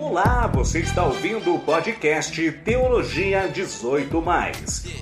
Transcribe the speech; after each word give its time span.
Olá, 0.00 0.46
você 0.46 0.80
está 0.80 1.04
ouvindo 1.04 1.54
o 1.54 1.58
podcast 1.58 2.50
Teologia 2.64 3.46
18, 3.48 4.24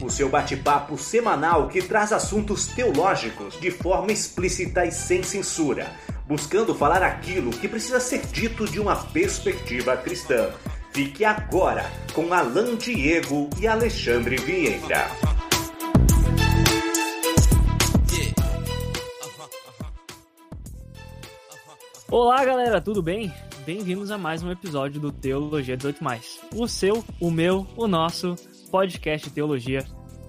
o 0.02 0.10
seu 0.10 0.28
bate-papo 0.28 0.98
semanal 0.98 1.68
que 1.68 1.80
traz 1.80 2.12
assuntos 2.12 2.66
teológicos 2.66 3.58
de 3.60 3.70
forma 3.70 4.10
explícita 4.10 4.84
e 4.84 4.90
sem 4.90 5.22
censura, 5.22 5.86
buscando 6.26 6.74
falar 6.74 7.04
aquilo 7.04 7.52
que 7.52 7.68
precisa 7.68 8.00
ser 8.00 8.26
dito 8.26 8.66
de 8.66 8.80
uma 8.80 8.96
perspectiva 8.96 9.96
cristã. 9.96 10.50
Fique 10.92 11.24
agora 11.24 11.88
com 12.12 12.34
Alain 12.34 12.74
Diego 12.74 13.48
e 13.60 13.68
Alexandre 13.68 14.36
Vieira. 14.36 15.06
Olá, 22.10 22.44
galera, 22.44 22.80
tudo 22.80 23.00
bem? 23.00 23.32
Bem-vindos 23.68 24.10
a 24.10 24.16
mais 24.16 24.42
um 24.42 24.50
episódio 24.50 24.98
do 24.98 25.12
Teologia 25.12 25.76
18. 25.76 26.02
O 26.56 26.66
seu, 26.66 27.04
o 27.20 27.30
meu, 27.30 27.66
o 27.76 27.86
nosso 27.86 28.34
podcast 28.70 29.28
de 29.28 29.34
teologia 29.34 29.84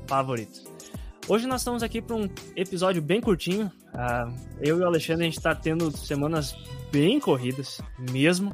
favorito. 0.09 0.59
Hoje 1.25 1.47
nós 1.47 1.61
estamos 1.61 1.81
aqui 1.81 2.01
para 2.01 2.17
um 2.17 2.27
episódio 2.53 3.01
bem 3.01 3.21
curtinho. 3.21 3.71
Uh, 3.93 4.35
eu 4.59 4.79
e 4.79 4.81
o 4.81 4.85
Alexandre, 4.85 5.23
a 5.23 5.29
gente 5.29 5.37
está 5.37 5.55
tendo 5.55 5.89
semanas 5.95 6.53
bem 6.91 7.17
corridas 7.17 7.79
mesmo. 8.11 8.53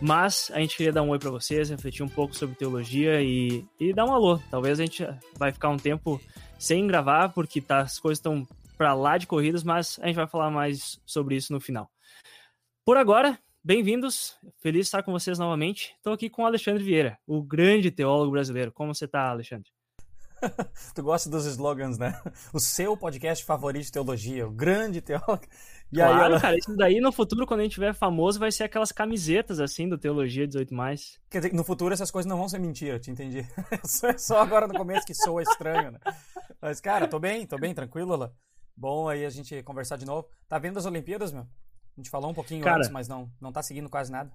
Mas 0.00 0.50
a 0.54 0.58
gente 0.58 0.74
queria 0.74 0.90
dar 0.94 1.02
um 1.02 1.10
oi 1.10 1.18
para 1.18 1.30
vocês, 1.30 1.68
refletir 1.68 2.02
um 2.02 2.08
pouco 2.08 2.34
sobre 2.34 2.56
teologia 2.56 3.20
e, 3.20 3.62
e 3.78 3.92
dar 3.92 4.06
um 4.06 4.14
alô. 4.14 4.40
Talvez 4.50 4.80
a 4.80 4.86
gente 4.86 5.06
vai 5.36 5.52
ficar 5.52 5.68
um 5.68 5.76
tempo 5.76 6.18
sem 6.58 6.86
gravar, 6.86 7.28
porque 7.28 7.60
tá, 7.60 7.80
as 7.80 7.98
coisas 7.98 8.20
estão 8.20 8.48
para 8.78 8.94
lá 8.94 9.18
de 9.18 9.26
corridas, 9.26 9.62
mas 9.62 9.98
a 10.00 10.06
gente 10.06 10.16
vai 10.16 10.26
falar 10.26 10.50
mais 10.50 10.98
sobre 11.04 11.36
isso 11.36 11.52
no 11.52 11.60
final. 11.60 11.90
Por 12.86 12.96
agora, 12.96 13.38
bem-vindos. 13.64 14.36
Feliz 14.58 14.80
de 14.80 14.88
estar 14.88 15.02
com 15.02 15.10
vocês 15.10 15.38
novamente. 15.38 15.94
Estou 15.96 16.12
aqui 16.12 16.28
com 16.28 16.42
o 16.42 16.46
Alexandre 16.46 16.84
Vieira, 16.84 17.18
o 17.26 17.42
grande 17.42 17.90
teólogo 17.90 18.32
brasileiro. 18.32 18.70
Como 18.70 18.94
você 18.94 19.06
está, 19.06 19.30
Alexandre? 19.30 19.70
tu 20.94 21.02
gosta 21.02 21.30
dos 21.30 21.46
slogans, 21.46 21.96
né? 21.96 22.20
O 22.52 22.60
seu 22.60 22.94
podcast 22.94 23.42
favorito 23.42 23.86
de 23.86 23.92
teologia, 23.92 24.46
o 24.46 24.50
grande 24.50 25.00
teólogo. 25.00 25.44
E 25.90 25.96
claro, 25.96 26.34
aí, 26.34 26.40
cara, 26.40 26.58
isso 26.58 26.76
daí 26.76 27.00
no 27.00 27.10
futuro, 27.10 27.46
quando 27.46 27.60
a 27.60 27.62
gente 27.62 27.72
tiver 27.72 27.94
famoso, 27.94 28.38
vai 28.38 28.52
ser 28.52 28.64
aquelas 28.64 28.92
camisetas 28.92 29.58
assim 29.58 29.88
do 29.88 29.96
Teologia 29.96 30.46
18. 30.46 30.74
Quer 31.30 31.38
dizer, 31.38 31.54
no 31.54 31.64
futuro 31.64 31.94
essas 31.94 32.10
coisas 32.10 32.28
não 32.28 32.36
vão 32.36 32.48
ser 32.48 32.58
mentira, 32.58 32.98
te 32.98 33.10
entendi. 33.10 33.46
Só 34.18 34.40
agora 34.40 34.66
no 34.66 34.74
começo 34.74 35.06
que 35.06 35.14
soa 35.14 35.42
estranho, 35.42 35.92
né? 35.92 36.00
Mas, 36.60 36.80
cara, 36.80 37.08
tô 37.08 37.18
bem, 37.18 37.46
tô 37.46 37.56
bem, 37.56 37.72
tranquilo, 37.72 38.14
lá. 38.14 38.30
Bom 38.76 39.08
aí 39.08 39.24
a 39.24 39.30
gente 39.30 39.62
conversar 39.62 39.96
de 39.96 40.04
novo. 40.04 40.28
Tá 40.48 40.58
vendo 40.58 40.78
as 40.78 40.84
Olimpíadas, 40.84 41.32
meu? 41.32 41.46
A 41.96 42.00
gente 42.00 42.10
falou 42.10 42.30
um 42.30 42.34
pouquinho 42.34 42.62
Cara, 42.62 42.78
antes, 42.78 42.90
mas 42.90 43.08
não, 43.08 43.30
não 43.40 43.52
tá 43.52 43.62
seguindo 43.62 43.88
quase 43.88 44.10
nada. 44.10 44.30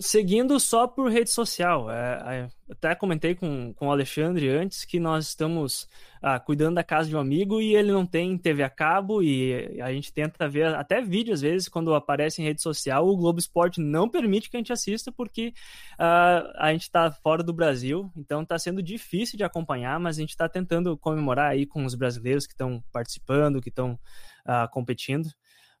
Seguindo 0.00 0.58
só 0.58 0.88
por 0.88 1.10
rede 1.10 1.30
social. 1.30 1.88
É, 1.90 2.22
é, 2.26 2.48
até 2.68 2.94
comentei 2.94 3.34
com, 3.34 3.72
com 3.74 3.86
o 3.86 3.90
Alexandre 3.92 4.48
antes 4.48 4.84
que 4.84 4.98
nós 4.98 5.28
estamos 5.28 5.88
ah, 6.20 6.40
cuidando 6.40 6.74
da 6.74 6.82
casa 6.82 7.08
de 7.08 7.14
um 7.14 7.20
amigo 7.20 7.60
e 7.60 7.76
ele 7.76 7.92
não 7.92 8.04
tem 8.04 8.36
TV 8.36 8.64
a 8.64 8.70
cabo 8.70 9.22
e 9.22 9.80
a 9.80 9.92
gente 9.92 10.12
tenta 10.12 10.48
ver 10.48 10.74
até 10.74 11.00
vídeo 11.00 11.32
às 11.32 11.42
vezes 11.42 11.68
quando 11.68 11.94
aparece 11.94 12.42
em 12.42 12.44
rede 12.44 12.60
social. 12.60 13.06
O 13.06 13.16
Globo 13.16 13.38
Esporte 13.38 13.80
não 13.80 14.08
permite 14.08 14.50
que 14.50 14.56
a 14.56 14.60
gente 14.60 14.72
assista 14.72 15.12
porque 15.12 15.54
ah, 15.96 16.42
a 16.56 16.72
gente 16.72 16.82
está 16.82 17.12
fora 17.12 17.42
do 17.42 17.52
Brasil, 17.52 18.10
então 18.16 18.42
está 18.42 18.58
sendo 18.58 18.82
difícil 18.82 19.36
de 19.36 19.44
acompanhar, 19.44 20.00
mas 20.00 20.18
a 20.18 20.20
gente 20.20 20.30
está 20.30 20.48
tentando 20.48 20.98
comemorar 20.98 21.52
aí 21.52 21.66
com 21.66 21.84
os 21.84 21.94
brasileiros 21.94 22.46
que 22.46 22.52
estão 22.52 22.82
participando, 22.92 23.60
que 23.60 23.68
estão 23.68 23.98
ah, 24.44 24.66
competindo. 24.66 25.28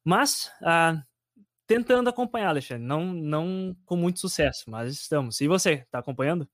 Mas, 0.04 0.50
ah, 0.62 1.02
tentando 1.66 2.10
acompanhar, 2.10 2.48
Alexandre. 2.48 2.84
Não, 2.84 3.04
não 3.06 3.76
com 3.86 3.96
muito 3.96 4.20
sucesso, 4.20 4.64
mas 4.68 4.92
estamos. 4.92 5.40
E 5.40 5.48
você, 5.48 5.74
está 5.74 5.98
acompanhando? 5.98 6.48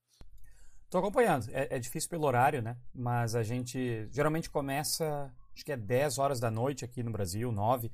Estou 0.85 0.99
acompanhando. 0.99 1.47
É, 1.51 1.75
é, 1.75 1.79
difícil 1.79 2.09
pelo 2.09 2.25
horário, 2.25 2.61
né? 2.61 2.77
Mas 2.93 3.35
a 3.35 3.43
gente 3.43 4.07
geralmente 4.11 4.49
começa, 4.49 5.31
acho 5.53 5.65
que 5.65 5.71
é 5.71 5.77
10 5.77 6.17
horas 6.17 6.39
da 6.39 6.51
noite 6.51 6.85
aqui 6.85 7.03
no 7.03 7.11
Brasil, 7.11 7.51
9. 7.51 7.91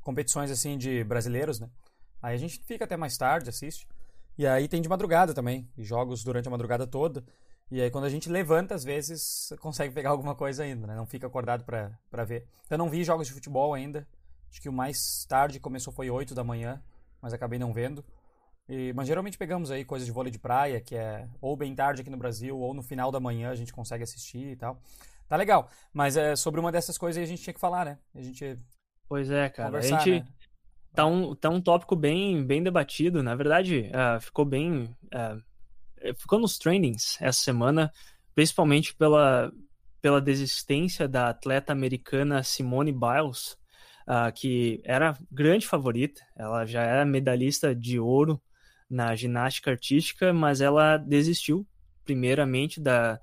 Competições 0.00 0.50
assim 0.50 0.78
de 0.78 1.04
brasileiros, 1.04 1.60
né? 1.60 1.68
Aí 2.22 2.34
a 2.34 2.38
gente 2.38 2.62
fica 2.64 2.84
até 2.84 2.96
mais 2.96 3.16
tarde, 3.16 3.50
assiste. 3.50 3.86
E 4.36 4.46
aí 4.46 4.68
tem 4.68 4.80
de 4.80 4.88
madrugada 4.88 5.34
também, 5.34 5.68
jogos 5.78 6.24
durante 6.24 6.48
a 6.48 6.50
madrugada 6.50 6.86
toda. 6.86 7.24
E 7.70 7.80
aí 7.80 7.90
quando 7.90 8.04
a 8.04 8.10
gente 8.10 8.28
levanta, 8.28 8.74
às 8.74 8.82
vezes 8.82 9.52
consegue 9.60 9.94
pegar 9.94 10.10
alguma 10.10 10.34
coisa 10.34 10.62
ainda, 10.62 10.86
né? 10.86 10.94
Não 10.94 11.06
fica 11.06 11.26
acordado 11.26 11.64
para 11.64 12.24
ver. 12.24 12.46
Eu 12.68 12.78
não 12.78 12.88
vi 12.88 13.04
jogos 13.04 13.28
de 13.28 13.32
futebol 13.32 13.74
ainda, 13.74 14.06
Acho 14.50 14.60
que 14.60 14.68
o 14.68 14.72
mais 14.72 15.24
tarde 15.28 15.60
começou 15.60 15.92
foi 15.92 16.10
8 16.10 16.34
da 16.34 16.42
manhã, 16.42 16.82
mas 17.22 17.32
acabei 17.32 17.58
não 17.58 17.72
vendo. 17.72 18.04
E, 18.68 18.92
mas 18.92 19.08
geralmente 19.08 19.36
pegamos 19.36 19.70
aí 19.70 19.84
coisas 19.84 20.06
de 20.06 20.12
vôlei 20.12 20.30
de 20.30 20.38
praia, 20.38 20.80
que 20.80 20.94
é 20.94 21.28
ou 21.40 21.56
bem 21.56 21.74
tarde 21.74 22.02
aqui 22.02 22.10
no 22.10 22.16
Brasil, 22.16 22.56
ou 22.58 22.72
no 22.72 22.82
final 22.82 23.10
da 23.10 23.18
manhã 23.18 23.50
a 23.50 23.54
gente 23.54 23.72
consegue 23.72 24.04
assistir 24.04 24.52
e 24.52 24.56
tal. 24.56 24.80
Tá 25.28 25.36
legal. 25.36 25.70
Mas 25.92 26.16
é, 26.16 26.34
sobre 26.34 26.60
uma 26.60 26.72
dessas 26.72 26.98
coisas 26.98 27.18
aí 27.18 27.24
a 27.24 27.26
gente 27.26 27.42
tinha 27.42 27.54
que 27.54 27.60
falar, 27.60 27.84
né? 27.84 27.98
A 28.14 28.22
gente. 28.22 28.58
Pois 29.08 29.30
é, 29.30 29.48
cara. 29.48 29.78
A 29.78 29.80
gente. 29.80 30.10
Né? 30.10 30.26
Tá 30.92 31.06
um, 31.06 31.34
tá 31.36 31.48
um 31.48 31.60
tópico 31.60 31.94
bem, 31.94 32.44
bem 32.44 32.62
debatido. 32.62 33.22
Na 33.22 33.36
verdade, 33.36 33.90
uh, 33.90 34.20
ficou 34.20 34.44
bem. 34.44 34.84
Uh, 35.06 36.14
ficou 36.16 36.38
nos 36.38 36.58
trainings 36.58 37.16
essa 37.20 37.40
semana, 37.40 37.92
principalmente 38.34 38.94
pela, 38.94 39.52
pela 40.00 40.20
desistência 40.20 41.06
da 41.06 41.28
atleta 41.28 41.72
americana 41.72 42.42
Simone 42.42 42.92
Biles, 42.92 43.56
uh, 44.08 44.32
que 44.34 44.80
era 44.84 45.16
grande 45.30 45.66
favorita, 45.66 46.22
ela 46.36 46.64
já 46.66 46.82
era 46.82 47.04
medalhista 47.04 47.74
de 47.74 47.98
ouro 47.98 48.40
na 48.88 49.14
ginástica 49.14 49.70
artística, 49.70 50.32
mas 50.32 50.60
ela 50.60 50.96
desistiu, 50.96 51.66
primeiramente, 52.04 52.80
da, 52.80 53.20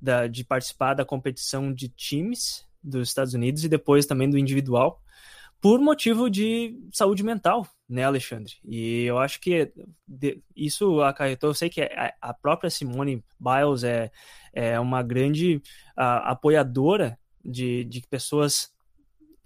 da, 0.00 0.26
de 0.26 0.42
participar 0.44 0.94
da 0.94 1.04
competição 1.04 1.72
de 1.72 1.88
times 1.88 2.66
dos 2.82 3.08
Estados 3.08 3.34
Unidos 3.34 3.64
e 3.64 3.68
depois 3.68 4.06
também 4.06 4.28
do 4.28 4.38
individual, 4.38 5.00
por 5.60 5.78
motivo 5.80 6.28
de 6.28 6.76
saúde 6.92 7.22
mental, 7.22 7.68
né, 7.88 8.02
Alexandre? 8.02 8.54
E 8.64 9.04
eu 9.04 9.18
acho 9.18 9.40
que 9.40 9.72
isso 10.56 11.00
acarretou. 11.02 11.50
Eu 11.50 11.54
sei 11.54 11.70
que 11.70 11.88
a 12.20 12.34
própria 12.34 12.68
Simone 12.68 13.22
Biles 13.38 13.84
é, 13.84 14.10
é 14.52 14.80
uma 14.80 15.04
grande 15.04 15.62
uh, 15.96 16.24
apoiadora 16.24 17.16
de, 17.44 17.84
de 17.84 18.02
pessoas 18.10 18.72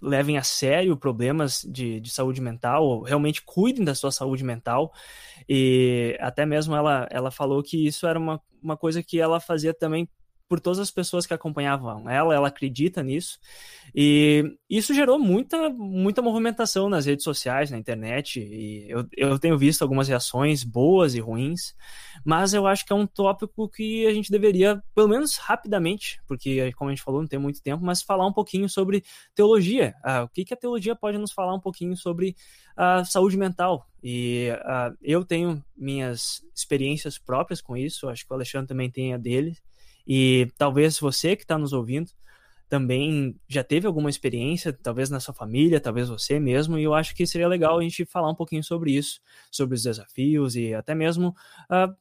levem 0.00 0.36
a 0.36 0.42
sério 0.42 0.96
problemas 0.96 1.62
de, 1.68 2.00
de 2.00 2.10
saúde 2.10 2.40
mental, 2.40 3.02
realmente 3.02 3.42
cuidem 3.42 3.84
da 3.84 3.94
sua 3.94 4.12
saúde 4.12 4.44
mental. 4.44 4.92
E 5.48 6.16
até 6.20 6.44
mesmo 6.44 6.74
ela, 6.74 7.06
ela 7.10 7.30
falou 7.30 7.62
que 7.62 7.86
isso 7.86 8.06
era 8.06 8.18
uma, 8.18 8.40
uma 8.62 8.76
coisa 8.76 9.02
que 9.02 9.20
ela 9.20 9.40
fazia 9.40 9.72
também 9.72 10.08
por 10.48 10.60
todas 10.60 10.78
as 10.78 10.90
pessoas 10.90 11.26
que 11.26 11.34
acompanhavam 11.34 12.08
ela, 12.08 12.34
ela 12.34 12.48
acredita 12.48 13.02
nisso. 13.02 13.38
E 13.94 14.56
isso 14.68 14.94
gerou 14.94 15.18
muita, 15.18 15.70
muita 15.70 16.22
movimentação 16.22 16.88
nas 16.88 17.06
redes 17.06 17.24
sociais, 17.24 17.70
na 17.70 17.78
internet, 17.78 18.40
e 18.40 18.88
eu, 18.88 19.06
eu 19.16 19.38
tenho 19.38 19.58
visto 19.58 19.82
algumas 19.82 20.08
reações 20.08 20.62
boas 20.62 21.14
e 21.14 21.20
ruins, 21.20 21.74
mas 22.24 22.54
eu 22.54 22.66
acho 22.66 22.84
que 22.84 22.92
é 22.92 22.96
um 22.96 23.06
tópico 23.06 23.68
que 23.68 24.06
a 24.06 24.12
gente 24.12 24.30
deveria, 24.30 24.82
pelo 24.94 25.08
menos 25.08 25.36
rapidamente, 25.36 26.20
porque, 26.26 26.72
como 26.72 26.90
a 26.90 26.94
gente 26.94 27.02
falou, 27.02 27.20
não 27.20 27.28
tem 27.28 27.38
muito 27.38 27.62
tempo, 27.62 27.84
mas 27.84 28.02
falar 28.02 28.26
um 28.26 28.32
pouquinho 28.32 28.68
sobre 28.68 29.02
teologia. 29.34 29.94
Uh, 30.04 30.24
o 30.24 30.28
que, 30.28 30.44
que 30.44 30.54
a 30.54 30.56
teologia 30.56 30.94
pode 30.94 31.18
nos 31.18 31.32
falar 31.32 31.54
um 31.54 31.60
pouquinho 31.60 31.96
sobre 31.96 32.36
a 32.76 33.04
saúde 33.04 33.36
mental? 33.36 33.86
E 34.02 34.50
uh, 34.52 34.96
eu 35.02 35.24
tenho 35.24 35.64
minhas 35.76 36.44
experiências 36.54 37.18
próprias 37.18 37.60
com 37.60 37.76
isso, 37.76 38.08
acho 38.08 38.24
que 38.24 38.32
o 38.32 38.34
Alexandre 38.34 38.68
também 38.68 38.90
tem 38.90 39.12
a 39.12 39.16
dele. 39.16 39.56
E 40.06 40.50
talvez 40.56 40.98
você 40.98 41.34
que 41.34 41.42
está 41.42 41.58
nos 41.58 41.72
ouvindo 41.72 42.10
também 42.68 43.38
já 43.48 43.62
teve 43.62 43.86
alguma 43.86 44.10
experiência, 44.10 44.72
talvez 44.72 45.08
na 45.08 45.20
sua 45.20 45.34
família, 45.34 45.80
talvez 45.80 46.08
você 46.08 46.40
mesmo, 46.40 46.78
e 46.78 46.84
eu 46.84 46.94
acho 46.94 47.14
que 47.14 47.26
seria 47.26 47.48
legal 47.48 47.78
a 47.78 47.82
gente 47.82 48.04
falar 48.04 48.30
um 48.30 48.34
pouquinho 48.34 48.62
sobre 48.62 48.92
isso, 48.92 49.20
sobre 49.50 49.76
os 49.76 49.82
desafios 49.82 50.56
e 50.56 50.74
até 50.74 50.94
mesmo, 50.94 51.28
uh, 51.70 51.94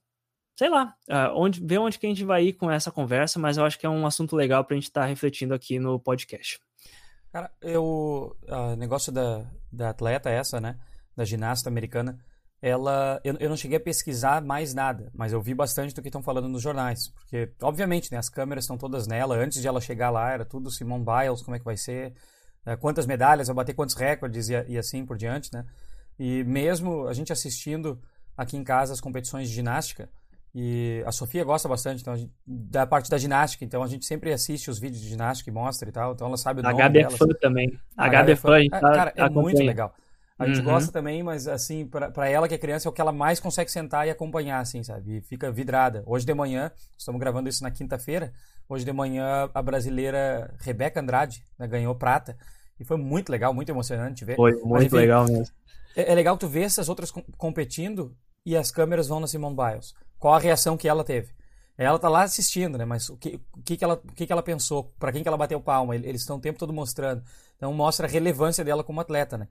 sei 0.55 0.69
lá, 0.69 0.95
uh, 1.07 1.35
onde, 1.35 1.63
ver 1.63 1.77
onde 1.77 1.99
que 1.99 2.05
a 2.05 2.09
gente 2.09 2.23
vai 2.23 2.45
ir 2.45 2.53
com 2.53 2.69
essa 2.69 2.91
conversa, 2.91 3.39
mas 3.39 3.57
eu 3.57 3.65
acho 3.65 3.77
que 3.77 3.85
é 3.85 3.89
um 3.89 4.07
assunto 4.07 4.35
legal 4.35 4.63
para 4.63 4.73
a 4.73 4.77
gente 4.77 4.89
estar 4.89 5.01
tá 5.01 5.07
refletindo 5.07 5.53
aqui 5.53 5.79
no 5.79 5.99
podcast. 5.99 6.59
Cara, 7.31 7.51
eu, 7.61 8.35
o 8.47 8.75
negócio 8.75 9.11
da, 9.11 9.45
da 9.71 9.89
atleta 9.89 10.29
essa, 10.29 10.59
né, 10.59 10.79
da 11.15 11.25
ginasta 11.25 11.69
americana, 11.69 12.17
ela 12.61 13.19
eu, 13.23 13.35
eu 13.39 13.49
não 13.49 13.57
cheguei 13.57 13.77
a 13.77 13.81
pesquisar 13.81 14.41
mais 14.41 14.73
nada, 14.73 15.11
mas 15.13 15.33
eu 15.33 15.41
vi 15.41 15.53
bastante 15.53 15.93
do 15.93 16.01
que 16.01 16.07
estão 16.07 16.23
falando 16.23 16.47
nos 16.47 16.61
jornais, 16.61 17.09
porque 17.09 17.51
obviamente 17.61 18.11
né, 18.11 18.17
as 18.17 18.29
câmeras 18.29 18.63
estão 18.63 18.77
todas 18.77 19.07
nela. 19.07 19.35
Antes 19.35 19.61
de 19.61 19.67
ela 19.67 19.81
chegar 19.81 20.09
lá 20.09 20.31
era 20.31 20.45
tudo 20.45 20.71
Simone 20.71 21.05
Biles, 21.05 21.41
como 21.41 21.55
é 21.55 21.59
que 21.59 21.65
vai 21.65 21.77
ser, 21.77 22.13
é, 22.65 22.75
quantas 22.75 23.05
medalhas, 23.05 23.47
vai 23.47 23.55
bater 23.55 23.73
quantos 23.73 23.95
recordes 23.95 24.49
e, 24.49 24.53
e, 24.67 24.77
assim 24.77 25.05
por 25.05 25.17
diante, 25.17 25.53
né? 25.53 25.65
E 26.17 26.43
mesmo 26.43 27.07
a 27.07 27.13
gente 27.13 27.31
assistindo 27.31 28.01
aqui 28.37 28.57
em 28.57 28.63
casa 28.63 28.93
as 28.93 29.01
competições 29.01 29.49
de 29.49 29.53
ginástica 29.53 30.09
e 30.53 31.03
a 31.05 31.11
Sofia 31.11 31.43
gosta 31.43 31.67
bastante 31.67 32.01
então 32.01 32.15
gente, 32.15 32.31
da 32.47 32.87
parte 32.87 33.09
da 33.09 33.17
ginástica, 33.17 33.65
então 33.65 33.83
a 33.83 33.87
gente 33.87 34.05
sempre 34.05 34.31
assiste 34.31 34.69
os 34.69 34.79
vídeos 34.79 35.01
de 35.01 35.09
ginástica 35.09 35.49
e 35.49 35.53
mostra 35.53 35.89
e 35.89 35.91
tal, 35.91 36.13
então 36.13 36.27
ela 36.27 36.37
sabe 36.37 36.61
o 36.61 36.65
a 36.65 36.71
nome 36.71 36.81
Gabi 36.81 36.99
é 36.99 37.09
fã 37.09 37.27
também. 37.39 37.77
A, 37.97 38.05
a 38.05 38.07
Gabi 38.07 38.31
é 38.31 38.35
fã, 38.35 38.55
a 38.55 38.61
gente 38.61 38.71
tá, 38.71 38.79
Cara, 38.79 39.13
é 39.15 39.29
muito 39.29 39.61
legal. 39.61 39.93
A 40.37 40.45
gente 40.47 40.59
uhum. 40.59 40.65
gosta 40.65 40.91
também, 40.91 41.23
mas 41.23 41.47
assim, 41.47 41.87
para 41.87 42.29
ela 42.29 42.47
que 42.47 42.53
é 42.53 42.57
criança, 42.57 42.87
é 42.87 42.89
o 42.89 42.91
que 42.91 42.99
ela 42.99 43.13
mais 43.13 43.39
consegue 43.39 43.71
sentar 43.71 44.05
e 44.05 44.09
acompanhar, 44.09 44.59
assim, 44.59 44.83
sabe? 44.83 45.17
E 45.17 45.21
fica 45.21 45.49
vidrada. 45.49 46.03
Hoje 46.05 46.25
de 46.25 46.33
manhã, 46.33 46.71
estamos 46.97 47.19
gravando 47.21 47.47
isso 47.47 47.63
na 47.63 47.71
quinta-feira, 47.71 48.33
hoje 48.67 48.83
de 48.83 48.91
manhã 48.91 49.49
a 49.53 49.61
brasileira 49.61 50.53
Rebeca 50.59 50.99
Andrade 50.99 51.41
né, 51.57 51.65
ganhou 51.67 51.95
prata. 51.95 52.37
E 52.77 52.83
foi 52.83 52.97
muito 52.97 53.31
legal, 53.31 53.53
muito 53.53 53.69
emocionante 53.69 54.25
ver. 54.25 54.35
Foi 54.35 54.51
muito 54.51 54.69
mas, 54.69 54.83
enfim, 54.85 54.95
legal 54.97 55.25
mesmo. 55.25 55.47
É, 55.95 56.11
é, 56.11 56.15
legal 56.15 56.37
tu 56.37 56.49
ver 56.49 56.63
essas 56.63 56.89
outras 56.89 57.09
competindo 57.37 58.13
e 58.45 58.57
as 58.57 58.69
câmeras 58.69 59.07
vão 59.07 59.21
na 59.21 59.27
Simone 59.27 59.55
Biles. 59.55 59.93
Qual 60.19 60.33
a 60.33 60.39
reação 60.39 60.75
que 60.75 60.89
ela 60.89 61.05
teve? 61.05 61.33
Ela 61.77 61.97
tá 61.97 62.09
lá 62.09 62.23
assistindo, 62.23 62.77
né? 62.77 62.83
Mas 62.83 63.09
o 63.09 63.15
que, 63.15 63.39
o 63.53 63.61
que, 63.61 63.77
que, 63.77 63.83
ela, 63.83 63.93
o 63.93 64.13
que, 64.13 64.25
que 64.25 64.33
ela 64.33 64.43
pensou? 64.43 64.93
Para 64.99 65.13
quem 65.13 65.21
que 65.21 65.27
ela 65.29 65.37
bateu 65.37 65.61
palma? 65.61 65.95
Eles 65.95 66.21
estão 66.21 66.35
o 66.35 66.41
tempo 66.41 66.59
todo 66.59 66.73
mostrando. 66.73 67.23
Então 67.55 67.73
mostra 67.73 68.05
a 68.05 68.09
relevância 68.09 68.63
dela 68.65 68.83
como 68.83 68.99
atleta, 68.99 69.37
né? 69.37 69.47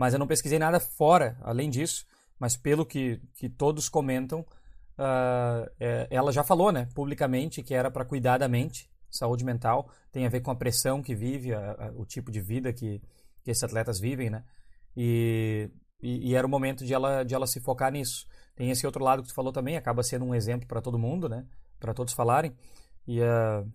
Mas 0.00 0.14
eu 0.14 0.18
não 0.18 0.26
pesquisei 0.26 0.58
nada 0.58 0.80
fora, 0.80 1.36
além 1.42 1.68
disso. 1.68 2.06
Mas 2.38 2.56
pelo 2.56 2.86
que, 2.86 3.20
que 3.34 3.50
todos 3.50 3.86
comentam, 3.86 4.40
uh, 4.40 5.70
é, 5.78 6.08
ela 6.10 6.32
já 6.32 6.42
falou, 6.42 6.72
né, 6.72 6.88
publicamente, 6.94 7.62
que 7.62 7.74
era 7.74 7.90
para 7.90 8.02
cuidar 8.02 8.38
da 8.38 8.48
mente, 8.48 8.88
saúde 9.10 9.44
mental, 9.44 9.90
tem 10.10 10.24
a 10.24 10.30
ver 10.30 10.40
com 10.40 10.50
a 10.50 10.56
pressão 10.56 11.02
que 11.02 11.14
vive, 11.14 11.52
a, 11.52 11.72
a, 11.72 11.92
o 11.94 12.06
tipo 12.06 12.30
de 12.30 12.40
vida 12.40 12.72
que, 12.72 13.02
que 13.44 13.50
esses 13.50 13.62
atletas 13.62 14.00
vivem, 14.00 14.30
né? 14.30 14.42
E, 14.96 15.68
e, 16.02 16.30
e, 16.30 16.34
era 16.34 16.46
o 16.46 16.50
momento 16.50 16.82
de 16.82 16.94
ela, 16.94 17.22
de 17.22 17.34
ela 17.34 17.46
se 17.46 17.60
focar 17.60 17.92
nisso. 17.92 18.26
Tem 18.56 18.70
esse 18.70 18.86
outro 18.86 19.04
lado 19.04 19.20
que 19.20 19.28
tu 19.28 19.34
falou 19.34 19.52
também, 19.52 19.76
acaba 19.76 20.02
sendo 20.02 20.24
um 20.24 20.34
exemplo 20.34 20.66
para 20.66 20.80
todo 20.80 20.98
mundo, 20.98 21.28
né? 21.28 21.44
Para 21.78 21.92
todos 21.92 22.14
falarem. 22.14 22.56
E 23.06 23.20
uh, 23.20 23.70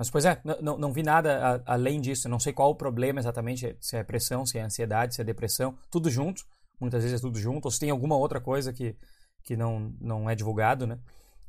mas, 0.00 0.08
pois 0.08 0.24
é, 0.24 0.40
não, 0.62 0.78
não 0.78 0.94
vi 0.94 1.02
nada 1.02 1.62
a, 1.66 1.74
além 1.74 2.00
disso. 2.00 2.26
não 2.26 2.40
sei 2.40 2.54
qual 2.54 2.70
o 2.70 2.74
problema 2.74 3.20
exatamente, 3.20 3.76
se 3.78 3.98
é 3.98 4.02
pressão, 4.02 4.46
se 4.46 4.56
é 4.56 4.62
ansiedade, 4.62 5.14
se 5.14 5.20
é 5.20 5.24
depressão, 5.24 5.76
tudo 5.90 6.08
junto. 6.08 6.42
Muitas 6.80 7.02
vezes 7.02 7.18
é 7.18 7.20
tudo 7.20 7.38
junto, 7.38 7.66
ou 7.66 7.70
se 7.70 7.78
tem 7.78 7.90
alguma 7.90 8.16
outra 8.16 8.40
coisa 8.40 8.72
que, 8.72 8.96
que 9.44 9.58
não, 9.58 9.94
não 10.00 10.30
é 10.30 10.34
divulgado, 10.34 10.86
né? 10.86 10.98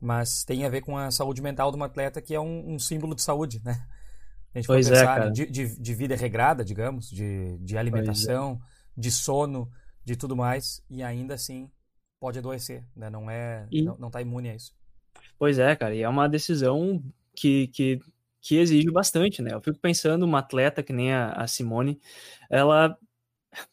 Mas 0.02 0.44
tem 0.44 0.66
a 0.66 0.70
ver 0.70 0.82
com 0.82 0.98
a 0.98 1.10
saúde 1.12 1.42
mental 1.42 1.72
de 1.72 1.78
um 1.78 1.84
atleta 1.86 2.22
que 2.22 2.36
é 2.36 2.42
um, 2.42 2.74
um 2.74 2.78
símbolo 2.78 3.16
de 3.16 3.22
saúde, 3.22 3.62
né? 3.64 3.88
A 4.54 4.58
gente 4.60 4.68
pois 4.68 4.86
pode 4.86 5.00
é, 5.00 5.00
pensar 5.00 5.28
é, 5.28 5.30
de, 5.30 5.46
de, 5.46 5.80
de, 5.80 5.94
vida 5.96 6.18
regrada, 6.18 6.66
digamos, 6.66 7.10
de, 7.10 7.58
de 7.60 7.78
alimentação, 7.78 8.60
é. 8.62 9.00
de 9.00 9.12
sono, 9.12 9.72
de 10.04 10.18
tudo 10.18 10.36
mais, 10.36 10.84
e 10.90 11.02
ainda 11.02 11.36
assim 11.36 11.72
pode 12.20 12.38
adoecer, 12.38 12.86
né? 12.94 13.10
Não 13.10 13.32
é, 13.32 13.66
e... 13.72 13.82
não, 13.82 13.98
não 13.98 14.12
tá 14.12 14.22
imune 14.22 14.50
a 14.50 14.56
isso. 14.56 14.76
Pois 15.40 15.58
é, 15.58 15.74
cara, 15.74 15.96
e 15.96 16.02
é 16.02 16.10
uma 16.10 16.28
decisão 16.28 17.02
que, 17.34 17.68
que 17.70 18.02
que 18.42 18.58
exige 18.58 18.90
bastante, 18.92 19.42
né? 19.42 19.54
Eu 19.54 19.62
fico 19.62 19.80
pensando, 19.80 20.24
uma 20.24 20.40
atleta 20.40 20.84
que 20.84 20.94
nem 20.94 21.14
a, 21.14 21.32
a 21.34 21.48
Simone, 21.48 22.00
ela 22.50 22.98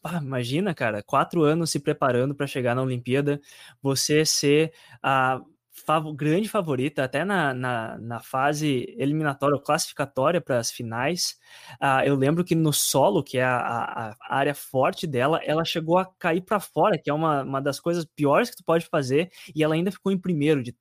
ah, 0.03 0.19
imagina, 0.21 0.73
cara, 0.73 1.01
quatro 1.03 1.43
anos 1.43 1.71
se 1.71 1.79
preparando 1.79 2.35
para 2.35 2.47
chegar 2.47 2.75
na 2.75 2.81
Olimpíada, 2.81 3.39
você 3.81 4.25
ser 4.25 4.73
a 5.01 5.41
fav 5.85 6.13
grande 6.13 6.49
favorita 6.49 7.03
até 7.03 7.23
na, 7.23 7.53
na, 7.53 7.97
na, 7.97 8.19
fase 8.19 8.93
eliminatória 8.97 9.55
ou 9.55 9.61
classificatória 9.61 10.41
para 10.41 10.59
as 10.59 10.71
finais. 10.71 11.37
Uh, 11.81 12.03
eu 12.05 12.15
lembro 12.15 12.43
que 12.43 12.55
no 12.55 12.73
solo, 12.73 13.23
que 13.23 13.37
é 13.37 13.43
a, 13.43 13.57
a, 13.57 14.09
a 14.09 14.35
área 14.37 14.53
forte 14.53 15.07
dela, 15.07 15.39
ela 15.43 15.63
chegou 15.63 15.97
a 15.97 16.05
cair 16.19 16.41
para 16.41 16.59
fora, 16.59 16.97
que 16.97 17.09
é 17.09 17.13
uma, 17.13 17.43
uma 17.43 17.61
das 17.61 17.79
coisas 17.79 18.05
piores 18.05 18.49
que 18.49 18.57
tu 18.57 18.63
pode 18.65 18.85
fazer, 18.87 19.31
e 19.55 19.63
ela 19.63 19.75
ainda 19.75 19.91
ficou 19.91 20.11
em 20.11 20.17
primeiro, 20.17 20.61
de, 20.61 20.75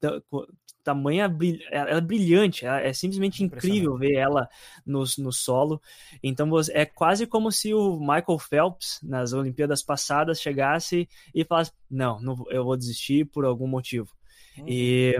tamanha 0.88 1.30
ela 1.70 1.90
é 1.90 2.00
brilhante, 2.00 2.64
é 2.64 2.92
simplesmente 2.92 3.44
incrível 3.44 3.96
ver 3.96 4.14
ela 4.14 4.48
no, 4.86 5.04
no 5.18 5.32
solo. 5.32 5.80
Então 6.22 6.48
é 6.72 6.86
quase 6.86 7.26
como 7.26 7.52
se 7.52 7.74
o 7.74 7.98
Michael 7.98 8.38
Phelps 8.38 9.00
nas 9.02 9.32
Olimpíadas 9.32 9.82
passadas 9.82 10.40
chegasse 10.40 11.08
e 11.34 11.44
falasse: 11.44 11.72
não, 11.90 12.20
não 12.20 12.44
eu 12.50 12.64
vou 12.64 12.76
desistir 12.76 13.26
por 13.26 13.44
algum 13.44 13.66
motivo. 13.66 14.08
Uhum. 14.56 14.64
E 14.66 15.14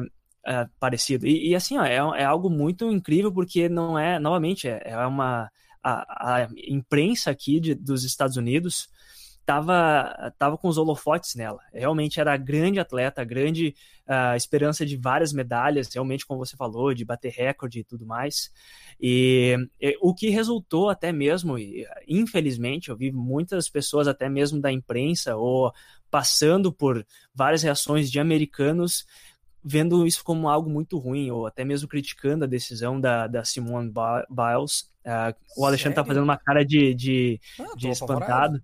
é, 0.47 0.67
parecido. 0.81 1.27
E, 1.27 1.51
e 1.51 1.55
assim, 1.55 1.77
ó, 1.77 1.85
é, 1.85 1.97
é, 1.97 2.25
algo 2.25 2.49
muito 2.49 2.91
incrível 2.91 3.31
porque 3.33 3.69
não 3.69 3.99
é, 3.99 4.19
novamente, 4.19 4.67
é, 4.67 4.81
é 4.85 5.07
uma 5.07 5.51
a, 5.83 6.43
a 6.43 6.49
imprensa 6.67 7.31
aqui 7.31 7.61
de, 7.61 7.75
dos 7.75 8.05
Estados 8.05 8.37
Unidos 8.37 8.89
estava 9.49 10.31
tava 10.39 10.59
com 10.59 10.69
os 10.69 10.77
holofotes 10.77 11.35
nela. 11.35 11.61
Realmente 11.73 12.21
era 12.21 12.37
grande 12.37 12.79
atleta, 12.79 13.25
grande 13.25 13.75
uh, 14.07 14.37
esperança 14.37 14.85
de 14.85 14.95
várias 14.95 15.33
medalhas, 15.33 15.89
realmente, 15.93 16.27
como 16.27 16.45
você 16.45 16.55
falou, 16.55 16.93
de 16.93 17.03
bater 17.03 17.33
recorde 17.33 17.81
e 17.81 17.85
tudo 17.85 18.05
mais. 18.05 18.51
E, 19.01 19.57
e 19.81 19.97
o 20.03 20.15
que 20.15 20.29
resultou 20.29 20.91
até 20.91 21.11
mesmo, 21.13 21.59
e, 21.59 21.87
infelizmente, 22.07 22.91
eu 22.91 22.97
vi 22.97 23.11
muitas 23.11 23.71
pessoas, 23.71 24.07
até 24.07 24.29
mesmo 24.29 24.61
da 24.61 24.71
imprensa, 24.71 25.35
ou 25.35 25.73
passando 26.11 26.71
por 26.71 27.05
várias 27.35 27.63
reações 27.63 28.11
de 28.11 28.21
americanos 28.21 29.07
vendo 29.65 30.07
isso 30.07 30.23
como 30.25 30.49
algo 30.49 30.71
muito 30.71 30.99
ruim, 30.99 31.31
ou 31.31 31.47
até 31.47 31.65
mesmo 31.65 31.89
criticando 31.89 32.45
a 32.45 32.49
decisão 32.49 33.01
da, 33.01 33.27
da 33.27 33.45
Simone 33.45 33.91
Biles. 33.91 34.91
Uh, 35.05 35.35
o 35.57 35.67
Alexandre 35.67 35.93
está 35.93 36.05
fazendo 36.05 36.25
uma 36.25 36.39
cara 36.39 36.65
de, 36.65 36.95
de, 36.95 37.41
ah, 37.59 37.75
de 37.77 37.89
espantado. 37.89 38.63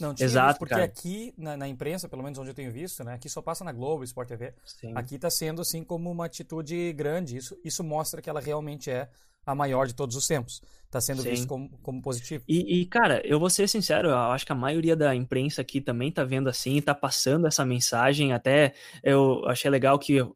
Não 0.00 0.14
tinha 0.14 0.26
Exato, 0.26 0.48
visto, 0.48 0.58
porque 0.58 0.74
cara. 0.74 0.84
aqui 0.84 1.32
na, 1.36 1.56
na, 1.56 1.68
imprensa, 1.68 2.08
pelo 2.08 2.22
menos 2.22 2.38
onde 2.38 2.50
eu 2.50 2.54
tenho 2.54 2.72
visto, 2.72 3.04
né, 3.04 3.14
aqui 3.14 3.28
só 3.28 3.40
passa 3.40 3.62
na 3.64 3.72
Globo, 3.72 4.02
Sport 4.04 4.28
TV. 4.28 4.54
Sim. 4.64 4.92
Aqui 4.94 5.14
está 5.16 5.30
sendo 5.30 5.62
assim 5.62 5.84
como 5.84 6.10
uma 6.10 6.26
atitude 6.26 6.92
grande. 6.92 7.36
Isso, 7.36 7.56
isso 7.64 7.84
mostra 7.84 8.20
que 8.20 8.28
ela 8.28 8.40
realmente 8.40 8.90
é 8.90 9.08
a 9.46 9.54
maior 9.54 9.86
de 9.86 9.94
todos 9.94 10.16
os 10.16 10.26
tempos. 10.26 10.62
Está 10.86 11.00
sendo 11.00 11.22
Sim. 11.22 11.30
visto 11.30 11.48
como, 11.48 11.68
como 11.82 12.00
positivo. 12.00 12.44
E, 12.46 12.80
e, 12.80 12.86
cara, 12.86 13.20
eu 13.24 13.40
vou 13.40 13.50
ser 13.50 13.68
sincero, 13.68 14.08
eu 14.08 14.16
acho 14.16 14.46
que 14.46 14.52
a 14.52 14.54
maioria 14.54 14.94
da 14.94 15.14
imprensa 15.14 15.60
aqui 15.60 15.80
também 15.80 16.08
está 16.08 16.22
vendo 16.22 16.48
assim, 16.48 16.76
está 16.76 16.94
passando 16.94 17.46
essa 17.46 17.64
mensagem. 17.64 18.32
Até 18.32 18.74
eu 19.02 19.44
achei 19.46 19.70
legal 19.70 19.98
que 19.98 20.20
uh, 20.22 20.32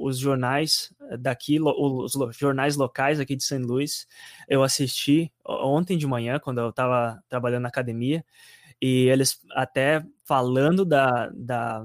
os 0.00 0.16
jornais 0.16 0.92
daqui, 1.18 1.58
os 1.60 2.36
jornais 2.38 2.76
locais 2.76 3.18
aqui 3.18 3.34
de 3.34 3.42
St. 3.42 3.58
Louis, 3.58 4.06
eu 4.48 4.62
assisti 4.62 5.30
ontem 5.44 5.98
de 5.98 6.06
manhã, 6.06 6.38
quando 6.38 6.60
eu 6.60 6.70
estava 6.70 7.20
trabalhando 7.28 7.62
na 7.62 7.68
academia. 7.68 8.24
E 8.80 9.08
eles 9.08 9.38
até 9.52 10.04
falando 10.24 10.84
da, 10.84 11.30
da 11.34 11.84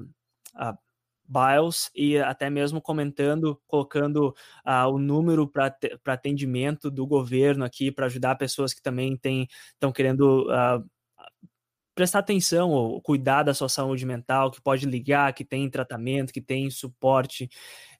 Biles 1.27 1.89
e 1.95 2.17
até 2.17 2.49
mesmo 2.49 2.81
comentando, 2.81 3.59
colocando 3.67 4.29
uh, 4.65 4.87
o 4.91 4.99
número 4.99 5.47
para 5.47 5.75
atendimento 6.05 6.91
do 6.91 7.05
governo 7.05 7.65
aqui 7.65 7.91
para 7.91 8.05
ajudar 8.05 8.35
pessoas 8.35 8.73
que 8.73 8.81
também 8.81 9.19
estão 9.73 9.91
querendo 9.91 10.47
uh, 10.49 10.87
prestar 11.95 12.19
atenção 12.19 12.71
ou 12.71 13.01
cuidar 13.01 13.43
da 13.43 13.53
sua 13.53 13.69
saúde 13.69 14.05
mental, 14.05 14.51
que 14.51 14.61
pode 14.61 14.85
ligar, 14.85 15.33
que 15.33 15.45
tem 15.45 15.69
tratamento, 15.69 16.33
que 16.33 16.41
tem 16.41 16.69
suporte. 16.69 17.49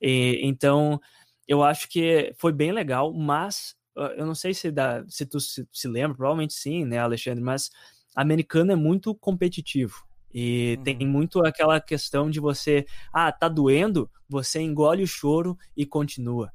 E, 0.01 0.39
então, 0.43 0.99
eu 1.47 1.63
acho 1.63 1.89
que 1.89 2.33
foi 2.37 2.51
bem 2.51 2.71
legal, 2.71 3.13
mas 3.13 3.75
uh, 3.97 4.13
eu 4.17 4.25
não 4.25 4.35
sei 4.35 4.53
se, 4.53 4.71
dá, 4.71 5.03
se 5.07 5.25
tu 5.25 5.39
se, 5.39 5.67
se 5.71 5.87
lembra, 5.87 6.15
provavelmente 6.15 6.53
sim, 6.53 6.85
né, 6.85 6.99
Alexandre, 6.99 7.43
mas 7.43 7.71
americano 8.15 8.71
é 8.71 8.75
muito 8.75 9.13
competitivo. 9.13 10.05
E 10.33 10.75
uhum. 10.77 10.83
tem 10.83 11.07
muito 11.07 11.45
aquela 11.45 11.79
questão 11.79 12.29
de 12.29 12.39
você, 12.39 12.85
ah, 13.13 13.31
tá 13.31 13.47
doendo, 13.47 14.09
você 14.27 14.59
engole 14.59 15.03
o 15.03 15.07
choro 15.07 15.57
e 15.77 15.85
continua. 15.85 16.51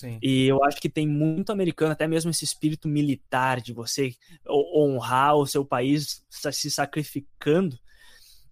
Sim. 0.00 0.18
E 0.22 0.46
eu 0.46 0.64
acho 0.64 0.80
que 0.80 0.88
tem 0.88 1.06
muito 1.06 1.52
americano, 1.52 1.92
até 1.92 2.08
mesmo 2.08 2.30
esse 2.30 2.44
espírito 2.44 2.88
militar 2.88 3.60
de 3.60 3.74
você 3.74 4.14
honrar 4.48 5.36
o 5.36 5.46
seu 5.46 5.64
país 5.64 6.24
se 6.30 6.70
sacrificando. 6.70 7.78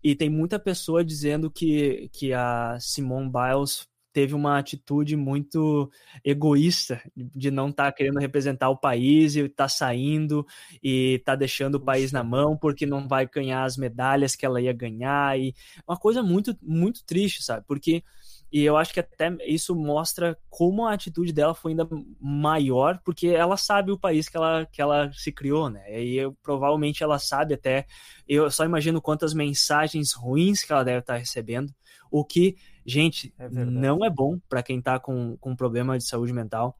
E 0.04 0.14
tem 0.14 0.28
muita 0.28 0.58
pessoa 0.58 1.04
dizendo 1.04 1.50
que, 1.50 2.10
que 2.12 2.32
a 2.32 2.78
Simone 2.78 3.32
Biles 3.32 3.88
teve 4.12 4.34
uma 4.34 4.58
atitude 4.58 5.16
muito 5.16 5.90
egoísta 6.24 7.00
de 7.16 7.50
não 7.50 7.68
estar 7.68 7.86
tá 7.86 7.92
querendo 7.92 8.18
representar 8.18 8.68
o 8.70 8.76
país 8.76 9.36
e 9.36 9.40
estar 9.40 9.64
tá 9.64 9.68
saindo 9.68 10.46
e 10.82 11.20
tá 11.24 11.34
deixando 11.36 11.76
o 11.76 11.80
país 11.80 12.12
na 12.12 12.24
mão 12.24 12.56
porque 12.56 12.86
não 12.86 13.06
vai 13.06 13.26
ganhar 13.26 13.64
as 13.64 13.76
medalhas 13.76 14.34
que 14.34 14.46
ela 14.46 14.60
ia 14.60 14.72
ganhar 14.72 15.38
e 15.38 15.54
uma 15.86 15.96
coisa 15.96 16.22
muito 16.22 16.56
muito 16.62 17.04
triste, 17.04 17.42
sabe? 17.42 17.64
Porque 17.66 18.02
e 18.50 18.64
eu 18.64 18.76
acho 18.76 18.93
que 18.93 19.00
até 19.00 19.37
isso 19.47 19.75
mostra 19.75 20.38
como 20.49 20.87
a 20.87 20.93
atitude 20.93 21.33
dela 21.33 21.55
foi 21.55 21.73
ainda 21.73 21.88
maior, 22.21 23.00
porque 23.05 23.28
ela 23.28 23.57
sabe 23.57 23.93
o 23.93 23.99
país 23.99 24.28
que 24.28 24.37
ela, 24.37 24.67
que 24.67 24.81
ela 24.81 25.12
se 25.12 25.31
criou, 25.31 25.69
né? 25.69 26.02
E 26.02 26.17
eu, 26.17 26.37
provavelmente 26.43 27.02
ela 27.02 27.19
sabe 27.19 27.55
até. 27.55 27.87
Eu 28.26 28.50
só 28.50 28.64
imagino 28.64 29.02
quantas 29.02 29.35
mensagens 29.35 30.12
ruins 30.12 30.62
que 30.62 30.73
ela 30.73 30.85
deve 30.85 31.00
estar 31.00 31.17
recebendo, 31.17 31.73
o 32.11 32.25
que 32.25 32.57
Gente, 32.88 33.35
é 33.38 33.50
não 33.50 34.02
é 34.02 34.09
bom 34.09 34.38
para 34.49 34.62
quem 34.62 34.81
tá 34.81 34.99
com, 34.99 35.37
com 35.37 35.55
problema 35.55 35.99
de 35.99 36.09
saúde 36.09 36.33
mental 36.33 36.75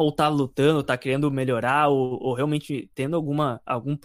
ou 0.00 0.10
tá 0.10 0.28
lutando, 0.28 0.82
tá 0.82 0.96
querendo 0.96 1.30
melhorar, 1.30 1.88
ou, 1.88 2.18
ou 2.22 2.34
realmente 2.34 2.90
tendo 2.94 3.14
alguma 3.16 3.60
algum 3.66 3.96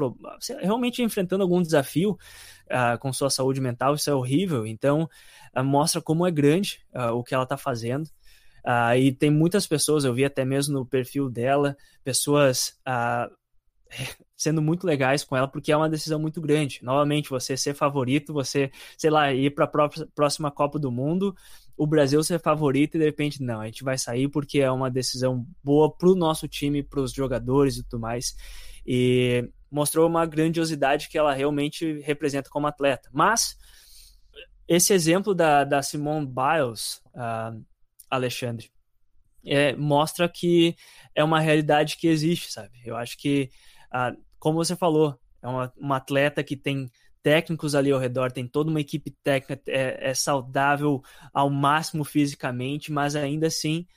realmente 0.61 1.01
enfrentando 1.01 1.43
algum 1.43 1.61
desafio 1.61 2.17
uh, 2.65 2.99
com 2.99 3.13
sua 3.13 3.29
saúde 3.29 3.61
mental, 3.61 3.95
isso 3.95 4.09
é 4.09 4.13
horrível. 4.13 4.67
Então 4.67 5.09
uh, 5.55 5.63
mostra 5.63 6.01
como 6.01 6.27
é 6.27 6.31
grande 6.31 6.81
uh, 6.93 7.13
o 7.13 7.23
que 7.23 7.33
ela 7.33 7.45
tá 7.45 7.57
fazendo. 7.57 8.09
e 8.97 9.11
tem 9.13 9.29
muitas 9.29 9.65
pessoas, 9.65 10.03
eu 10.03 10.13
vi 10.13 10.25
até 10.25 10.43
mesmo 10.43 10.73
no 10.73 10.85
perfil 10.85 11.29
dela, 11.29 11.77
pessoas 12.03 12.77
sendo 14.35 14.61
muito 14.61 14.85
legais 14.85 15.23
com 15.23 15.37
ela, 15.37 15.47
porque 15.47 15.71
é 15.71 15.77
uma 15.77 15.89
decisão 15.89 16.19
muito 16.19 16.41
grande. 16.41 16.79
Novamente, 16.83 17.29
você 17.29 17.55
ser 17.55 17.73
favorito, 17.73 18.33
você, 18.33 18.71
sei 18.97 19.09
lá, 19.09 19.31
ir 19.33 19.51
para 19.51 19.65
a 19.65 19.89
próxima 20.13 20.51
Copa 20.51 20.77
do 20.77 20.91
Mundo, 20.91 21.35
o 21.77 21.85
Brasil 21.85 22.23
ser 22.23 22.39
favorito 22.39 22.95
e 22.95 22.99
de 22.99 23.05
repente, 23.05 23.43
não, 23.43 23.61
a 23.61 23.65
gente 23.65 23.83
vai 23.83 23.97
sair 23.97 24.29
porque 24.29 24.59
é 24.59 24.71
uma 24.71 24.89
decisão 24.89 25.45
boa 25.63 25.93
para 25.95 26.09
o 26.09 26.15
nosso 26.15 26.47
time, 26.47 26.83
para 26.83 27.01
os 27.01 27.11
jogadores 27.11 27.77
e 27.77 27.83
tudo 27.83 27.99
mais. 27.99 28.35
E 28.85 29.49
mostrou 29.69 30.07
uma 30.07 30.25
grandiosidade 30.25 31.09
que 31.09 31.17
ela 31.17 31.33
realmente 31.33 31.99
representa 32.01 32.49
como 32.49 32.67
atleta. 32.67 33.09
Mas 33.11 33.57
esse 34.67 34.93
exemplo 34.93 35.33
da, 35.33 35.63
da 35.63 35.81
Simone 35.81 36.25
Biles, 36.27 37.01
uh, 37.13 37.61
Alexandre, 38.09 38.71
é, 39.45 39.75
mostra 39.75 40.27
que 40.29 40.75
é 41.13 41.23
uma 41.23 41.39
realidade 41.39 41.97
que 41.97 42.07
existe, 42.07 42.51
sabe? 42.51 42.79
Eu 42.85 42.95
acho 42.95 43.17
que 43.17 43.49
uh, 43.93 44.17
como 44.45 44.63
você 44.63 44.75
falou, 44.75 45.19
é 45.41 45.47
uma, 45.47 45.73
uma 45.75 45.97
atleta 45.97 46.43
que 46.43 46.55
tem 46.55 46.87
técnicos 47.25 47.73
ali 47.73 47.91
ao 47.91 47.99
redor, 47.99 48.31
tem 48.31 48.47
toda 48.47 48.69
uma 48.69 48.79
equipe 48.79 49.09
técnica, 49.23 49.59
é, 49.67 50.11
é, 50.11 50.13
saudável 50.13 51.01
ao 51.33 51.49
máximo 51.49 52.03
fisicamente, 52.03 52.91
mas 52.91 53.15
ainda 53.15 53.47
assim 53.47 53.87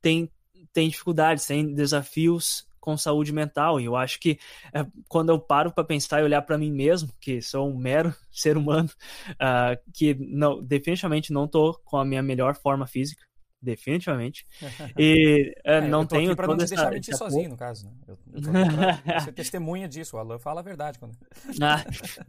tem, 0.00 0.28
tem 0.72 0.88
dificuldades, 0.88 1.46
tem 1.46 1.72
desafios 1.72 2.66
com 2.80 2.96
saúde 2.96 3.32
mental. 3.32 3.80
E 3.80 3.84
eu 3.84 3.94
acho 3.94 4.18
que 4.18 4.36
é, 4.74 4.84
quando 5.06 5.28
eu 5.28 5.38
paro 5.38 5.70
para 5.70 5.84
pensar 5.84 6.22
e 6.22 6.24
olhar 6.24 6.42
para 6.42 6.58
mim 6.58 6.72
mesmo, 6.72 7.08
que 7.20 7.40
sou 7.40 7.70
um 7.70 7.76
mero 7.76 8.12
ser 8.32 8.56
humano, 8.56 8.90
uh, 9.34 9.80
que 9.94 10.14
não, 10.18 10.60
definitivamente 10.60 11.32
não 11.32 11.44
estou 11.44 11.80
com 11.84 11.98
a 11.98 12.04
minha 12.04 12.20
melhor 12.20 12.56
forma 12.56 12.84
física, 12.84 13.22
definitivamente. 13.62 14.46
E 14.98 15.54
é, 15.64 15.80
não 15.80 16.04
tenho 16.04 16.34
para 16.36 16.46
não 16.46 16.56
te 16.56 16.66
deixar 16.66 16.90
mentir 16.90 17.16
sozinho, 17.16 17.50
no 17.50 17.56
caso. 17.56 17.86
Né? 17.86 17.92
Eu, 18.08 18.18
eu 18.34 19.20
você 19.20 19.32
testemunha 19.32 19.88
disso, 19.88 20.16
o 20.16 20.18
Alan 20.18 20.38
fala 20.38 20.60
a 20.60 20.62
verdade. 20.62 20.98
Quando... 20.98 21.16
ah, 21.60 21.82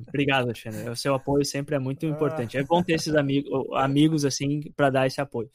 obrigado, 0.07 0.45
Alexandre. 0.45 0.89
O 0.89 0.95
seu 0.95 1.13
apoio 1.13 1.43
sempre 1.43 1.75
é 1.75 1.79
muito 1.79 2.05
importante. 2.05 2.57
É 2.57 2.63
bom 2.63 2.81
ter 2.81 2.93
esses 2.93 3.15
amigos, 3.15 3.51
amigos 3.75 4.23
assim 4.23 4.61
para 4.75 4.89
dar 4.89 5.07
esse 5.07 5.19
apoio. 5.19 5.49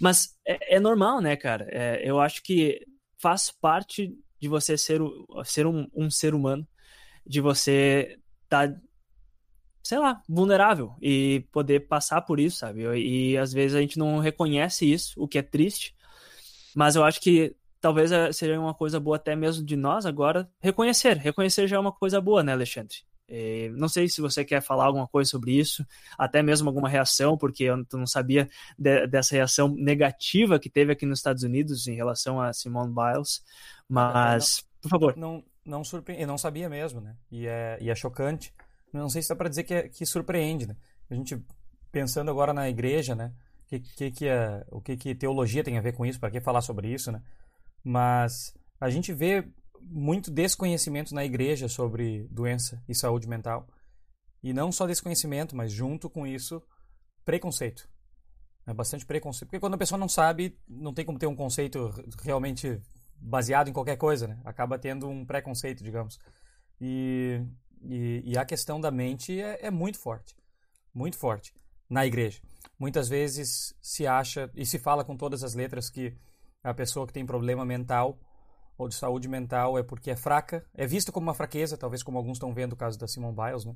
Mas 0.00 0.36
é, 0.46 0.76
é 0.76 0.80
normal, 0.80 1.20
né, 1.20 1.36
cara? 1.36 1.66
É, 1.70 2.08
eu 2.08 2.20
acho 2.20 2.42
que 2.42 2.80
faz 3.18 3.50
parte 3.50 4.14
de 4.38 4.48
você 4.48 4.76
ser, 4.76 5.00
ser 5.44 5.66
um, 5.66 5.86
um 5.94 6.10
ser 6.10 6.34
humano, 6.34 6.66
de 7.26 7.40
você 7.40 8.18
estar 8.44 8.68
tá 8.68 8.80
sei 9.86 9.98
lá, 9.98 10.22
vulnerável 10.28 10.94
e 11.00 11.46
poder 11.52 11.86
passar 11.86 12.22
por 12.22 12.40
isso, 12.40 12.58
sabe? 12.58 12.82
E 12.98 13.36
às 13.38 13.52
vezes 13.52 13.76
a 13.76 13.80
gente 13.80 13.98
não 13.98 14.18
reconhece 14.18 14.90
isso, 14.90 15.14
o 15.16 15.28
que 15.28 15.38
é 15.38 15.42
triste. 15.42 15.94
Mas 16.74 16.96
eu 16.96 17.04
acho 17.04 17.20
que 17.20 17.54
talvez 17.80 18.10
eh, 18.10 18.32
seja 18.32 18.58
uma 18.58 18.74
coisa 18.74 18.98
boa 18.98 19.16
até 19.16 19.36
mesmo 19.36 19.64
de 19.64 19.76
nós 19.76 20.04
agora 20.04 20.50
reconhecer. 20.60 21.16
Reconhecer 21.16 21.66
já 21.68 21.76
é 21.76 21.78
uma 21.78 21.92
coisa 21.92 22.20
boa, 22.20 22.42
né, 22.42 22.52
Alexandre? 22.52 22.96
E 23.28 23.70
não 23.74 23.88
sei 23.88 24.08
se 24.08 24.20
você 24.20 24.44
quer 24.44 24.60
falar 24.60 24.84
alguma 24.84 25.08
coisa 25.08 25.30
sobre 25.30 25.52
isso, 25.52 25.84
até 26.18 26.42
mesmo 26.42 26.68
alguma 26.68 26.88
reação, 26.88 27.36
porque 27.36 27.64
eu 27.64 27.84
não 27.92 28.06
sabia 28.06 28.48
de, 28.78 29.06
dessa 29.06 29.34
reação 29.34 29.68
negativa 29.68 30.58
que 30.58 30.70
teve 30.70 30.92
aqui 30.92 31.06
nos 31.06 31.18
Estados 31.18 31.42
Unidos 31.42 31.86
em 31.86 31.94
relação 31.94 32.40
a 32.40 32.52
Simone 32.52 32.94
Biles. 32.94 33.42
Mas, 33.88 34.64
não, 34.64 34.80
por 34.82 34.88
favor. 34.88 35.16
Não, 35.16 35.44
não 35.64 35.82
surpre... 35.82 36.20
Eu 36.20 36.26
não 36.26 36.38
sabia 36.38 36.68
mesmo, 36.68 37.00
né? 37.00 37.16
E 37.30 37.46
é, 37.46 37.78
e 37.80 37.90
é 37.90 37.94
chocante 37.94 38.52
não 39.02 39.08
sei 39.08 39.22
se 39.22 39.28
dá 39.28 39.36
para 39.36 39.48
dizer 39.48 39.64
que, 39.64 39.74
é, 39.74 39.88
que 39.88 40.04
surpreende, 40.06 40.66
né? 40.66 40.76
A 41.10 41.14
gente 41.14 41.40
pensando 41.90 42.30
agora 42.30 42.52
na 42.52 42.68
igreja, 42.68 43.14
né? 43.14 43.32
Que, 43.66 43.80
que, 43.80 44.10
que 44.10 44.28
é, 44.28 44.64
o 44.70 44.80
que, 44.80 44.96
que 44.96 45.14
teologia 45.14 45.64
tem 45.64 45.78
a 45.78 45.80
ver 45.80 45.92
com 45.92 46.06
isso? 46.06 46.20
Para 46.20 46.30
que 46.30 46.40
falar 46.40 46.60
sobre 46.60 46.92
isso, 46.92 47.10
né? 47.10 47.22
Mas 47.82 48.54
a 48.80 48.90
gente 48.90 49.12
vê 49.12 49.48
muito 49.80 50.30
desconhecimento 50.30 51.14
na 51.14 51.24
igreja 51.24 51.68
sobre 51.68 52.26
doença 52.30 52.82
e 52.88 52.94
saúde 52.94 53.28
mental. 53.28 53.68
E 54.42 54.52
não 54.52 54.70
só 54.70 54.86
desconhecimento, 54.86 55.56
mas 55.56 55.72
junto 55.72 56.08
com 56.08 56.26
isso, 56.26 56.62
preconceito. 57.24 57.88
É 58.66 58.74
bastante 58.74 59.06
preconceito. 59.06 59.48
Porque 59.48 59.60
quando 59.60 59.74
a 59.74 59.78
pessoa 59.78 59.98
não 59.98 60.08
sabe, 60.08 60.58
não 60.68 60.92
tem 60.92 61.04
como 61.04 61.18
ter 61.18 61.26
um 61.26 61.36
conceito 61.36 61.90
realmente 62.22 62.80
baseado 63.18 63.68
em 63.68 63.72
qualquer 63.72 63.96
coisa, 63.96 64.26
né? 64.26 64.38
Acaba 64.44 64.78
tendo 64.78 65.08
um 65.08 65.24
preconceito, 65.24 65.82
digamos. 65.82 66.18
E 66.80 67.40
e, 67.82 68.22
e 68.24 68.38
a 68.38 68.44
questão 68.44 68.80
da 68.80 68.90
mente 68.90 69.40
é, 69.40 69.66
é 69.66 69.70
muito 69.70 69.98
forte, 69.98 70.36
muito 70.94 71.16
forte 71.16 71.52
na 71.88 72.06
igreja. 72.06 72.40
Muitas 72.78 73.08
vezes 73.08 73.74
se 73.80 74.06
acha 74.06 74.50
e 74.54 74.66
se 74.66 74.78
fala 74.78 75.04
com 75.04 75.16
todas 75.16 75.42
as 75.42 75.54
letras 75.54 75.88
que 75.88 76.14
a 76.62 76.74
pessoa 76.74 77.06
que 77.06 77.12
tem 77.12 77.24
problema 77.24 77.64
mental 77.64 78.18
ou 78.76 78.88
de 78.88 78.94
saúde 78.94 79.28
mental 79.28 79.78
é 79.78 79.82
porque 79.82 80.10
é 80.10 80.16
fraca, 80.16 80.64
é 80.74 80.86
visto 80.86 81.10
como 81.10 81.26
uma 81.26 81.34
fraqueza, 81.34 81.76
talvez 81.76 82.02
como 82.02 82.18
alguns 82.18 82.36
estão 82.36 82.52
vendo 82.52 82.74
o 82.74 82.76
caso 82.76 82.98
da 82.98 83.08
Simone 83.08 83.34
Biles, 83.34 83.64
né? 83.64 83.74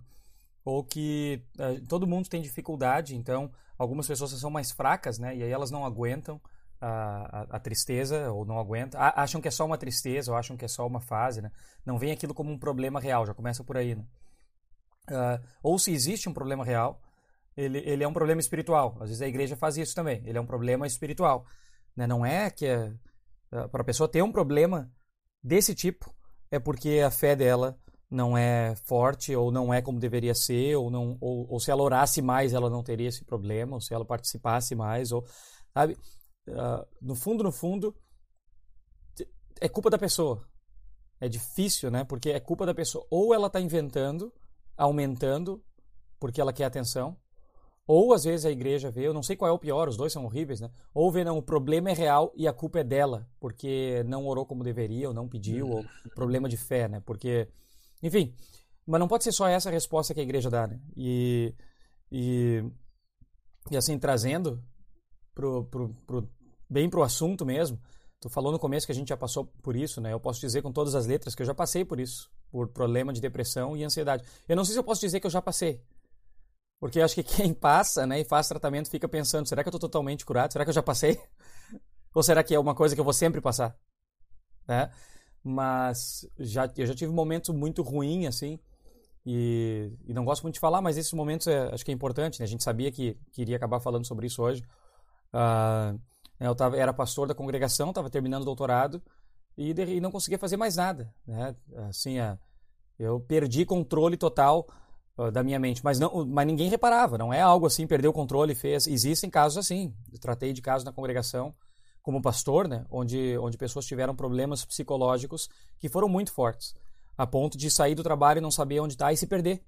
Ou 0.65 0.85
que 0.85 1.43
uh, 1.59 1.81
todo 1.87 2.07
mundo 2.07 2.29
tem 2.29 2.43
dificuldade, 2.43 3.17
então 3.17 3.51
algumas 3.79 4.07
pessoas 4.07 4.33
são 4.33 4.51
mais 4.51 4.71
fracas, 4.71 5.19
né? 5.19 5.35
E 5.35 5.43
aí 5.43 5.51
elas 5.51 5.71
não 5.71 5.87
aguentam 5.87 6.41
a, 6.81 7.47
a, 7.51 7.61
tristeza 7.61 8.31
ou 8.33 8.45
não 8.45 8.59
aguenta, 8.59 8.99
acham 8.99 9.41
que 9.41 9.49
é 9.49 9.51
só 9.51 9.67
uma 9.67 9.77
tristeza 9.77 10.33
ou 10.33 10.37
acham 10.37 10.57
que 10.57 10.65
é 10.65 10.69
só 10.69 10.87
uma 10.87 11.01
fase, 11.01 11.43
né? 11.43 11.51
Não 11.85 11.99
vem 11.99 12.11
aquilo 12.11 12.33
como 12.33 12.51
um 12.51 12.59
problema 12.59 12.99
real, 12.99 13.27
já 13.27 13.35
começa 13.35 13.63
por 13.63 13.77
aí, 13.77 13.95
né? 13.95 14.05
Uh, 15.11 15.45
ou 15.63 15.79
se 15.79 15.93
existe 15.93 16.29
um 16.29 16.33
problema 16.33 16.65
real, 16.65 17.03
ele, 17.57 17.79
ele 17.79 18.05
é 18.05 18.09
um 18.09 18.13
problema 18.13 18.41
espiritual. 18.41 18.97
Às 19.01 19.09
vezes 19.09 19.23
a 19.23 19.29
igreja 19.29 19.57
faz 19.57 19.77
isso 19.77 19.95
também. 19.95 20.23
Ele 20.25 20.39
é 20.39 20.41
um 20.41 20.47
problema 20.47 20.87
espiritual. 20.87 21.45
Né? 21.97 22.07
Não 22.07 22.25
é 22.25 22.49
que 22.49 22.67
é, 22.67 22.93
uh, 23.53 23.69
para 23.69 23.83
a 23.83 23.85
pessoa 23.85 24.09
ter 24.09 24.23
um 24.23 24.33
problema 24.33 24.91
desse 25.43 25.75
tipo 25.75 26.15
é 26.51 26.59
porque 26.59 27.03
a 27.05 27.11
fé 27.11 27.35
dela 27.35 27.79
não 28.11 28.37
é 28.37 28.75
forte 28.77 29.35
ou 29.35 29.51
não 29.53 29.73
é 29.73 29.81
como 29.81 29.99
deveria 29.99 30.35
ser 30.35 30.77
ou 30.77 30.91
não 30.91 31.17
ou, 31.21 31.47
ou 31.49 31.61
se 31.61 31.71
ela 31.71 31.83
orasse 31.83 32.21
mais 32.21 32.53
ela 32.53 32.69
não 32.69 32.83
teria 32.83 33.09
esse 33.09 33.25
problema 33.25 33.75
ou 33.75 33.81
se 33.81 33.95
ela 33.95 34.05
participasse 34.05 34.75
mais 34.75 35.13
ou 35.13 35.25
sabe 35.73 35.97
uh, 36.51 36.87
no 37.01 37.15
fundo, 37.15 37.43
no 37.45 37.53
fundo, 37.53 37.95
é 39.61 39.69
culpa 39.69 39.91
da 39.91 39.99
pessoa. 39.99 40.47
É 41.21 41.29
difícil, 41.29 41.91
né? 41.91 42.05
Porque 42.05 42.31
é 42.31 42.41
culpa 42.41 42.65
da 42.65 42.75
pessoa. 42.75 43.07
Ou 43.11 43.35
ela 43.35 43.49
está 43.49 43.61
inventando, 43.61 44.33
aumentando, 44.77 45.63
porque 46.19 46.41
ela 46.41 46.53
quer 46.53 46.65
atenção. 46.65 47.17
Ou 47.87 48.15
às 48.15 48.25
vezes 48.25 48.47
a 48.47 48.51
igreja 48.51 48.91
vê, 48.91 49.07
eu 49.07 49.13
não 49.13 49.23
sei 49.23 49.35
qual 49.35 49.51
é 49.51 49.53
o 49.53 49.59
pior, 49.59 49.89
os 49.89 49.97
dois 49.97 50.13
são 50.13 50.25
horríveis, 50.25 50.61
né? 50.61 50.71
Ou 50.95 51.11
vê, 51.11 51.25
não, 51.25 51.37
o 51.39 51.43
problema 51.43 51.91
é 51.91 51.93
real 51.93 52.33
e 52.37 52.47
a 52.47 52.53
culpa 52.53 52.79
é 52.79 52.85
dela, 52.85 53.29
porque 53.41 54.05
não 54.07 54.27
orou 54.27 54.47
como 54.47 54.63
deveria, 54.63 55.09
ou 55.09 55.15
não 55.15 55.29
pediu, 55.29 55.69
ou 55.69 55.85
problema 56.15 56.49
de 56.49 56.57
fé, 56.57 56.89
né? 56.89 57.01
Porque, 57.01 57.49
enfim, 58.01 58.33
mas 58.87 59.01
não 59.01 59.09
pode 59.09 59.25
ser 59.25 59.33
só 59.33 59.49
essa 59.49 59.69
a 59.69 59.73
resposta 59.73 60.15
que 60.15 60.21
a 60.21 60.23
igreja 60.23 60.49
dá, 60.49 60.69
né? 60.69 60.81
E, 60.97 61.53
e, 62.13 62.65
e 63.71 63.77
assim, 63.77 63.99
trazendo 63.99 64.63
pro, 65.35 65.65
pro, 65.65 65.89
pro, 66.07 66.29
bem 66.71 66.89
pro 66.89 67.03
assunto 67.03 67.45
mesmo, 67.45 67.79
tu 68.21 68.31
falou 68.31 68.53
no 68.53 68.59
começo 68.59 68.87
que 68.87 68.93
a 68.93 68.95
gente 68.95 69.09
já 69.09 69.17
passou 69.17 69.47
por 69.63 69.75
isso, 69.75 70.01
né? 70.01 70.13
Eu 70.13 70.21
posso 70.21 70.41
dizer 70.41 70.63
com 70.63 70.71
todas 70.71 70.95
as 70.95 71.07
letras 71.07 71.35
que 71.35 71.43
eu 71.43 71.47
já 71.47 71.55
passei 71.55 71.85
por 71.85 71.99
isso, 71.99 72.31
por 72.51 72.69
problema 72.69 73.13
de 73.13 73.21
depressão 73.21 73.77
e 73.77 73.83
ansiedade. 73.83 74.25
Eu 74.49 74.55
não 74.55 74.65
sei 74.65 74.75
se 74.75 74.79
eu 74.79 74.85
posso 74.85 75.01
dizer 75.01 75.19
que 75.19 75.27
eu 75.27 75.31
já 75.31 75.43
passei. 75.43 75.83
Porque 76.79 77.01
acho 77.01 77.15
que 77.15 77.23
quem 77.23 77.53
passa, 77.53 78.07
né, 78.07 78.21
e 78.21 78.25
faz 78.25 78.49
tratamento 78.49 78.89
fica 78.89 79.09
pensando, 79.09 79.49
será 79.49 79.63
que 79.63 79.69
eu 79.69 79.71
estou 79.75 79.89
totalmente 79.89 80.25
curado? 80.25 80.53
Será 80.53 80.65
que 80.65 80.71
eu 80.71 80.75
já 80.75 80.83
passei? 80.83 81.21
Ou 82.15 82.23
será 82.23 82.43
que 82.43 82.55
é 82.55 82.59
uma 82.59 82.75
coisa 82.75 82.95
que 82.95 83.01
eu 83.01 83.05
vou 83.05 83.13
sempre 83.13 83.41
passar? 83.41 83.77
Né? 84.67 84.91
Mas 85.43 86.27
já, 86.39 86.71
eu 86.77 86.87
já 86.87 86.95
tive 86.95 87.13
momentos 87.13 87.55
muito 87.55 87.83
ruins, 87.83 88.27
assim, 88.27 88.59
e, 89.25 89.93
e, 90.07 90.15
não 90.15 90.25
gosto 90.25 90.43
muito 90.43 90.55
de 90.55 90.61
falar, 90.61 90.81
mas 90.81 90.97
esses 90.97 91.13
momentos 91.13 91.47
é, 91.47 91.73
acho 91.73 91.85
que 91.85 91.91
é 91.91 91.95
importante, 91.95 92.41
né? 92.41 92.45
A 92.45 92.49
gente 92.49 92.65
sabia 92.65 92.91
que, 92.91 93.19
que 93.33 93.43
iria 93.43 93.57
acabar 93.57 93.79
falando 93.79 94.07
sobre 94.07 94.27
isso 94.27 94.43
hoje. 94.43 94.63
Uh, 95.33 96.01
eu 96.49 96.55
tava, 96.55 96.77
era 96.77 96.93
pastor 96.93 97.29
da 97.29 97.35
congregação, 97.35 97.91
estava 97.91 98.09
terminando 98.09 98.43
o 98.43 98.47
doutorado 98.47 99.03
e, 99.57 99.73
e, 99.73 100.01
não 100.01 100.11
conseguia 100.11 100.39
fazer 100.39 100.57
mais 100.57 100.77
nada. 100.77 101.13
Né? 101.27 101.55
Assim, 101.89 102.19
a, 102.19 102.39
eu 102.99 103.21
perdi 103.21 103.67
controle 103.67 104.17
total 104.17 104.67
uh, 105.19 105.31
da 105.31 105.43
minha 105.43 105.59
mente, 105.59 105.85
mas, 105.85 105.99
não, 105.99 106.25
mas 106.25 106.47
ninguém 106.47 106.71
reparava. 106.71 107.19
Não 107.19 107.33
é 107.33 107.41
algo 107.41 107.67
assim, 107.67 107.87
perdeu 107.87 108.11
o 108.11 108.15
controle 108.15 108.55
fez. 108.55 108.87
Existem 108.87 109.29
casos 109.29 109.59
assim. 109.59 109.95
Eu 110.11 110.19
tratei 110.19 110.53
de 110.53 110.63
casos 110.63 110.85
na 110.85 110.93
congregação 110.93 111.55
como 112.03 112.23
pastor, 112.23 112.67
né? 112.67 112.87
onde, 112.91 113.37
onde 113.39 113.59
pessoas 113.59 113.85
tiveram 113.85 114.15
problemas 114.15 114.65
psicológicos 114.65 115.49
que 115.79 115.89
foram 115.89 116.09
muito 116.09 116.33
fortes, 116.33 116.75
a 117.17 117.27
ponto 117.27 117.59
de 117.59 117.71
sair 117.71 117.95
do 117.95 118.03
trabalho 118.03 118.39
e 118.39 118.41
não 118.41 118.51
saber 118.51 118.81
onde 118.81 118.95
está 118.95 119.13
e 119.13 119.17
se 119.17 119.27
perder. 119.27 119.63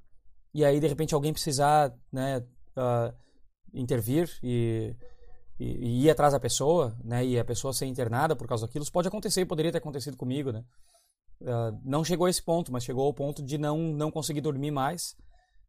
E 0.54 0.64
aí, 0.64 0.80
de 0.80 0.86
repente, 0.86 1.14
alguém 1.14 1.32
precisar 1.32 1.94
né, 2.10 2.38
uh, 2.76 3.14
intervir 3.74 4.30
e 4.42 4.96
e, 5.62 6.00
e 6.00 6.04
ir 6.04 6.10
atrás 6.10 6.32
da 6.32 6.40
pessoa, 6.40 6.96
né, 7.04 7.24
e 7.24 7.38
a 7.38 7.44
pessoa 7.44 7.72
ser 7.72 7.86
internada 7.86 8.34
por 8.34 8.48
causa 8.48 8.66
daquilo, 8.66 8.82
isso 8.82 8.92
pode 8.92 9.08
acontecer, 9.08 9.46
poderia 9.46 9.70
ter 9.70 9.78
acontecido 9.78 10.16
comigo, 10.16 10.50
né? 10.50 10.64
Uh, 11.40 11.78
não 11.84 12.04
chegou 12.04 12.26
a 12.26 12.30
esse 12.30 12.42
ponto, 12.42 12.72
mas 12.72 12.84
chegou 12.84 13.04
ao 13.04 13.14
ponto 13.14 13.42
de 13.42 13.58
não, 13.58 13.78
não 13.78 14.10
conseguir 14.10 14.40
dormir 14.40 14.70
mais, 14.70 15.14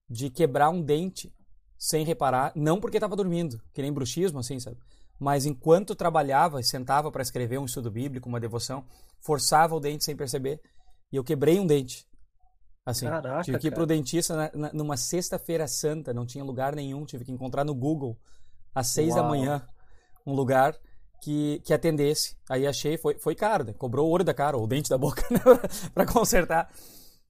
de 0.09 0.29
quebrar 0.29 0.69
um 0.69 0.81
dente 0.81 1.33
sem 1.77 2.05
reparar, 2.05 2.51
não 2.55 2.79
porque 2.79 2.97
estava 2.97 3.15
dormindo, 3.15 3.61
que 3.73 3.81
nem 3.81 3.91
bruxismo, 3.91 4.39
assim, 4.39 4.59
sabe? 4.59 4.77
Mas 5.19 5.45
enquanto 5.45 5.95
trabalhava 5.95 6.59
e 6.59 6.63
sentava 6.63 7.11
para 7.11 7.21
escrever 7.21 7.59
um 7.59 7.65
estudo 7.65 7.91
bíblico, 7.91 8.29
uma 8.29 8.39
devoção, 8.39 8.85
forçava 9.21 9.75
o 9.75 9.79
dente 9.79 10.03
sem 10.03 10.15
perceber. 10.15 10.59
e 11.11 11.15
eu 11.15 11.23
quebrei 11.23 11.59
um 11.59 11.67
dente. 11.67 12.05
Assim, 12.85 13.05
Caraca, 13.05 13.43
tive 13.43 13.59
que 13.59 13.67
ir 13.67 13.69
cara. 13.69 13.79
pro 13.79 13.85
dentista 13.85 14.35
na, 14.35 14.51
na, 14.53 14.73
numa 14.73 14.97
sexta-feira 14.97 15.67
santa, 15.67 16.13
não 16.13 16.25
tinha 16.25 16.43
lugar 16.43 16.75
nenhum, 16.75 17.05
tive 17.05 17.23
que 17.23 17.31
encontrar 17.31 17.63
no 17.63 17.73
Google 17.73 18.17
às 18.75 18.87
seis 18.87 19.13
Uau. 19.13 19.21
da 19.21 19.29
manhã 19.29 19.65
um 20.25 20.33
lugar 20.33 20.75
que, 21.23 21.61
que 21.63 21.73
atendesse. 21.73 22.35
Aí 22.49 22.67
achei, 22.67 22.97
foi, 22.97 23.17
foi 23.17 23.33
caro, 23.33 23.63
né? 23.63 23.73
cobrou 23.73 24.07
o 24.07 24.11
olho 24.11 24.25
da 24.25 24.33
cara, 24.33 24.57
ou 24.57 24.63
o 24.63 24.67
dente 24.67 24.89
da 24.89 24.97
boca, 24.97 25.23
né? 25.31 25.39
para 25.93 26.05
consertar. 26.05 26.69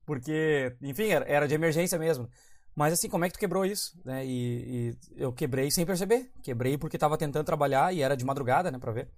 Porque, 0.06 0.76
enfim, 0.82 1.10
era, 1.10 1.26
era, 1.26 1.48
de 1.48 1.54
emergência 1.54 1.98
mesmo. 1.98 2.28
Mas 2.76 2.94
assim, 2.94 3.08
como 3.08 3.24
é 3.24 3.30
que 3.30 3.34
tu 3.34 3.40
quebrou 3.40 3.66
isso? 3.66 3.96
Né? 4.04 4.26
E, 4.26 4.32
e 4.32 4.98
eu 5.16 5.32
quebrei 5.32 5.70
sem 5.70 5.86
perceber. 5.86 6.32
Quebrei 6.42 6.78
porque 6.78 6.98
estava 6.98 7.18
tentando 7.18 7.46
trabalhar 7.46 7.94
e 7.94 8.02
era 8.02 8.18
de 8.18 8.26
madrugada, 8.26 8.72
né, 8.72 8.80
para 8.80 8.92
ver. 8.92 9.10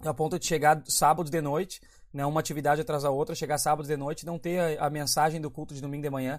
A 0.00 0.12
ponto 0.12 0.38
de 0.38 0.44
chegar 0.44 0.82
sábado 0.86 1.30
de 1.30 1.40
noite, 1.40 1.80
né, 2.12 2.24
uma 2.26 2.38
atividade 2.38 2.82
atrás 2.82 3.02
da 3.02 3.10
outra, 3.10 3.34
chegar 3.34 3.56
sábado 3.56 3.86
de 3.86 3.96
noite 3.96 4.22
e 4.22 4.26
não 4.26 4.38
ter 4.38 4.78
a, 4.78 4.86
a 4.86 4.90
mensagem 4.90 5.40
do 5.40 5.50
culto 5.50 5.74
de 5.74 5.80
domingo 5.80 6.02
de 6.02 6.10
manhã. 6.10 6.38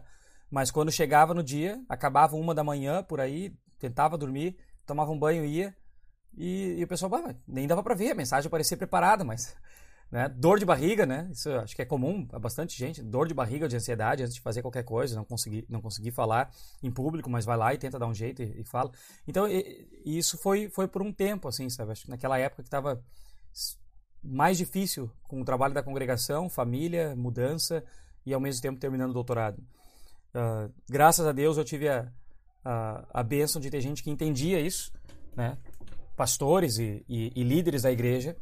Mas 0.50 0.70
quando 0.70 0.92
chegava 0.92 1.34
no 1.34 1.44
dia, 1.44 1.82
acabava 1.90 2.36
uma 2.36 2.54
da 2.54 2.64
manhã 2.64 3.04
por 3.04 3.20
aí, 3.20 3.52
tentava 3.80 4.18
dormir, 4.18 4.56
tomava 4.86 5.12
um 5.12 5.20
banho 5.20 5.44
e 5.44 5.58
ia, 5.58 5.76
e, 6.38 6.76
e 6.78 6.84
o 6.84 6.88
pessoal, 6.88 7.12
nem 7.48 7.68
dava 7.68 7.82
para 7.82 7.96
ver, 7.96 8.12
a 8.12 8.16
mensagem 8.16 8.50
parecia 8.50 8.78
preparada, 8.78 9.24
mas. 9.24 9.56
Né? 10.10 10.30
Dor 10.30 10.58
de 10.58 10.64
barriga, 10.64 11.06
né? 11.06 11.28
Isso 11.34 11.50
acho 11.52 11.76
que 11.76 11.82
é 11.82 11.86
comum 11.86 12.26
a 12.32 12.40
bastante 12.40 12.78
gente. 12.78 13.04
Dor 13.04 13.28
de 13.28 13.34
barriga, 13.34 13.68
de 13.68 13.76
ansiedade 13.76 14.24
antes 14.24 14.36
de 14.36 14.40
fazer 14.40 14.62
qualquer 14.62 14.84
coisa, 14.84 15.16
não 15.16 15.26
conseguir, 15.26 15.66
não 15.68 15.82
conseguir 15.82 16.12
falar 16.12 16.50
em 16.82 16.90
público, 16.90 17.30
mas 17.30 17.44
vai 17.44 17.58
lá 17.58 17.74
e 17.74 17.78
tenta 17.78 18.00
dar 18.00 18.08
um 18.08 18.14
jeito 18.14 18.42
e, 18.42 18.62
e 18.62 18.64
fala. 18.64 18.90
Então, 19.28 19.50
e, 19.50 19.86
e 20.06 20.18
isso 20.18 20.38
foi, 20.38 20.70
foi 20.70 20.88
por 20.88 21.02
um 21.02 21.12
tempo, 21.12 21.50
assim, 21.50 21.70
sabe? 21.70 21.92
Acho 21.92 22.06
que 22.06 22.10
naquela 22.10 22.40
época 22.40 22.64
que 22.64 22.68
estava 22.70 23.04
mais 24.24 24.58
difícil 24.58 25.12
com 25.24 25.42
o 25.42 25.46
trabalho 25.46 25.74
da 25.74 25.84
congregação, 25.84 26.50
família, 26.50 27.14
mudança 27.16 27.84
e 28.26 28.34
ao 28.34 28.40
mesmo 28.40 28.62
tempo 28.62 28.80
terminando 28.80 29.12
o 29.12 29.14
doutorado. 29.14 29.60
Uh, 30.34 30.72
graças 30.90 31.26
a 31.26 31.32
Deus 31.32 31.58
eu 31.58 31.66
tive 31.66 31.90
a, 31.90 32.10
a, 32.64 33.06
a 33.12 33.24
bênção 33.24 33.62
de 33.62 33.70
ter 33.70 33.82
gente 33.82 34.04
que 34.04 34.10
entendia 34.10 34.60
isso, 34.60 34.92
né? 35.36 35.58
Pastores 36.18 36.80
e, 36.80 37.06
e, 37.08 37.32
e, 37.36 37.44
líderes 37.44 37.84
da 37.84 37.92
igreja 37.92 38.36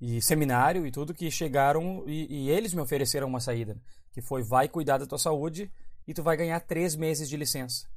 e 0.00 0.22
seminário 0.22 0.86
e 0.86 0.90
tudo 0.92 1.12
que 1.12 1.28
chegaram 1.32 2.04
e, 2.06 2.44
e, 2.46 2.50
eles 2.50 2.72
me 2.72 2.80
ofereceram 2.80 3.26
uma 3.26 3.40
saída 3.40 3.76
que 4.12 4.22
foi 4.22 4.42
vai 4.42 4.68
cuidar 4.68 4.98
da 4.98 5.06
tua 5.06 5.18
saúde 5.18 5.70
e 6.06 6.14
tu 6.14 6.22
vai 6.22 6.36
ganhar 6.36 6.60
três 6.60 6.94
meses 6.94 7.28
de 7.28 7.36
licença. 7.36 7.88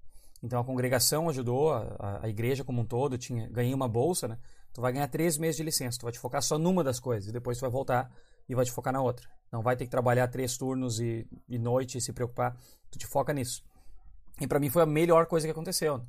Então 0.42 0.60
a 0.60 0.66
congregação 0.66 1.30
ajudou 1.30 1.72
a, 1.72 2.20
a 2.24 2.28
igreja 2.28 2.64
como 2.64 2.82
um 2.82 2.86
todo 2.86 3.16
tinha 3.16 3.48
ganhei 3.50 3.74
uma 3.74 3.88
bolsa 3.88 4.28
né? 4.28 4.38
Tu 4.74 4.82
vai 4.82 4.92
ganhar 4.92 5.08
três 5.08 5.38
meses 5.38 5.56
de 5.56 5.64
licença 5.64 6.00
tu 6.00 6.04
vai 6.04 6.12
te 6.12 6.20
focar 6.20 6.42
só 6.42 6.58
numa 6.58 6.84
das 6.84 7.00
coisas 7.00 7.30
e 7.30 7.32
depois 7.32 7.60
tu 7.60 7.62
vai 7.62 7.70
voltar 7.70 8.12
e 8.50 8.56
vai 8.56 8.66
te 8.66 8.72
focar 8.72 8.92
na 8.92 9.02
outra. 9.02 9.30
Não 9.52 9.62
vai 9.62 9.76
ter 9.76 9.86
que 9.86 9.92
trabalhar 9.92 10.28
três 10.28 10.58
turnos 10.58 11.00
e, 11.00 11.28
e 11.48 11.60
noite 11.60 12.00
e 12.00 12.02
se 12.02 12.12
preocupar 12.12 12.58
tu 12.90 12.98
te 12.98 13.06
foca 13.06 13.34
nisso. 13.34 13.64
E 14.42 14.48
para 14.48 14.60
mim 14.60 14.70
foi 14.70 14.82
a 14.82 14.86
melhor 14.88 15.28
coisa 15.28 15.46
que 15.46 15.52
aconteceu 15.52 16.00
né? 16.00 16.06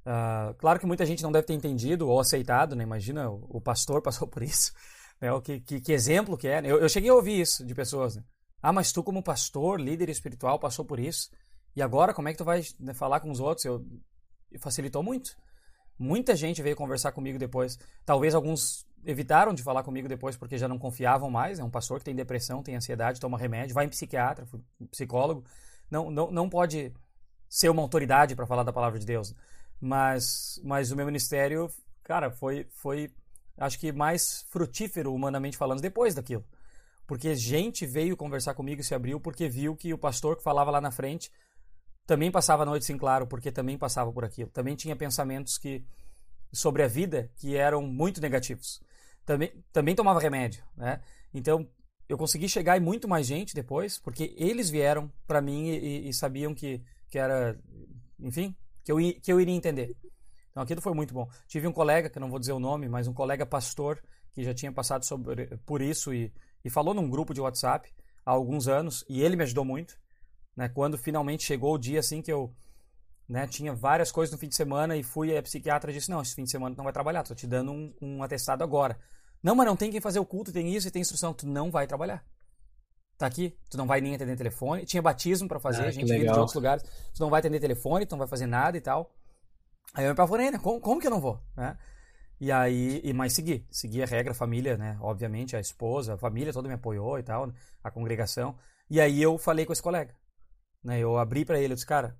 Uh, 0.00 0.54
claro 0.54 0.80
que 0.80 0.86
muita 0.86 1.04
gente 1.04 1.22
não 1.22 1.30
deve 1.30 1.46
ter 1.46 1.52
entendido 1.52 2.08
ou 2.08 2.18
aceitado, 2.18 2.74
né? 2.74 2.82
Imagina, 2.82 3.30
o, 3.30 3.46
o 3.48 3.60
pastor 3.60 4.00
passou 4.02 4.26
por 4.26 4.42
isso. 4.42 4.72
Né? 5.20 5.32
O 5.32 5.40
que, 5.40 5.60
que, 5.60 5.80
que, 5.80 5.92
exemplo 5.92 6.36
que 6.36 6.48
é. 6.48 6.62
Né? 6.62 6.70
Eu, 6.70 6.78
eu, 6.78 6.88
cheguei 6.88 7.10
a 7.10 7.14
ouvir 7.14 7.40
isso 7.40 7.64
de 7.64 7.74
pessoas. 7.74 8.16
Né? 8.16 8.24
Ah, 8.62 8.72
mas 8.72 8.92
tu 8.92 9.02
como 9.02 9.22
pastor, 9.22 9.80
líder 9.80 10.08
espiritual, 10.08 10.58
passou 10.58 10.84
por 10.84 10.98
isso. 10.98 11.30
E 11.76 11.82
agora, 11.82 12.14
como 12.14 12.28
é 12.28 12.32
que 12.32 12.38
tu 12.38 12.44
vai 12.44 12.62
né, 12.78 12.94
falar 12.94 13.20
com 13.20 13.30
os 13.30 13.40
outros? 13.40 13.64
Eu, 13.64 13.84
facilitou 14.58 15.02
muito. 15.02 15.36
Muita 15.98 16.34
gente 16.34 16.62
veio 16.62 16.74
conversar 16.74 17.12
comigo 17.12 17.38
depois. 17.38 17.78
Talvez 18.04 18.34
alguns 18.34 18.86
evitaram 19.04 19.54
de 19.54 19.62
falar 19.62 19.82
comigo 19.82 20.08
depois 20.08 20.36
porque 20.36 20.58
já 20.58 20.66
não 20.66 20.78
confiavam 20.78 21.30
mais. 21.30 21.58
É 21.58 21.64
um 21.64 21.70
pastor 21.70 21.98
que 21.98 22.04
tem 22.04 22.14
depressão, 22.14 22.62
tem 22.62 22.74
ansiedade, 22.74 23.20
toma 23.20 23.38
remédio, 23.38 23.74
vai 23.74 23.84
em 23.84 23.88
psiquiatra, 23.88 24.46
psicólogo. 24.90 25.44
Não, 25.90 26.10
não, 26.10 26.30
não 26.30 26.48
pode 26.48 26.92
ser 27.48 27.68
uma 27.68 27.82
autoridade 27.82 28.34
para 28.34 28.46
falar 28.46 28.62
da 28.62 28.72
palavra 28.72 28.98
de 28.98 29.06
Deus. 29.06 29.34
Mas, 29.80 30.60
mas 30.62 30.90
o 30.90 30.96
meu 30.96 31.06
ministério, 31.06 31.70
cara, 32.02 32.30
foi, 32.30 32.66
foi 32.70 33.10
acho 33.56 33.78
que 33.78 33.92
mais 33.92 34.44
frutífero, 34.50 35.14
humanamente 35.14 35.56
falando, 35.56 35.80
depois 35.80 36.14
daquilo. 36.14 36.44
Porque 37.06 37.34
gente 37.34 37.86
veio 37.86 38.16
conversar 38.16 38.54
comigo 38.54 38.80
e 38.80 38.84
se 38.84 38.94
abriu 38.94 39.18
porque 39.18 39.48
viu 39.48 39.74
que 39.74 39.92
o 39.92 39.98
pastor 39.98 40.36
que 40.36 40.42
falava 40.42 40.70
lá 40.70 40.80
na 40.80 40.90
frente 40.90 41.30
também 42.06 42.30
passava 42.30 42.62
a 42.62 42.66
noite 42.66 42.84
sem 42.84 42.96
claro, 42.96 43.26
porque 43.26 43.50
também 43.50 43.78
passava 43.78 44.12
por 44.12 44.24
aquilo. 44.24 44.50
Também 44.50 44.76
tinha 44.76 44.96
pensamentos 44.96 45.56
que 45.56 45.84
sobre 46.52 46.82
a 46.82 46.88
vida 46.88 47.30
que 47.36 47.56
eram 47.56 47.82
muito 47.82 48.20
negativos. 48.20 48.80
Também, 49.24 49.52
também 49.72 49.94
tomava 49.94 50.20
remédio, 50.20 50.64
né? 50.76 51.00
Então, 51.32 51.68
eu 52.08 52.18
consegui 52.18 52.48
chegar 52.48 52.76
em 52.76 52.80
muito 52.80 53.06
mais 53.06 53.26
gente 53.26 53.54
depois, 53.54 53.98
porque 53.98 54.34
eles 54.36 54.68
vieram 54.68 55.12
para 55.26 55.40
mim 55.40 55.68
e, 55.68 56.08
e, 56.08 56.12
sabiam 56.12 56.52
que, 56.52 56.82
que 57.08 57.18
era, 57.18 57.56
enfim, 58.18 58.54
que 58.84 58.92
eu, 58.92 58.96
que 59.22 59.32
eu 59.32 59.40
iria 59.40 59.54
entender. 59.54 59.96
Então 60.50 60.62
aquilo 60.62 60.80
foi 60.80 60.94
muito 60.94 61.14
bom. 61.14 61.28
Tive 61.46 61.66
um 61.66 61.72
colega, 61.72 62.10
que 62.10 62.18
não 62.18 62.30
vou 62.30 62.38
dizer 62.38 62.52
o 62.52 62.60
nome, 62.60 62.88
mas 62.88 63.06
um 63.06 63.14
colega 63.14 63.46
pastor 63.46 64.02
que 64.32 64.42
já 64.42 64.54
tinha 64.54 64.72
passado 64.72 65.04
sobre, 65.04 65.46
por 65.66 65.80
isso 65.80 66.12
e, 66.12 66.32
e 66.64 66.70
falou 66.70 66.94
num 66.94 67.08
grupo 67.08 67.34
de 67.34 67.40
WhatsApp 67.40 67.92
há 68.24 68.30
alguns 68.30 68.68
anos 68.68 69.04
e 69.08 69.22
ele 69.22 69.36
me 69.36 69.42
ajudou 69.42 69.64
muito. 69.64 69.98
Né, 70.56 70.68
quando 70.68 70.98
finalmente 70.98 71.44
chegou 71.44 71.74
o 71.74 71.78
dia 71.78 72.00
assim 72.00 72.20
que 72.20 72.32
eu 72.32 72.52
né, 73.28 73.46
tinha 73.46 73.72
várias 73.72 74.10
coisas 74.10 74.32
no 74.32 74.38
fim 74.38 74.48
de 74.48 74.56
semana 74.56 74.96
e 74.96 75.02
fui 75.02 75.36
a 75.36 75.42
psiquiatra 75.42 75.92
disse, 75.92 76.10
não, 76.10 76.20
esse 76.20 76.34
fim 76.34 76.42
de 76.42 76.50
semana 76.50 76.74
tu 76.74 76.78
não 76.78 76.84
vai 76.84 76.92
trabalhar, 76.92 77.20
estou 77.20 77.36
te 77.36 77.46
dando 77.46 77.70
um, 77.70 77.94
um 78.02 78.22
atestado 78.22 78.64
agora. 78.64 78.98
Não, 79.42 79.54
mas 79.54 79.66
não 79.66 79.76
tem 79.76 79.90
quem 79.90 80.00
fazer 80.00 80.18
o 80.18 80.26
culto, 80.26 80.52
tem 80.52 80.74
isso 80.74 80.88
e 80.88 80.90
tem 80.90 81.00
instrução, 81.00 81.32
tu 81.32 81.46
não 81.46 81.70
vai 81.70 81.86
trabalhar 81.86 82.24
tá 83.20 83.26
aqui, 83.26 83.54
tu 83.68 83.76
não 83.76 83.86
vai 83.86 84.00
nem 84.00 84.14
atender 84.14 84.34
telefone. 84.36 84.86
Tinha 84.86 85.02
batismo 85.02 85.46
para 85.46 85.60
fazer, 85.60 85.82
ah, 85.82 85.88
a 85.88 85.90
gente 85.90 86.10
vindo 86.10 86.22
de 86.22 86.38
outros 86.38 86.54
lugares. 86.54 86.82
Tu 86.82 87.20
não 87.20 87.28
vai 87.28 87.40
atender 87.40 87.60
telefone, 87.60 88.06
tu 88.06 88.12
não 88.12 88.18
vai 88.18 88.26
fazer 88.26 88.46
nada 88.46 88.76
e 88.78 88.80
tal. 88.80 89.14
Aí 89.92 90.04
eu 90.04 90.08
me 90.08 90.12
apavorei, 90.12 90.50
né? 90.50 90.58
Como, 90.58 90.80
como 90.80 91.00
que 91.00 91.06
eu 91.06 91.10
não 91.10 91.20
vou? 91.20 91.38
Né? 91.54 91.76
E 92.40 92.50
aí, 92.50 93.00
e 93.04 93.12
mais 93.12 93.34
segui. 93.34 93.66
Segui 93.70 94.02
a 94.02 94.06
regra, 94.06 94.32
a 94.32 94.34
família, 94.34 94.78
né? 94.78 94.96
Obviamente, 95.02 95.54
a 95.54 95.60
esposa, 95.60 96.14
a 96.14 96.16
família 96.16 96.52
toda 96.52 96.66
me 96.66 96.74
apoiou 96.74 97.18
e 97.18 97.22
tal, 97.22 97.52
a 97.84 97.90
congregação. 97.90 98.56
E 98.88 98.98
aí 98.98 99.20
eu 99.20 99.36
falei 99.36 99.66
com 99.66 99.72
esse 99.72 99.82
colega. 99.82 100.14
Né? 100.82 100.98
Eu 100.98 101.18
abri 101.18 101.44
para 101.44 101.58
ele, 101.58 101.72
eu 101.72 101.74
disse, 101.74 101.86
cara, 101.86 102.16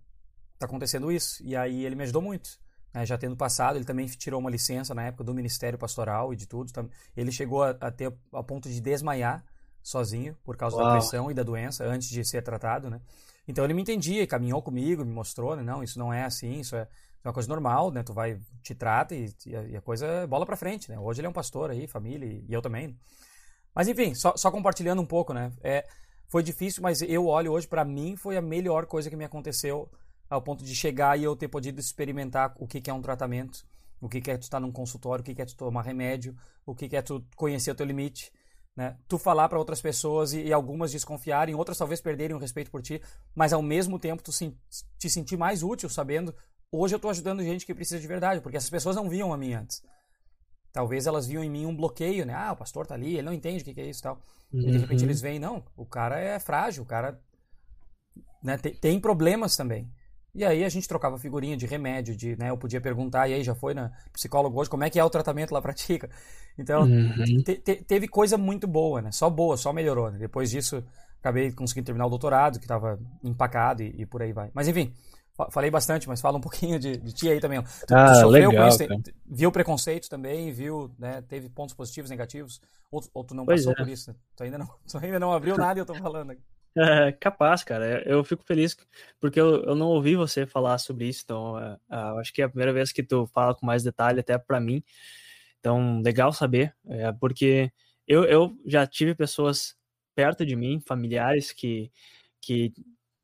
tá 0.58 0.66
acontecendo 0.66 1.10
isso. 1.10 1.42
E 1.42 1.56
aí 1.56 1.84
ele 1.86 1.96
me 1.96 2.02
ajudou 2.02 2.20
muito. 2.20 2.50
Né? 2.92 3.06
Já 3.06 3.16
tendo 3.16 3.36
passado, 3.36 3.76
ele 3.76 3.86
também 3.86 4.04
tirou 4.06 4.38
uma 4.38 4.50
licença 4.50 4.94
na 4.94 5.04
época 5.04 5.24
do 5.24 5.32
Ministério 5.32 5.78
Pastoral 5.78 6.34
e 6.34 6.36
de 6.36 6.46
tudo. 6.46 6.70
Ele 7.16 7.32
chegou 7.32 7.62
a, 7.62 7.70
a 7.70 7.90
ter 7.90 8.12
a 8.34 8.42
ponto 8.42 8.68
de 8.68 8.82
desmaiar 8.82 9.42
sozinho 9.82 10.36
por 10.44 10.56
causa 10.56 10.76
Uau. 10.76 10.86
da 10.86 10.92
pressão 10.92 11.30
e 11.30 11.34
da 11.34 11.42
doença 11.42 11.84
antes 11.84 12.08
de 12.08 12.24
ser 12.24 12.42
tratado, 12.42 12.90
né? 12.90 13.00
Então 13.46 13.64
ele 13.64 13.74
me 13.74 13.82
entendia, 13.82 14.26
caminhou 14.26 14.62
comigo, 14.62 15.04
me 15.04 15.12
mostrou, 15.12 15.56
né? 15.56 15.62
Não, 15.62 15.82
isso 15.82 15.98
não 15.98 16.12
é 16.12 16.24
assim, 16.24 16.60
isso 16.60 16.76
é 16.76 16.86
uma 17.24 17.32
coisa 17.32 17.48
normal, 17.48 17.90
né? 17.90 18.02
Tu 18.02 18.12
vai, 18.12 18.38
te 18.62 18.74
trata 18.74 19.14
e, 19.14 19.32
e 19.46 19.76
a 19.76 19.80
coisa 19.80 20.06
é 20.06 20.26
bola 20.26 20.46
pra 20.46 20.56
frente, 20.56 20.90
né? 20.90 20.98
Hoje 20.98 21.20
ele 21.20 21.26
é 21.26 21.30
um 21.30 21.34
pastor 21.34 21.70
aí, 21.70 21.86
família, 21.86 22.26
e, 22.26 22.44
e 22.48 22.52
eu 22.52 22.62
também. 22.62 22.96
Mas 23.74 23.88
enfim, 23.88 24.14
só, 24.14 24.36
só, 24.36 24.50
compartilhando 24.50 25.00
um 25.00 25.06
pouco, 25.06 25.32
né? 25.32 25.52
É, 25.62 25.86
foi 26.28 26.42
difícil, 26.42 26.82
mas 26.82 27.02
eu 27.02 27.26
olho 27.26 27.52
hoje, 27.52 27.66
para 27.66 27.84
mim, 27.84 28.16
foi 28.16 28.36
a 28.36 28.42
melhor 28.42 28.86
coisa 28.86 29.10
que 29.10 29.16
me 29.16 29.24
aconteceu 29.24 29.90
ao 30.28 30.40
ponto 30.40 30.64
de 30.64 30.74
chegar 30.74 31.18
e 31.18 31.24
eu 31.24 31.34
ter 31.34 31.48
podido 31.48 31.80
experimentar 31.80 32.54
o 32.56 32.66
que, 32.66 32.80
que 32.80 32.88
é 32.88 32.94
um 32.94 33.02
tratamento, 33.02 33.64
o 34.00 34.08
que, 34.08 34.20
que 34.20 34.30
é 34.30 34.38
tu 34.38 34.42
estar 34.42 34.60
num 34.60 34.70
consultório, 34.70 35.22
o 35.22 35.24
que, 35.24 35.34
que 35.34 35.42
é 35.42 35.44
tu 35.44 35.56
tomar 35.56 35.82
remédio, 35.82 36.36
o 36.64 36.74
que, 36.74 36.88
que 36.88 36.96
é 36.96 37.02
tu 37.02 37.24
conhecer 37.34 37.72
o 37.72 37.74
teu 37.74 37.84
limite, 37.84 38.32
né? 38.80 38.96
Tu 39.06 39.18
falar 39.18 39.46
para 39.46 39.58
outras 39.58 39.82
pessoas 39.82 40.32
e, 40.32 40.40
e, 40.40 40.52
algumas 40.54 40.90
desconfiarem, 40.90 41.54
outras 41.54 41.76
talvez 41.76 42.00
perderem 42.00 42.34
o 42.34 42.38
respeito 42.38 42.70
por 42.70 42.80
ti, 42.80 42.98
mas 43.34 43.52
ao 43.52 43.60
mesmo 43.60 43.98
tempo 43.98 44.22
tu 44.22 44.32
se, 44.32 44.56
te 44.98 45.10
sentir 45.10 45.36
mais 45.36 45.62
útil 45.62 45.86
sabendo, 45.90 46.34
hoje 46.72 46.94
eu 46.94 46.96
estou 46.96 47.10
ajudando 47.10 47.42
gente 47.42 47.66
que 47.66 47.74
precisa 47.74 48.00
de 48.00 48.06
verdade, 48.06 48.40
porque 48.40 48.56
essas 48.56 48.70
pessoas 48.70 48.96
não 48.96 49.06
viam 49.06 49.34
a 49.34 49.36
mim 49.36 49.52
antes. 49.52 49.82
Talvez 50.72 51.06
elas 51.06 51.26
viam 51.26 51.44
em 51.44 51.50
mim 51.50 51.66
um 51.66 51.76
bloqueio, 51.76 52.24
né? 52.24 52.32
Ah, 52.32 52.52
o 52.52 52.56
pastor 52.56 52.86
tá 52.86 52.94
ali, 52.94 53.12
ele 53.12 53.22
não 53.22 53.34
entende 53.34 53.60
o 53.60 53.64
que, 53.66 53.74
que 53.74 53.82
é 53.82 53.86
isso 53.86 54.00
e 54.00 54.02
tal. 54.02 54.18
Uhum. 54.50 54.60
E 54.60 54.70
de 54.70 54.78
repente 54.78 55.04
eles 55.04 55.20
veem, 55.20 55.38
não, 55.38 55.62
o 55.76 55.84
cara 55.84 56.18
é 56.18 56.38
frágil, 56.38 56.82
o 56.82 56.86
cara 56.86 57.20
né, 58.42 58.56
tem, 58.56 58.72
tem 58.72 58.98
problemas 58.98 59.56
também. 59.56 59.92
E 60.34 60.44
aí 60.44 60.64
a 60.64 60.68
gente 60.68 60.86
trocava 60.86 61.18
figurinha 61.18 61.56
de 61.56 61.66
remédio, 61.66 62.16
de, 62.16 62.36
né, 62.36 62.50
eu 62.50 62.56
podia 62.56 62.80
perguntar, 62.80 63.28
e 63.28 63.34
aí 63.34 63.42
já 63.42 63.54
foi 63.54 63.74
na 63.74 63.90
psicólogo 64.12 64.58
hoje, 64.60 64.70
como 64.70 64.84
é 64.84 64.90
que 64.90 64.98
é 64.98 65.04
o 65.04 65.10
tratamento 65.10 65.52
lá 65.52 65.60
pra 65.60 65.72
Tica? 65.72 66.08
Então, 66.58 66.82
uhum. 66.82 67.42
te, 67.42 67.54
te, 67.56 67.76
teve 67.76 68.06
coisa 68.06 68.36
muito 68.36 68.66
boa, 68.66 69.00
né? 69.00 69.10
Só 69.12 69.30
boa, 69.30 69.56
só 69.56 69.72
melhorou, 69.72 70.10
né? 70.10 70.18
Depois 70.18 70.50
disso, 70.50 70.84
acabei 71.18 71.50
conseguindo 71.52 71.86
terminar 71.86 72.04
o 72.04 72.10
doutorado, 72.10 72.58
que 72.58 72.64
estava 72.64 72.98
empacado 73.24 73.82
e, 73.82 74.02
e, 74.02 74.04
por 74.04 74.20
aí 74.20 74.32
vai. 74.32 74.50
Mas 74.52 74.68
enfim, 74.68 74.92
falei 75.50 75.70
bastante, 75.70 76.06
mas 76.06 76.20
fala 76.20 76.36
um 76.36 76.40
pouquinho 76.42 76.78
de, 76.78 76.98
de 76.98 77.12
ti 77.14 77.30
aí 77.30 77.40
também. 77.40 77.62
Tu, 77.62 77.94
ah, 77.94 78.12
tu 78.12 78.20
sofreu 78.20 78.50
legal, 78.50 78.68
com 78.68 78.68
isso, 78.68 79.14
viu 79.24 79.50
preconceito 79.50 80.10
também, 80.10 80.52
viu, 80.52 80.90
né, 80.98 81.22
teve 81.22 81.48
pontos 81.48 81.74
positivos, 81.74 82.10
negativos, 82.10 82.60
ou, 82.90 83.02
ou 83.14 83.24
tu 83.24 83.34
não 83.34 83.46
pois 83.46 83.60
passou 83.60 83.72
é. 83.72 83.76
por 83.76 83.88
isso, 83.88 84.10
né? 84.10 84.16
Tu 84.36 84.42
ainda 84.42 84.58
não, 84.58 84.66
tu 84.86 84.98
ainda 84.98 85.20
não 85.20 85.32
abriu 85.32 85.56
nada 85.56 85.78
e 85.78 85.80
eu 85.80 85.86
tô 85.86 85.94
falando 85.94 86.32
aqui. 86.32 86.42
É, 86.76 87.12
capaz, 87.12 87.64
cara. 87.64 88.02
Eu 88.08 88.22
fico 88.24 88.44
feliz 88.44 88.76
porque 89.20 89.40
eu, 89.40 89.64
eu 89.64 89.74
não 89.74 89.88
ouvi 89.88 90.14
você 90.16 90.46
falar 90.46 90.78
sobre 90.78 91.08
isso, 91.08 91.22
então 91.24 91.58
é, 91.58 91.76
é, 91.90 91.96
acho 92.20 92.32
que 92.32 92.42
é 92.42 92.44
a 92.44 92.48
primeira 92.48 92.72
vez 92.72 92.92
que 92.92 93.02
tu 93.02 93.26
fala 93.28 93.54
com 93.54 93.66
mais 93.66 93.82
detalhe 93.82 94.20
até 94.20 94.38
para 94.38 94.60
mim. 94.60 94.82
Então, 95.58 96.00
legal 96.02 96.32
saber, 96.32 96.74
é, 96.88 97.12
porque 97.12 97.72
eu, 98.06 98.24
eu 98.24 98.56
já 98.66 98.86
tive 98.86 99.14
pessoas 99.14 99.76
perto 100.14 100.46
de 100.46 100.56
mim, 100.56 100.80
familiares 100.86 101.52
que, 101.52 101.90
que 102.40 102.72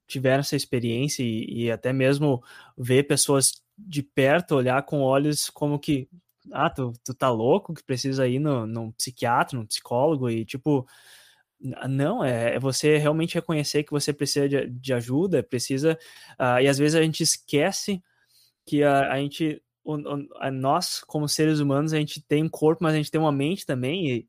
tiveram 0.07 0.41
essa 0.41 0.57
experiência 0.57 1.23
e, 1.23 1.65
e 1.67 1.71
até 1.71 1.93
mesmo 1.93 2.43
ver 2.77 3.05
pessoas 3.05 3.53
de 3.79 4.03
perto 4.03 4.57
olhar 4.57 4.83
com 4.85 5.03
olhos 5.03 5.51
como 5.51 5.79
que 5.79 6.09
ah, 6.53 6.71
tu, 6.71 6.93
tu 7.05 7.15
tá 7.15 7.31
louco 7.31 7.75
que 7.75 7.83
precisa 7.85 8.27
ir 8.29 8.39
no, 8.39 8.67
num 8.67 8.93
psiquiatra, 8.93 9.59
num 9.59 9.67
psicólogo 9.67 10.31
e 10.31 10.45
tipo 10.45 10.87
não, 11.61 12.23
é, 12.23 12.55
é, 12.55 12.59
você 12.59 12.99
realmente 12.99 13.35
reconhecer 13.35 13.83
que 13.83 13.91
você 13.91 14.13
precisa 14.13 14.49
de, 14.49 14.67
de 14.69 14.93
ajuda, 14.93 15.43
precisa. 15.43 15.99
Uh, 16.39 16.61
e 16.61 16.69
às 16.69 16.79
vezes 16.79 16.95
a 16.95 17.03
gente 17.03 17.23
esquece 17.23 18.03
que 18.65 18.83
a, 18.83 19.13
a 19.13 19.19
gente, 19.19 19.63
o, 19.85 19.97
a 20.39 20.51
nós, 20.51 21.01
como 21.01 21.29
seres 21.29 21.59
humanos, 21.59 21.93
a 21.93 21.99
gente 21.99 22.21
tem 22.21 22.45
um 22.45 22.49
corpo, 22.49 22.85
mas 22.85 22.95
a 22.95 22.97
gente 22.97 23.11
tem 23.11 23.21
uma 23.21 23.33
mente 23.33 23.65
também. 23.65 24.11
E 24.11 24.29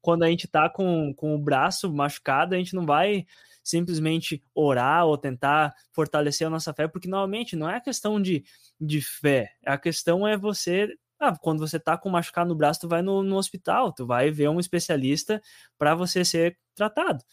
quando 0.00 0.24
a 0.24 0.28
gente 0.28 0.48
tá 0.48 0.68
com, 0.68 1.14
com 1.14 1.34
o 1.34 1.38
braço 1.38 1.92
machucado, 1.92 2.54
a 2.54 2.58
gente 2.58 2.74
não 2.74 2.84
vai 2.84 3.24
simplesmente 3.62 4.42
orar 4.54 5.06
ou 5.06 5.16
tentar 5.16 5.74
fortalecer 5.90 6.46
a 6.46 6.50
nossa 6.50 6.74
fé, 6.74 6.86
porque 6.86 7.08
normalmente 7.08 7.56
não 7.56 7.68
é 7.68 7.80
questão 7.80 8.20
de, 8.20 8.44
de 8.78 9.00
fé, 9.00 9.52
a 9.64 9.78
questão 9.78 10.28
é 10.28 10.36
você 10.36 10.94
ah, 11.20 11.36
quando 11.40 11.60
você 11.60 11.78
tá 11.80 11.96
com 11.96 12.10
machucado 12.10 12.48
no 12.48 12.54
braço, 12.54 12.80
tu 12.80 12.88
vai 12.88 13.02
no, 13.02 13.22
no 13.22 13.36
hospital, 13.36 13.92
tu 13.92 14.06
vai 14.06 14.30
ver 14.30 14.48
um 14.48 14.60
especialista 14.60 15.40
para 15.78 15.94
você 15.94 16.24
ser 16.24 16.58
tratado. 16.74 17.24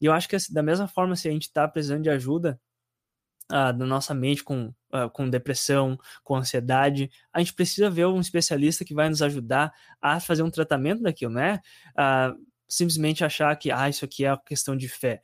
E 0.00 0.06
eu 0.06 0.12
acho 0.12 0.28
que 0.28 0.36
da 0.52 0.62
mesma 0.62 0.88
forma, 0.88 1.16
se 1.16 1.28
a 1.28 1.32
gente 1.32 1.52
tá 1.52 1.68
precisando 1.68 2.02
de 2.02 2.10
ajuda 2.10 2.60
ah, 3.48 3.72
da 3.72 3.84
nossa 3.86 4.14
mente 4.14 4.44
com, 4.44 4.72
ah, 4.92 5.08
com 5.08 5.28
depressão, 5.28 5.98
com 6.24 6.36
ansiedade, 6.36 7.10
a 7.32 7.40
gente 7.40 7.54
precisa 7.54 7.90
ver 7.90 8.06
um 8.06 8.20
especialista 8.20 8.84
que 8.84 8.94
vai 8.94 9.08
nos 9.08 9.22
ajudar 9.22 9.72
a 10.00 10.20
fazer 10.20 10.42
um 10.42 10.50
tratamento 10.50 11.02
daquilo, 11.02 11.32
né? 11.32 11.60
Ah, 11.96 12.34
simplesmente 12.68 13.24
achar 13.24 13.54
que 13.56 13.70
ah, 13.70 13.88
isso 13.88 14.04
aqui 14.04 14.24
é 14.24 14.36
questão 14.46 14.76
de 14.76 14.88
fé 14.88 15.20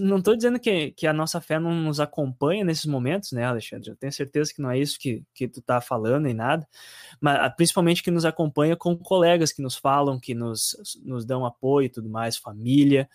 não 0.00 0.18
estou 0.18 0.36
dizendo 0.36 0.60
que, 0.60 0.90
que 0.92 1.06
a 1.06 1.12
nossa 1.12 1.40
fé 1.40 1.58
não 1.58 1.74
nos 1.74 1.98
acompanha 1.98 2.64
nesses 2.64 2.84
momentos, 2.84 3.32
né, 3.32 3.44
Alexandre? 3.44 3.90
Eu 3.90 3.96
tenho 3.96 4.12
certeza 4.12 4.52
que 4.52 4.60
não 4.60 4.70
é 4.70 4.78
isso 4.78 4.98
que, 4.98 5.24
que 5.32 5.48
tu 5.48 5.60
está 5.60 5.80
falando 5.80 6.24
nem 6.24 6.34
nada, 6.34 6.68
mas 7.20 7.38
ah, 7.40 7.50
principalmente 7.50 8.02
que 8.02 8.10
nos 8.10 8.24
acompanha 8.24 8.76
com 8.76 8.96
colegas 8.96 9.52
que 9.52 9.62
nos 9.62 9.76
falam, 9.76 10.20
que 10.20 10.34
nos, 10.34 10.76
nos 11.02 11.24
dão 11.24 11.46
apoio 11.46 11.86
e 11.86 11.88
tudo 11.88 12.08
mais, 12.10 12.36
família, 12.36 13.08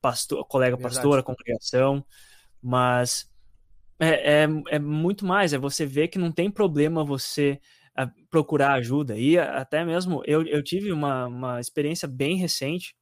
pastor, 0.00 0.44
colega 0.46 0.76
Verdade. 0.76 0.94
pastora, 0.96 1.22
congregação, 1.22 2.04
mas 2.62 3.26
é, 3.98 4.42
é, 4.44 4.48
é, 4.68 4.78
muito 4.78 5.24
mais, 5.24 5.52
é 5.52 5.58
você 5.58 5.86
ver 5.86 6.08
que 6.08 6.18
não 6.18 6.32
tem 6.32 6.50
problema 6.50 7.04
você 7.04 7.60
ah, 7.94 8.10
procurar 8.30 8.74
ajuda, 8.74 9.16
e 9.16 9.38
até 9.38 9.84
mesmo 9.84 10.22
eu, 10.26 10.46
eu 10.46 10.62
tive 10.62 10.92
uma, 10.92 11.26
uma 11.26 11.60
experiência 11.60 12.06
bem 12.06 12.36
recente, 12.36 12.94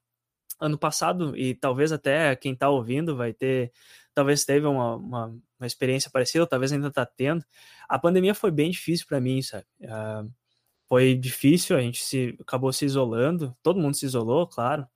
ano 0.60 0.78
passado, 0.78 1.36
e 1.36 1.54
talvez 1.54 1.92
até 1.92 2.34
quem 2.36 2.52
está 2.52 2.68
ouvindo 2.68 3.16
vai 3.16 3.32
ter, 3.32 3.72
talvez 4.14 4.44
teve 4.44 4.66
uma, 4.66 4.96
uma, 4.96 5.26
uma 5.58 5.66
experiência 5.66 6.10
parecida, 6.10 6.46
talvez 6.46 6.72
ainda 6.72 6.88
está 6.88 7.06
tendo. 7.06 7.44
A 7.88 7.98
pandemia 7.98 8.34
foi 8.34 8.50
bem 8.50 8.70
difícil 8.70 9.06
para 9.06 9.20
mim, 9.20 9.40
sabe? 9.42 9.66
Uh, 9.82 10.30
foi 10.88 11.14
difícil, 11.14 11.76
a 11.76 11.80
gente 11.80 12.02
se 12.02 12.36
acabou 12.40 12.72
se 12.72 12.84
isolando, 12.84 13.56
todo 13.62 13.80
mundo 13.80 13.94
se 13.94 14.06
isolou, 14.06 14.46
claro, 14.46 14.86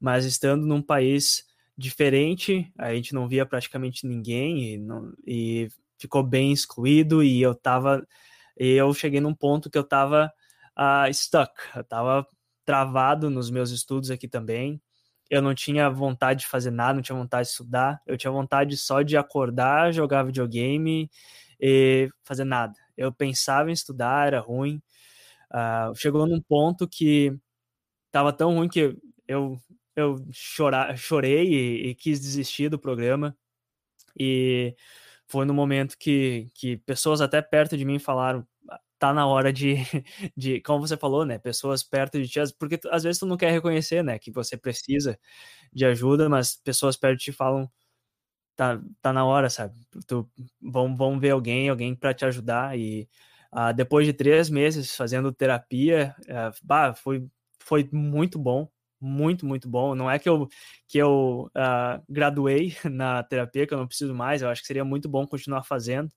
mas 0.00 0.24
estando 0.24 0.66
num 0.66 0.82
país 0.82 1.44
diferente, 1.76 2.72
a 2.78 2.94
gente 2.94 3.14
não 3.14 3.28
via 3.28 3.44
praticamente 3.44 4.06
ninguém 4.06 4.74
e, 4.74 4.78
não, 4.78 5.12
e 5.26 5.68
ficou 5.98 6.22
bem 6.22 6.52
excluído 6.52 7.22
e 7.22 7.40
eu 7.42 7.54
tava 7.54 8.06
eu 8.56 8.94
cheguei 8.94 9.20
num 9.20 9.34
ponto 9.34 9.68
que 9.68 9.76
eu 9.76 9.84
tava 9.84 10.32
uh, 10.78 11.12
stuck, 11.12 11.52
eu 11.76 11.84
tava 11.84 12.26
travado 12.64 13.28
nos 13.28 13.50
meus 13.50 13.70
estudos 13.70 14.10
aqui 14.10 14.26
também 14.26 14.80
eu 15.30 15.42
não 15.42 15.54
tinha 15.54 15.90
vontade 15.90 16.40
de 16.40 16.46
fazer 16.46 16.70
nada, 16.70 16.94
não 16.94 17.02
tinha 17.02 17.16
vontade 17.16 17.48
de 17.48 17.52
estudar, 17.52 18.00
eu 18.06 18.16
tinha 18.16 18.30
vontade 18.30 18.76
só 18.76 19.02
de 19.02 19.16
acordar, 19.16 19.92
jogar 19.92 20.22
videogame 20.22 21.10
e 21.60 22.08
fazer 22.24 22.44
nada. 22.44 22.74
Eu 22.96 23.12
pensava 23.12 23.70
em 23.70 23.72
estudar, 23.72 24.28
era 24.28 24.40
ruim. 24.40 24.80
Uh, 25.50 25.94
chegou 25.96 26.26
num 26.26 26.40
ponto 26.40 26.88
que 26.88 27.36
estava 28.06 28.32
tão 28.32 28.54
ruim 28.56 28.68
que 28.68 28.96
eu, 29.28 29.58
eu 29.94 30.16
chorar, 30.32 30.96
chorei 30.96 31.46
e, 31.48 31.90
e, 31.90 31.94
quis 31.94 32.20
desistir 32.20 32.68
do 32.68 32.78
programa. 32.78 33.36
E 34.18 34.74
foi 35.26 35.44
no 35.44 35.54
momento 35.54 35.96
que, 35.98 36.48
que 36.54 36.76
pessoas 36.78 37.20
até 37.20 37.42
perto 37.42 37.76
de 37.76 37.84
mim 37.84 37.98
falaram: 37.98 38.46
tá 38.98 39.12
na 39.14 39.26
hora 39.26 39.52
de, 39.52 39.76
de, 40.36 40.60
como 40.62 40.86
você 40.86 40.96
falou, 40.96 41.24
né, 41.26 41.38
pessoas 41.38 41.82
perto 41.82 42.20
de 42.22 42.28
ti, 42.28 42.40
porque 42.58 42.80
às 42.90 43.04
vezes 43.04 43.18
tu 43.20 43.26
não 43.26 43.36
quer 43.36 43.52
reconhecer, 43.52 44.02
né, 44.04 44.18
que 44.18 44.30
você 44.30 44.56
precisa 44.56 45.18
de 45.72 45.86
ajuda, 45.86 46.28
mas 46.28 46.56
pessoas 46.56 46.96
perto 46.96 47.18
de 47.18 47.24
ti 47.26 47.32
falam, 47.32 47.70
tá, 48.56 48.80
tá 49.02 49.12
na 49.12 49.24
hora, 49.24 49.50
sabe, 49.50 49.74
tu, 50.06 50.28
vão, 50.60 50.96
vão 50.96 51.18
ver 51.20 51.30
alguém, 51.30 51.68
alguém 51.68 51.94
para 51.94 52.14
te 52.14 52.24
ajudar, 52.24 52.78
e 52.78 53.08
uh, 53.52 53.72
depois 53.74 54.06
de 54.06 54.12
três 54.12 54.50
meses 54.50 54.94
fazendo 54.96 55.32
terapia, 55.32 56.14
uh, 56.28 56.52
bah, 56.62 56.94
foi, 56.94 57.26
foi 57.60 57.88
muito 57.92 58.38
bom, 58.38 58.68
muito, 59.00 59.46
muito 59.46 59.68
bom, 59.68 59.94
não 59.94 60.10
é 60.10 60.18
que 60.18 60.28
eu, 60.28 60.48
que 60.88 60.98
eu 60.98 61.50
uh, 61.56 62.02
graduei 62.08 62.74
na 62.90 63.22
terapia, 63.22 63.66
que 63.66 63.74
eu 63.74 63.78
não 63.78 63.86
preciso 63.88 64.14
mais, 64.14 64.42
eu 64.42 64.48
acho 64.48 64.62
que 64.62 64.66
seria 64.68 64.84
muito 64.84 65.08
bom 65.08 65.26
continuar 65.26 65.62
fazendo, 65.64 66.10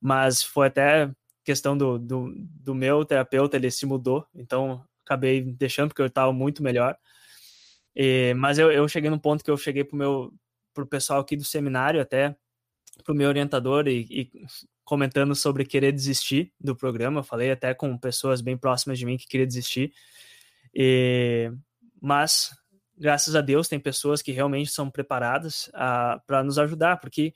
mas 0.00 0.42
foi 0.42 0.68
até 0.68 1.10
questão 1.44 1.76
do, 1.76 1.98
do, 1.98 2.34
do 2.36 2.74
meu 2.74 3.04
terapeuta, 3.04 3.56
ele 3.56 3.70
se 3.70 3.86
mudou, 3.86 4.26
então 4.34 4.84
acabei 5.04 5.42
deixando 5.42 5.88
porque 5.88 6.02
eu 6.02 6.06
estava 6.06 6.32
muito 6.32 6.62
melhor. 6.62 6.96
E, 7.94 8.34
mas 8.34 8.58
eu, 8.58 8.72
eu 8.72 8.88
cheguei 8.88 9.10
num 9.10 9.18
ponto 9.18 9.44
que 9.44 9.50
eu 9.50 9.56
cheguei 9.56 9.84
pro 9.84 9.96
meu 9.96 10.32
pro 10.72 10.86
pessoal 10.86 11.20
aqui 11.20 11.36
do 11.36 11.44
seminário 11.44 12.00
até 12.00 12.36
pro 13.04 13.14
meu 13.14 13.28
orientador 13.28 13.86
e, 13.86 14.06
e 14.10 14.30
comentando 14.84 15.34
sobre 15.34 15.64
querer 15.64 15.92
desistir 15.92 16.52
do 16.60 16.74
programa, 16.74 17.20
eu 17.20 17.24
falei 17.24 17.50
até 17.50 17.72
com 17.72 17.96
pessoas 17.96 18.40
bem 18.40 18.56
próximas 18.56 18.98
de 18.98 19.06
mim 19.06 19.16
que 19.16 19.26
queria 19.26 19.46
desistir. 19.46 19.92
E, 20.74 21.50
mas 22.00 22.50
graças 22.96 23.34
a 23.34 23.40
Deus 23.40 23.68
tem 23.68 23.78
pessoas 23.78 24.20
que 24.20 24.32
realmente 24.32 24.70
são 24.70 24.90
preparadas 24.90 25.70
para 26.26 26.42
nos 26.42 26.58
ajudar, 26.58 26.98
porque 26.98 27.32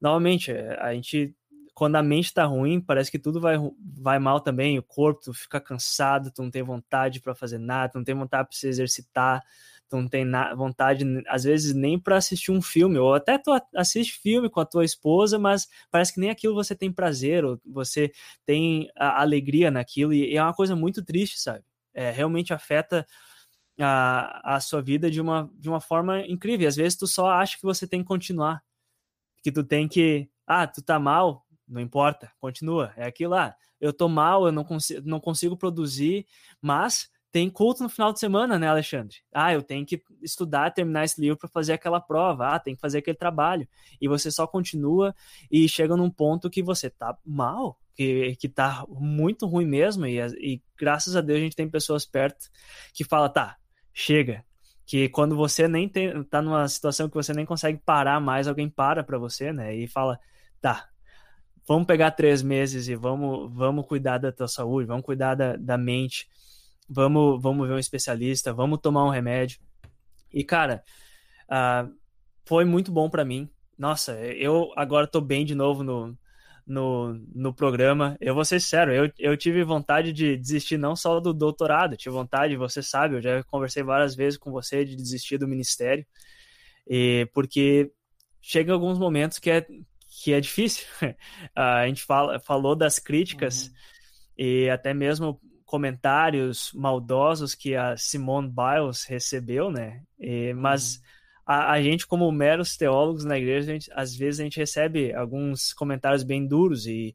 novamente 0.00 0.50
a 0.50 0.94
gente 0.94 1.34
quando 1.80 1.96
a 1.96 2.02
mente 2.02 2.34
tá 2.34 2.44
ruim, 2.44 2.78
parece 2.78 3.10
que 3.10 3.18
tudo 3.18 3.40
vai, 3.40 3.56
vai 3.78 4.18
mal 4.18 4.38
também, 4.38 4.78
o 4.78 4.82
corpo, 4.82 5.22
tu 5.22 5.32
fica 5.32 5.58
cansado, 5.58 6.30
tu 6.30 6.42
não 6.42 6.50
tem 6.50 6.62
vontade 6.62 7.20
para 7.20 7.34
fazer 7.34 7.56
nada, 7.56 7.92
tu 7.92 7.96
não 7.96 8.04
tem 8.04 8.14
vontade 8.14 8.48
para 8.48 8.54
se 8.54 8.68
exercitar, 8.68 9.42
tu 9.88 9.96
não 9.96 10.06
tem 10.06 10.26
vontade, 10.54 11.06
às 11.26 11.44
vezes, 11.44 11.74
nem 11.74 11.98
para 11.98 12.18
assistir 12.18 12.52
um 12.52 12.60
filme, 12.60 12.98
ou 12.98 13.14
até 13.14 13.38
tu 13.38 13.50
assiste 13.74 14.20
filme 14.20 14.50
com 14.50 14.60
a 14.60 14.66
tua 14.66 14.84
esposa, 14.84 15.38
mas 15.38 15.68
parece 15.90 16.12
que 16.12 16.20
nem 16.20 16.28
aquilo 16.28 16.54
você 16.54 16.76
tem 16.76 16.92
prazer, 16.92 17.46
ou 17.46 17.58
você 17.64 18.12
tem 18.44 18.90
alegria 18.94 19.70
naquilo, 19.70 20.12
e 20.12 20.36
é 20.36 20.42
uma 20.42 20.52
coisa 20.52 20.76
muito 20.76 21.02
triste, 21.02 21.40
sabe? 21.40 21.64
É, 21.94 22.10
realmente 22.10 22.52
afeta 22.52 23.06
a, 23.80 24.56
a 24.56 24.60
sua 24.60 24.82
vida 24.82 25.10
de 25.10 25.18
uma, 25.18 25.50
de 25.54 25.70
uma 25.70 25.80
forma 25.80 26.20
incrível. 26.26 26.68
Às 26.68 26.76
vezes 26.76 26.98
tu 26.98 27.06
só 27.06 27.30
acha 27.30 27.56
que 27.56 27.62
você 27.62 27.86
tem 27.86 28.02
que 28.02 28.06
continuar, 28.06 28.62
que 29.42 29.50
tu 29.50 29.64
tem 29.64 29.88
que, 29.88 30.28
ah, 30.46 30.66
tu 30.66 30.82
tá 30.82 30.98
mal, 30.98 31.46
não 31.70 31.80
importa, 31.80 32.30
continua. 32.40 32.92
É 32.96 33.06
aquilo 33.06 33.30
lá. 33.30 33.54
Eu 33.80 33.92
tô 33.92 34.08
mal, 34.08 34.46
eu 34.46 34.52
não 34.52 34.64
consigo, 34.64 35.08
não 35.08 35.20
consigo 35.20 35.56
produzir, 35.56 36.26
mas 36.60 37.08
tem 37.32 37.48
culto 37.48 37.82
no 37.82 37.88
final 37.88 38.12
de 38.12 38.18
semana, 38.18 38.58
né, 38.58 38.68
Alexandre? 38.68 39.18
Ah, 39.32 39.52
eu 39.54 39.62
tenho 39.62 39.86
que 39.86 40.02
estudar, 40.20 40.72
terminar 40.72 41.04
esse 41.04 41.20
livro 41.20 41.38
para 41.38 41.48
fazer 41.48 41.72
aquela 41.72 42.00
prova. 42.00 42.48
Ah, 42.48 42.58
tem 42.58 42.74
que 42.74 42.80
fazer 42.80 42.98
aquele 42.98 43.16
trabalho. 43.16 43.68
E 44.00 44.08
você 44.08 44.30
só 44.30 44.46
continua 44.46 45.14
e 45.50 45.68
chega 45.68 45.96
num 45.96 46.10
ponto 46.10 46.50
que 46.50 46.62
você 46.62 46.90
tá 46.90 47.16
mal, 47.24 47.78
que, 47.94 48.34
que 48.36 48.48
tá 48.48 48.84
muito 48.88 49.46
ruim 49.46 49.64
mesmo. 49.66 50.06
E, 50.06 50.18
e 50.18 50.62
graças 50.76 51.14
a 51.14 51.20
Deus 51.20 51.38
a 51.38 51.42
gente 51.42 51.56
tem 51.56 51.70
pessoas 51.70 52.04
perto 52.04 52.50
que 52.92 53.04
fala, 53.04 53.28
tá, 53.28 53.56
chega. 53.94 54.44
Que 54.84 55.08
quando 55.08 55.36
você 55.36 55.68
nem 55.68 55.88
tem, 55.88 56.24
tá 56.24 56.42
numa 56.42 56.66
situação 56.66 57.08
que 57.08 57.14
você 57.14 57.32
nem 57.32 57.46
consegue 57.46 57.78
parar 57.78 58.20
mais, 58.20 58.48
alguém 58.48 58.68
para 58.68 59.04
para 59.04 59.18
você, 59.18 59.52
né? 59.52 59.72
E 59.76 59.86
fala, 59.86 60.18
tá, 60.60 60.89
vamos 61.70 61.86
pegar 61.86 62.10
três 62.10 62.42
meses 62.42 62.88
e 62.88 62.96
vamos, 62.96 63.48
vamos 63.54 63.86
cuidar 63.86 64.18
da 64.18 64.32
tua 64.32 64.48
saúde, 64.48 64.88
vamos 64.88 65.04
cuidar 65.04 65.36
da, 65.36 65.54
da 65.54 65.78
mente, 65.78 66.26
vamos, 66.88 67.40
vamos 67.40 67.68
ver 67.68 67.74
um 67.74 67.78
especialista, 67.78 68.52
vamos 68.52 68.80
tomar 68.80 69.04
um 69.04 69.08
remédio. 69.08 69.60
E, 70.34 70.42
cara, 70.42 70.82
uh, 71.44 71.88
foi 72.44 72.64
muito 72.64 72.90
bom 72.90 73.08
para 73.08 73.24
mim. 73.24 73.48
Nossa, 73.78 74.14
eu 74.20 74.72
agora 74.74 75.06
tô 75.06 75.20
bem 75.20 75.44
de 75.44 75.54
novo 75.54 75.84
no, 75.84 76.18
no, 76.66 77.14
no 77.32 77.54
programa. 77.54 78.16
Eu 78.20 78.34
vou 78.34 78.44
ser 78.44 78.58
sincero, 78.58 78.92
eu, 78.92 79.08
eu 79.16 79.36
tive 79.36 79.62
vontade 79.62 80.12
de 80.12 80.36
desistir 80.36 80.76
não 80.76 80.96
só 80.96 81.20
do 81.20 81.32
doutorado, 81.32 81.96
tive 81.96 82.12
vontade, 82.12 82.56
você 82.56 82.82
sabe, 82.82 83.14
eu 83.14 83.22
já 83.22 83.44
conversei 83.44 83.84
várias 83.84 84.16
vezes 84.16 84.36
com 84.36 84.50
você 84.50 84.84
de 84.84 84.96
desistir 84.96 85.38
do 85.38 85.46
ministério, 85.46 86.04
e 86.84 87.30
porque 87.32 87.92
chega 88.42 88.72
alguns 88.72 88.98
momentos 88.98 89.38
que 89.38 89.52
é 89.52 89.64
que 90.22 90.32
é 90.34 90.40
difícil. 90.40 90.86
a 91.56 91.86
gente 91.86 92.02
fala, 92.02 92.38
falou 92.38 92.76
das 92.76 92.98
críticas 92.98 93.66
uhum. 93.66 93.72
e 94.38 94.68
até 94.68 94.92
mesmo 94.92 95.40
comentários 95.64 96.72
maldosos 96.74 97.54
que 97.54 97.74
a 97.74 97.96
Simone 97.96 98.48
Biles 98.50 99.04
recebeu, 99.04 99.70
né? 99.70 100.02
E, 100.18 100.52
mas 100.52 100.96
uhum. 100.96 101.02
a, 101.46 101.72
a, 101.72 101.82
gente, 101.82 102.06
como 102.06 102.30
meros 102.30 102.76
teólogos 102.76 103.24
na 103.24 103.38
igreja, 103.38 103.72
gente, 103.72 103.90
às 103.94 104.14
vezes 104.14 104.40
a 104.40 104.44
gente 104.44 104.58
recebe 104.58 105.14
alguns 105.14 105.72
comentários 105.72 106.22
bem 106.22 106.46
duros 106.46 106.86
e, 106.86 107.14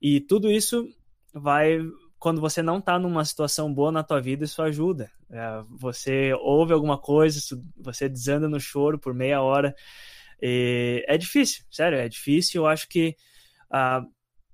e 0.00 0.20
tudo 0.20 0.50
isso 0.50 0.86
vai 1.32 1.80
quando 2.18 2.40
você 2.40 2.62
não 2.62 2.78
está 2.78 2.98
numa 2.98 3.24
situação 3.24 3.72
boa 3.72 3.92
na 3.92 4.02
tua 4.02 4.18
vida, 4.18 4.44
isso 4.44 4.62
ajuda. 4.62 5.10
É, 5.30 5.62
você 5.68 6.32
ouve 6.34 6.72
alguma 6.72 6.96
coisa, 6.96 7.38
você 7.76 8.08
desanda 8.08 8.48
no 8.48 8.60
choro 8.60 8.98
por 8.98 9.12
meia 9.12 9.42
hora. 9.42 9.74
É 10.40 11.16
difícil, 11.16 11.64
sério, 11.70 11.98
é 11.98 12.08
difícil. 12.08 12.62
Eu 12.62 12.66
acho 12.66 12.88
que. 12.88 13.16
Uh, 13.70 14.06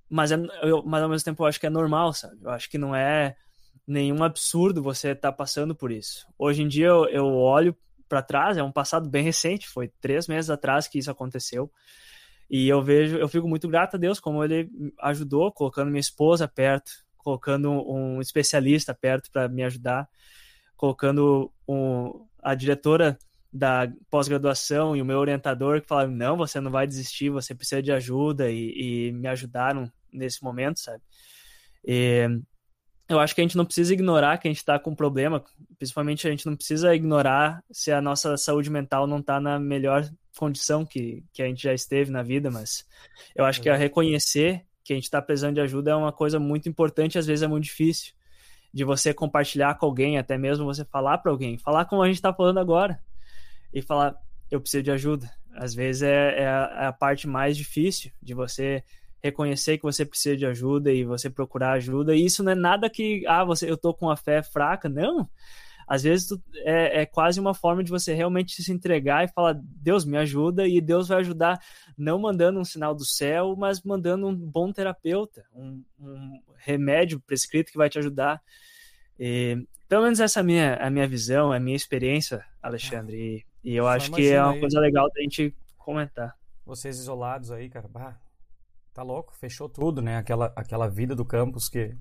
mas, 0.09 0.31
é, 0.31 0.37
eu, 0.63 0.83
mas 0.85 1.03
ao 1.03 1.09
mesmo 1.09 1.25
tempo 1.25 1.43
eu 1.43 1.47
acho 1.47 1.59
que 1.59 1.67
é 1.67 1.69
normal, 1.69 2.13
sabe? 2.13 2.37
Eu 2.41 2.49
acho 2.49 2.69
que 2.69 2.77
não 2.77 2.95
é 2.95 3.35
nenhum 3.87 4.23
absurdo 4.23 4.83
você 4.83 5.09
estar 5.09 5.31
tá 5.31 5.35
passando 5.35 5.75
por 5.75 5.91
isso. 5.91 6.27
Hoje 6.37 6.61
em 6.61 6.67
dia 6.67 6.87
eu, 6.87 7.05
eu 7.05 7.25
olho 7.27 7.75
para 8.07 8.21
trás, 8.21 8.57
é 8.57 8.63
um 8.63 8.71
passado 8.71 9.09
bem 9.09 9.23
recente, 9.23 9.69
foi 9.69 9.89
três 10.01 10.27
meses 10.27 10.49
atrás 10.49 10.87
que 10.87 10.99
isso 10.99 11.09
aconteceu. 11.09 11.71
E 12.49 12.67
eu 12.67 12.83
vejo, 12.83 13.17
eu 13.17 13.29
fico 13.29 13.47
muito 13.47 13.69
grato 13.69 13.95
a 13.95 13.97
Deus 13.97 14.19
como 14.19 14.43
ele 14.43 14.69
ajudou, 14.99 15.49
colocando 15.53 15.89
minha 15.89 16.01
esposa 16.01 16.45
perto, 16.45 16.91
colocando 17.15 17.71
um 17.71 18.19
especialista 18.19 18.93
perto 18.93 19.31
para 19.31 19.47
me 19.47 19.63
ajudar, 19.63 20.09
colocando 20.75 21.49
um, 21.65 22.27
a 22.43 22.53
diretora 22.53 23.17
da 23.51 23.91
pós-graduação 24.09 24.95
e 24.95 25.01
o 25.01 25.05
meu 25.05 25.19
orientador 25.19 25.81
que 25.81 25.87
falaram: 25.87 26.11
não, 26.11 26.37
você 26.37 26.59
não 26.61 26.71
vai 26.71 26.87
desistir, 26.87 27.29
você 27.29 27.53
precisa 27.53 27.81
de 27.81 27.91
ajuda 27.91 28.49
e, 28.49 29.09
e 29.09 29.11
me 29.11 29.27
ajudaram 29.27 29.91
nesse 30.11 30.43
momento, 30.43 30.79
sabe? 30.79 31.01
E, 31.85 32.27
eu 33.09 33.19
acho 33.19 33.35
que 33.35 33.41
a 33.41 33.43
gente 33.43 33.57
não 33.57 33.65
precisa 33.65 33.93
ignorar 33.93 34.37
que 34.37 34.47
a 34.47 34.51
gente 34.51 34.59
está 34.59 34.79
com 34.79 34.91
um 34.91 34.95
problema, 34.95 35.43
principalmente 35.77 36.25
a 36.25 36.31
gente 36.31 36.45
não 36.45 36.55
precisa 36.55 36.95
ignorar 36.95 37.61
se 37.69 37.91
a 37.91 38.01
nossa 38.01 38.37
saúde 38.37 38.69
mental 38.69 39.05
não 39.05 39.19
está 39.19 39.37
na 39.37 39.59
melhor 39.59 40.09
condição 40.37 40.85
que, 40.85 41.21
que 41.33 41.43
a 41.43 41.45
gente 41.45 41.61
já 41.61 41.73
esteve 41.73 42.09
na 42.09 42.23
vida, 42.23 42.49
mas 42.49 42.85
eu 43.35 43.43
acho 43.43 43.61
que 43.61 43.69
a 43.69 43.75
reconhecer 43.75 44.65
que 44.81 44.93
a 44.93 44.95
gente 44.95 45.03
está 45.03 45.21
precisando 45.21 45.55
de 45.55 45.61
ajuda 45.61 45.91
é 45.91 45.95
uma 45.95 46.13
coisa 46.13 46.39
muito 46.39 46.69
importante, 46.69 47.17
às 47.17 47.27
vezes 47.27 47.43
é 47.43 47.47
muito 47.47 47.65
difícil 47.65 48.13
de 48.73 48.85
você 48.85 49.13
compartilhar 49.13 49.75
com 49.75 49.85
alguém, 49.85 50.17
até 50.17 50.37
mesmo 50.37 50.63
você 50.63 50.85
falar 50.85 51.17
para 51.17 51.29
alguém, 51.29 51.57
falar 51.57 51.83
como 51.83 52.01
a 52.01 52.07
gente 52.07 52.15
está 52.15 52.33
falando 52.33 52.59
agora 52.59 52.97
e 53.73 53.81
falar 53.81 54.15
eu 54.49 54.59
preciso 54.59 54.83
de 54.83 54.91
ajuda. 54.91 55.31
Às 55.55 55.73
vezes 55.73 56.01
é, 56.03 56.41
é, 56.41 56.47
a, 56.47 56.77
é 56.81 56.85
a 56.87 56.93
parte 56.93 57.27
mais 57.27 57.55
difícil 57.55 58.11
de 58.21 58.33
você 58.33 58.83
reconhecer 59.23 59.77
que 59.77 59.83
você 59.83 60.05
precisa 60.05 60.35
de 60.35 60.45
ajuda 60.45 60.91
e 60.91 61.03
você 61.03 61.29
procurar 61.29 61.73
ajuda. 61.73 62.15
E 62.15 62.25
isso 62.25 62.43
não 62.43 62.51
é 62.51 62.55
nada 62.55 62.89
que, 62.89 63.23
ah, 63.27 63.45
você, 63.45 63.69
eu 63.69 63.77
tô 63.77 63.93
com 63.93 64.09
a 64.09 64.17
fé 64.17 64.41
fraca, 64.41 64.89
não. 64.89 65.29
Às 65.87 66.03
vezes 66.03 66.27
tu, 66.27 66.41
é, 66.63 67.01
é 67.01 67.05
quase 67.05 67.39
uma 67.39 67.53
forma 67.53 67.83
de 67.83 67.91
você 67.91 68.13
realmente 68.13 68.61
se 68.63 68.71
entregar 68.71 69.23
e 69.23 69.27
falar, 69.27 69.59
Deus 69.61 70.05
me 70.05 70.17
ajuda, 70.17 70.67
e 70.67 70.79
Deus 70.79 71.09
vai 71.09 71.19
ajudar, 71.19 71.59
não 71.97 72.17
mandando 72.17 72.59
um 72.59 72.63
sinal 72.65 72.95
do 72.95 73.05
céu, 73.05 73.55
mas 73.57 73.81
mandando 73.83 74.27
um 74.27 74.35
bom 74.35 74.71
terapeuta, 74.71 75.45
um, 75.53 75.83
um 75.99 76.41
remédio 76.55 77.19
prescrito 77.19 77.71
que 77.71 77.77
vai 77.77 77.89
te 77.89 77.99
ajudar. 77.99 78.41
E, 79.19 79.67
pelo 79.87 80.03
menos 80.03 80.19
essa 80.19 80.39
é 80.39 80.41
a 80.41 80.43
minha, 80.43 80.75
a 80.75 80.89
minha 80.89 81.07
visão, 81.07 81.51
a 81.51 81.59
minha 81.59 81.75
experiência, 81.75 82.43
Alexandre. 82.61 83.45
E, 83.63 83.75
eu 83.75 83.83
Só 83.83 83.89
acho 83.89 84.11
que 84.11 84.31
é 84.31 84.41
uma 84.41 84.53
aí. 84.53 84.59
coisa 84.59 84.79
legal 84.79 85.09
da 85.13 85.21
gente 85.21 85.55
comentar. 85.77 86.35
Vocês 86.65 86.97
isolados 86.97 87.51
aí, 87.51 87.69
cara, 87.69 87.87
bah, 87.87 88.17
Tá 88.93 89.03
louco, 89.03 89.33
fechou 89.33 89.69
tudo, 89.69 90.01
né? 90.01 90.17
Aquela, 90.17 90.51
aquela 90.53 90.89
vida 90.89 91.15
do 91.15 91.23
campus 91.23 91.69
que, 91.69 91.95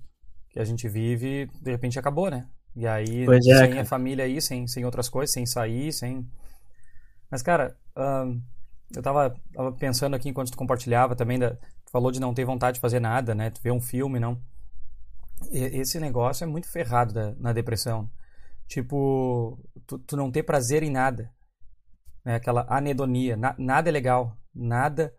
que 0.48 0.58
a 0.58 0.64
gente 0.64 0.88
vive, 0.88 1.48
de 1.60 1.70
repente 1.70 1.98
acabou, 1.98 2.28
né? 2.28 2.48
E 2.74 2.86
aí, 2.86 3.24
pois 3.24 3.46
é, 3.46 3.58
sem 3.58 3.68
cara. 3.70 3.82
a 3.82 3.84
família 3.84 4.24
aí, 4.24 4.42
sem, 4.42 4.66
sem 4.66 4.84
outras 4.84 5.08
coisas, 5.08 5.32
sem 5.32 5.46
sair, 5.46 5.92
sem. 5.92 6.28
Mas, 7.30 7.42
cara, 7.42 7.76
eu 8.94 9.02
tava, 9.02 9.36
tava, 9.54 9.72
pensando 9.72 10.16
aqui 10.16 10.28
enquanto 10.28 10.50
tu 10.50 10.56
compartilhava 10.56 11.14
também, 11.14 11.38
da, 11.38 11.52
tu 11.52 11.90
falou 11.92 12.10
de 12.10 12.18
não 12.18 12.34
ter 12.34 12.44
vontade 12.44 12.76
de 12.76 12.80
fazer 12.80 12.98
nada, 12.98 13.36
né? 13.36 13.50
Tu 13.50 13.60
vê 13.62 13.70
um 13.70 13.80
filme, 13.80 14.18
não. 14.18 14.40
E, 15.52 15.58
esse 15.80 16.00
negócio 16.00 16.42
é 16.42 16.46
muito 16.46 16.68
ferrado 16.68 17.14
da, 17.14 17.34
na 17.36 17.52
depressão. 17.52 18.10
Tipo, 18.66 19.60
tu, 19.86 19.96
tu, 19.98 20.16
não 20.16 20.30
ter 20.30 20.42
prazer 20.42 20.82
em 20.82 20.90
nada. 20.90 21.30
Né? 22.24 22.36
Aquela 22.36 22.66
anedonia. 22.68 23.36
Na, 23.36 23.54
nada 23.58 23.88
é 23.88 23.92
legal. 23.92 24.36
Nada. 24.54 25.14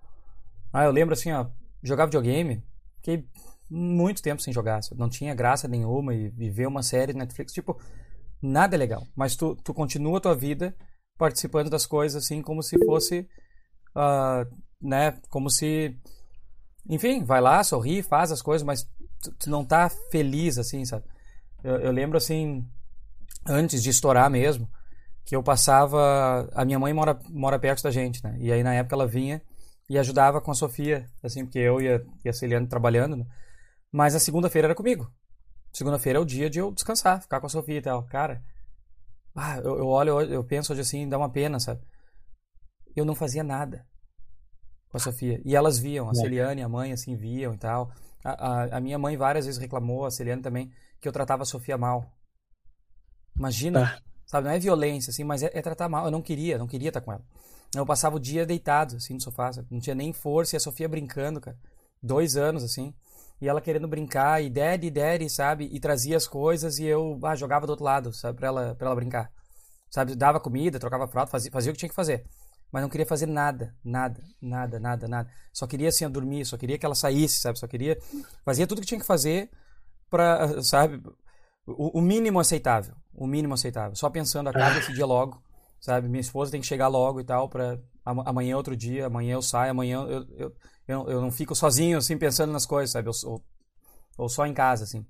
Ah, 0.72 0.86
eu 0.86 0.92
lembro 0.92 1.14
assim, 1.14 1.32
ó, 1.32 1.48
jogar 1.84 2.06
videogame, 2.06 2.64
fiquei 2.98 3.28
muito 3.70 4.22
tempo 4.22 4.42
sem 4.42 4.54
jogar. 4.54 4.80
Não 4.96 5.10
tinha 5.10 5.36
graça 5.36 5.68
nenhuma 5.68 6.14
e, 6.14 6.34
e 6.38 6.50
ver 6.50 6.68
uma 6.68 6.84
série 6.84 7.14
Netflix, 7.14 7.54
tipo, 7.54 7.80
nada 8.42 8.76
é 8.76 8.78
legal. 8.78 9.06
Mas 9.16 9.36
tu, 9.36 9.56
tu 9.64 9.74
continua 9.74 10.18
a 10.18 10.22
tua 10.22 10.36
vida 10.36 10.76
participando 11.18 11.70
das 11.70 11.86
coisas 11.86 12.24
assim 12.24 12.42
como 12.42 12.64
se 12.64 12.78
fosse, 12.86 13.30
uh, 13.96 14.46
né, 14.82 15.14
como 15.30 15.50
se, 15.50 15.96
enfim, 16.90 17.24
vai 17.24 17.40
lá, 17.40 17.64
sorri, 17.64 18.02
faz 18.02 18.32
as 18.32 18.42
coisas, 18.42 18.66
mas 18.66 18.84
tu, 19.22 19.32
tu 19.40 19.50
não 19.50 19.64
tá 19.64 19.90
feliz 20.12 20.58
assim, 20.58 20.84
sabe? 20.84 21.06
Eu, 21.64 21.76
eu 21.78 21.92
lembro 21.92 22.18
assim, 22.18 22.66
antes 23.48 23.84
de 23.84 23.90
estourar 23.90 24.30
mesmo, 24.30 24.68
que 25.26 25.36
eu 25.36 25.44
passava, 25.44 26.50
a 26.54 26.66
minha 26.66 26.80
mãe 26.80 26.94
mora, 26.94 27.20
mora 27.30 27.60
perto 27.60 27.84
da 27.84 27.92
gente, 27.92 28.24
né? 28.24 28.36
E 28.40 28.52
aí 28.52 28.64
na 28.64 28.74
época 28.74 28.96
ela 28.96 29.08
vinha 29.08 29.42
e 29.90 29.98
ajudava 29.98 30.42
com 30.42 30.52
a 30.52 30.56
Sofia, 30.56 31.08
assim, 31.22 31.46
porque 31.46 31.60
eu 31.60 31.82
e 31.82 31.90
a, 31.90 32.02
e 32.26 32.30
a 32.30 32.34
Celiane 32.34 32.68
trabalhando, 32.68 33.18
né? 33.18 33.26
Mas 33.92 34.16
a 34.16 34.20
segunda-feira 34.20 34.68
era 34.68 34.76
comigo. 34.76 35.12
Segunda-feira 35.74 36.20
é 36.20 36.22
o 36.22 36.26
dia 36.26 36.50
de 36.50 36.60
eu 36.60 36.72
descansar, 36.72 37.22
ficar 37.22 37.40
com 37.40 37.48
a 37.48 37.50
Sofia 37.50 37.78
e 37.78 37.82
tal. 37.82 38.04
Cara, 38.06 38.42
ah, 39.36 39.58
eu, 39.58 39.78
eu 39.80 39.88
olho, 39.88 40.22
eu 40.22 40.44
penso 40.44 40.74
hoje 40.74 40.82
assim, 40.82 41.08
dá 41.08 41.18
uma 41.18 41.30
pena, 41.30 41.60
sabe? 41.60 41.82
Eu 42.96 43.06
não 43.06 43.16
fazia 43.16 43.44
nada 43.44 43.86
com 44.90 44.98
a 44.98 45.00
Sofia. 45.00 45.42
E 45.46 45.56
elas 45.56 45.80
viam, 45.80 46.08
a 46.10 46.12
é. 46.12 46.16
Celiane 46.16 46.62
e 46.62 46.64
a 46.64 46.70
mãe, 46.70 46.92
assim, 46.92 47.16
viam 47.16 47.54
e 47.54 47.58
tal. 47.58 47.92
A, 48.24 48.32
a, 48.32 48.78
a, 48.78 48.80
minha 48.80 49.00
mãe 49.00 49.16
várias 49.16 49.46
vezes 49.46 49.60
reclamou, 49.60 50.06
a 50.06 50.12
Celiane 50.12 50.42
também, 50.42 50.72
que 51.00 51.08
eu 51.08 51.12
tratava 51.12 51.44
a 51.44 51.46
Sofia 51.46 51.78
mal. 51.78 52.14
Imagina, 53.36 53.96
ah. 53.98 54.11
Sabe? 54.32 54.48
Não 54.48 54.54
é 54.56 54.60
violência, 54.60 55.12
assim, 55.12 55.26
mas 55.26 55.44
é, 55.44 55.52
é 55.54 55.62
tratar 55.62 55.90
mal. 55.90 56.06
Eu 56.06 56.12
não 56.12 56.22
queria, 56.22 56.58
não 56.58 56.66
queria 56.66 56.88
estar 56.88 57.02
com 57.02 57.12
ela. 57.12 57.22
Eu 57.76 57.86
passava 57.86 58.16
o 58.16 58.20
dia 58.20 58.46
deitado, 58.46 58.96
assim, 58.96 59.14
no 59.14 59.20
sofá, 59.20 59.52
sabe? 59.52 59.68
Não 59.70 59.82
tinha 59.82 59.96
nem 59.96 60.14
força. 60.14 60.56
E 60.56 60.58
a 60.58 60.60
Sofia 60.60 60.88
brincando, 60.88 61.42
cara. 61.42 61.58
Dois 62.02 62.38
anos, 62.38 62.64
assim. 62.64 62.94
E 63.42 63.50
ela 63.50 63.60
querendo 63.60 63.88
brincar, 63.88 64.42
e 64.42 64.50
daddy, 64.50 64.90
daddy, 64.90 65.30
sabe? 65.30 65.70
E 65.72 65.80
trazia 65.82 66.16
as 66.16 66.28
coisas 66.28 66.80
e 66.80 66.86
eu 66.86 67.20
ah, 67.24 67.36
jogava 67.36 67.66
do 67.66 67.72
outro 67.72 67.84
lado, 67.84 68.14
sabe? 68.14 68.38
Pra 68.38 68.48
ela, 68.48 68.76
pra 68.76 68.88
ela 68.88 68.96
brincar. 68.96 69.32
Sabe? 69.90 70.16
Dava 70.16 70.40
comida, 70.40 70.80
trocava 70.80 71.08
fralda, 71.08 71.30
fazia, 71.30 71.52
fazia 71.52 71.72
o 71.72 71.74
que 71.74 71.80
tinha 71.80 71.90
que 71.90 71.96
fazer. 71.96 72.26
Mas 72.72 72.82
não 72.84 72.90
queria 72.90 73.06
fazer 73.06 73.26
nada, 73.26 73.76
nada, 73.84 74.22
nada, 74.42 74.80
nada, 74.80 75.08
nada. 75.08 75.30
Só 75.52 75.68
queria, 75.68 75.90
assim, 75.90 76.10
dormir, 76.10 76.46
só 76.46 76.58
queria 76.58 76.78
que 76.78 76.86
ela 76.86 76.96
saísse, 76.96 77.42
sabe? 77.42 77.60
Só 77.60 77.68
queria... 77.68 77.98
Fazia 78.46 78.66
tudo 78.66 78.80
que 78.80 78.88
tinha 78.88 79.00
que 79.00 79.06
fazer 79.06 79.50
pra, 80.10 80.62
sabe? 80.64 81.02
O, 81.68 82.00
o 82.00 82.02
mínimo 82.02 82.40
aceitável. 82.40 82.96
O 83.22 83.28
mínimo 83.28 83.54
aceitável. 83.54 83.96
Só 83.96 84.10
pensando, 84.10 84.48
acaba 84.50 84.80
esse 84.80 84.94
dia 84.94 85.06
logo 85.06 85.42
sabe? 85.82 86.08
Minha 86.08 86.22
esposa 86.22 86.52
tem 86.52 86.62
que 86.62 86.68
chegar 86.68 86.88
logo 86.88 87.20
e 87.20 87.24
tal, 87.24 87.50
para 87.50 87.80
amanhã 88.06 88.54
é 88.54 88.56
outro 88.56 88.78
dia, 88.78 89.08
amanhã 89.08 89.34
eu 89.34 89.42
saio, 89.42 89.72
amanhã 89.72 90.06
eu, 90.08 90.26
eu, 90.38 90.56
eu, 90.88 91.10
eu 91.10 91.22
não 91.22 91.32
fico 91.32 91.56
sozinho, 91.56 91.98
assim, 91.98 92.18
pensando 92.18 92.54
nas 92.54 92.66
coisas, 92.66 92.92
sabe? 92.92 93.10
Ou, 93.26 93.44
ou 94.18 94.30
só 94.30 94.46
em 94.46 94.54
casa, 94.54 94.84
assim. 94.84 95.06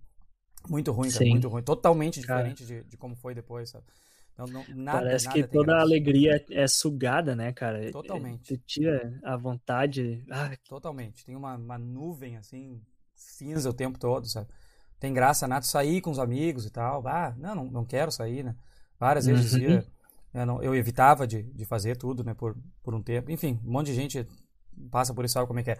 Muito 0.69 0.91
ruim, 0.91 1.11
cara, 1.11 1.25
muito 1.25 1.49
ruim. 1.49 1.63
Totalmente 1.63 2.21
diferente 2.21 2.65
de, 2.65 2.83
de 2.83 2.97
como 2.97 3.15
foi 3.15 3.35
depois, 3.35 3.69
sabe? 3.69 3.85
Não, 4.37 4.47
não, 4.47 4.65
nada, 4.69 4.99
Parece 4.99 5.25
nada 5.25 5.37
que 5.41 5.47
toda 5.47 5.75
a 5.75 5.81
alegria 5.81 6.43
é 6.49 6.67
sugada, 6.67 7.35
né, 7.35 7.51
cara? 7.51 7.91
Totalmente. 7.91 8.55
Tu 8.55 8.57
tira 8.65 9.19
a 9.23 9.35
vontade. 9.35 10.23
Ah. 10.31 10.55
Totalmente. 10.69 11.25
Tem 11.25 11.35
uma, 11.35 11.55
uma 11.55 11.77
nuvem, 11.77 12.37
assim, 12.37 12.81
cinza 13.13 13.69
o 13.69 13.73
tempo 13.73 13.99
todo, 13.99 14.27
sabe? 14.27 14.47
Tem 15.01 15.11
graça 15.11 15.47
nada 15.47 15.65
sair 15.65 15.99
com 15.99 16.11
os 16.11 16.19
amigos 16.19 16.63
e 16.65 16.69
tal. 16.69 17.05
Ah, 17.07 17.33
não, 17.37 17.55
não, 17.55 17.65
não 17.65 17.85
quero 17.85 18.11
sair, 18.11 18.43
né? 18.43 18.55
Várias 18.99 19.25
vezes 19.25 19.51
uhum. 19.51 19.59
dizia 19.59 19.85
eu, 20.31 20.45
não, 20.45 20.63
eu 20.63 20.75
evitava 20.75 21.25
de, 21.27 21.41
de 21.41 21.65
fazer 21.65 21.97
tudo, 21.97 22.23
né, 22.23 22.35
por, 22.35 22.55
por 22.83 22.93
um 22.93 23.01
tempo. 23.01 23.31
Enfim, 23.31 23.59
um 23.65 23.71
monte 23.71 23.87
de 23.87 23.95
gente 23.95 24.27
passa 24.91 25.11
por 25.11 25.25
isso, 25.25 25.33
sabe 25.33 25.47
como 25.47 25.59
é 25.59 25.63
que 25.63 25.71
é. 25.71 25.77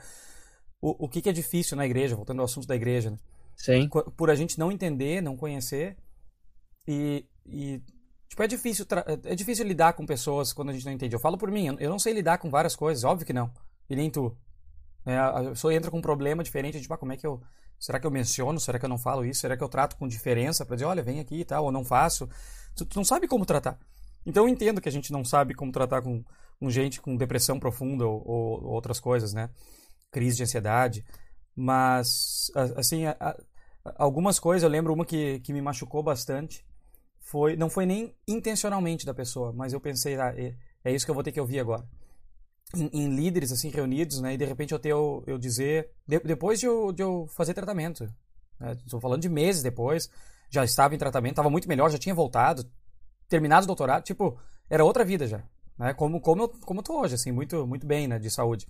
O, 0.81 1.05
o 1.05 1.07
que, 1.07 1.21
que 1.21 1.29
é 1.29 1.31
difícil 1.31 1.77
na 1.77 1.85
igreja, 1.85 2.15
voltando 2.15 2.39
ao 2.39 2.45
assunto 2.45 2.67
da 2.67 2.75
igreja, 2.75 3.11
né? 3.11 3.17
Sim. 3.55 3.87
Por 4.17 4.31
a 4.31 4.35
gente 4.35 4.57
não 4.57 4.71
entender, 4.71 5.21
não 5.21 5.37
conhecer 5.37 5.95
e, 6.87 7.23
e 7.45 7.79
tipo, 8.27 8.41
é 8.41 8.47
difícil, 8.47 8.87
é 9.23 9.35
difícil 9.35 9.67
lidar 9.67 9.93
com 9.93 10.03
pessoas 10.03 10.51
quando 10.51 10.69
a 10.69 10.73
gente 10.73 10.85
não 10.85 10.93
entende. 10.93 11.15
Eu 11.15 11.19
falo 11.19 11.37
por 11.37 11.51
mim, 11.51 11.77
eu 11.79 11.89
não 11.91 11.99
sei 11.99 12.11
lidar 12.11 12.39
com 12.39 12.49
várias 12.49 12.75
coisas, 12.75 13.03
óbvio 13.03 13.27
que 13.27 13.33
não. 13.33 13.51
E 13.87 13.95
nem 13.95 14.09
tu. 14.09 14.35
É, 15.05 15.15
a 15.15 15.43
pessoa 15.49 15.73
entra 15.73 15.91
com 15.91 15.99
um 15.99 16.01
problema 16.01 16.43
diferente, 16.43 16.81
tipo, 16.81 16.93
ah, 16.93 16.97
como 16.97 17.13
é 17.13 17.17
que 17.17 17.25
eu... 17.25 17.41
Será 17.81 17.99
que 17.99 18.05
eu 18.05 18.11
menciono? 18.11 18.59
Será 18.59 18.77
que 18.77 18.85
eu 18.85 18.89
não 18.89 18.99
falo 18.99 19.25
isso? 19.25 19.41
Será 19.41 19.57
que 19.57 19.63
eu 19.63 19.67
trato 19.67 19.97
com 19.97 20.07
diferença 20.07 20.63
para 20.63 20.75
dizer, 20.75 20.85
olha, 20.85 21.01
vem 21.01 21.19
aqui 21.19 21.39
e 21.39 21.43
tal, 21.43 21.65
ou 21.65 21.71
não 21.71 21.83
faço? 21.83 22.29
Tu, 22.75 22.85
tu 22.85 22.95
não 22.95 23.03
sabe 23.03 23.27
como 23.27 23.43
tratar. 23.43 23.79
Então 24.23 24.43
eu 24.43 24.49
entendo 24.49 24.79
que 24.79 24.87
a 24.87 24.91
gente 24.91 25.11
não 25.11 25.25
sabe 25.25 25.55
como 25.55 25.71
tratar 25.71 26.03
com, 26.03 26.23
com 26.59 26.69
gente 26.69 27.01
com 27.01 27.17
depressão 27.17 27.59
profunda 27.59 28.05
ou, 28.05 28.21
ou, 28.23 28.63
outras 28.65 28.99
coisas, 28.99 29.33
né? 29.33 29.49
Crise 30.11 30.37
de 30.37 30.43
ansiedade. 30.43 31.03
Mas, 31.55 32.51
assim, 32.75 33.07
a, 33.07 33.17
a, 33.19 33.35
algumas 33.95 34.37
coisas, 34.39 34.61
eu 34.61 34.69
lembro 34.69 34.93
uma 34.93 35.03
que, 35.03 35.39
que 35.39 35.51
me 35.51 35.59
machucou 35.59 36.03
bastante. 36.03 36.63
Foi, 37.19 37.55
não 37.55 37.69
foi 37.69 37.87
nem 37.87 38.15
intencionalmente 38.27 39.07
da 39.07 39.13
pessoa, 39.13 39.51
mas 39.51 39.73
eu 39.73 39.81
pensei, 39.81 40.19
ah, 40.19 40.35
é 40.83 40.93
isso 40.93 41.03
que 41.03 41.09
eu 41.09 41.15
vou 41.15 41.23
ter 41.23 41.31
que 41.31 41.41
ouvir 41.41 41.59
agora. 41.59 41.83
Em, 42.75 42.89
em 42.93 43.15
líderes, 43.15 43.51
assim, 43.51 43.69
reunidos, 43.69 44.21
né? 44.21 44.33
E 44.33 44.37
de 44.37 44.45
repente 44.45 44.73
eu 44.73 44.79
ter 44.79 44.89
eu, 44.89 45.23
eu 45.27 45.37
dizer... 45.37 45.89
De, 46.07 46.19
depois 46.19 46.59
de 46.59 46.65
eu, 46.65 46.91
de 46.91 47.03
eu 47.03 47.27
fazer 47.27 47.53
tratamento. 47.53 48.03
Estou 48.59 48.97
né, 48.97 49.01
falando 49.01 49.21
de 49.21 49.29
meses 49.29 49.61
depois. 49.61 50.09
Já 50.49 50.63
estava 50.63 50.95
em 50.95 50.97
tratamento, 50.97 51.33
estava 51.33 51.49
muito 51.49 51.67
melhor, 51.67 51.89
já 51.89 51.97
tinha 51.97 52.15
voltado. 52.15 52.69
Terminado 53.27 53.63
o 53.63 53.67
doutorado, 53.67 54.03
tipo... 54.03 54.37
Era 54.69 54.85
outra 54.85 55.03
vida 55.03 55.27
já. 55.27 55.43
Né? 55.77 55.93
Como, 55.93 56.21
como, 56.21 56.43
eu, 56.43 56.49
como 56.65 56.81
eu 56.87 56.95
hoje, 56.95 57.15
assim, 57.15 57.31
muito, 57.31 57.67
muito 57.67 57.85
bem, 57.85 58.07
né? 58.07 58.17
De 58.19 58.29
saúde. 58.29 58.67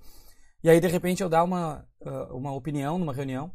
E 0.63 0.69
aí, 0.69 0.79
de 0.79 0.87
repente, 0.87 1.21
eu 1.21 1.29
dar 1.29 1.43
uma, 1.43 1.85
uh, 2.01 2.35
uma 2.35 2.53
opinião 2.53 2.97
numa 2.97 3.13
reunião 3.13 3.51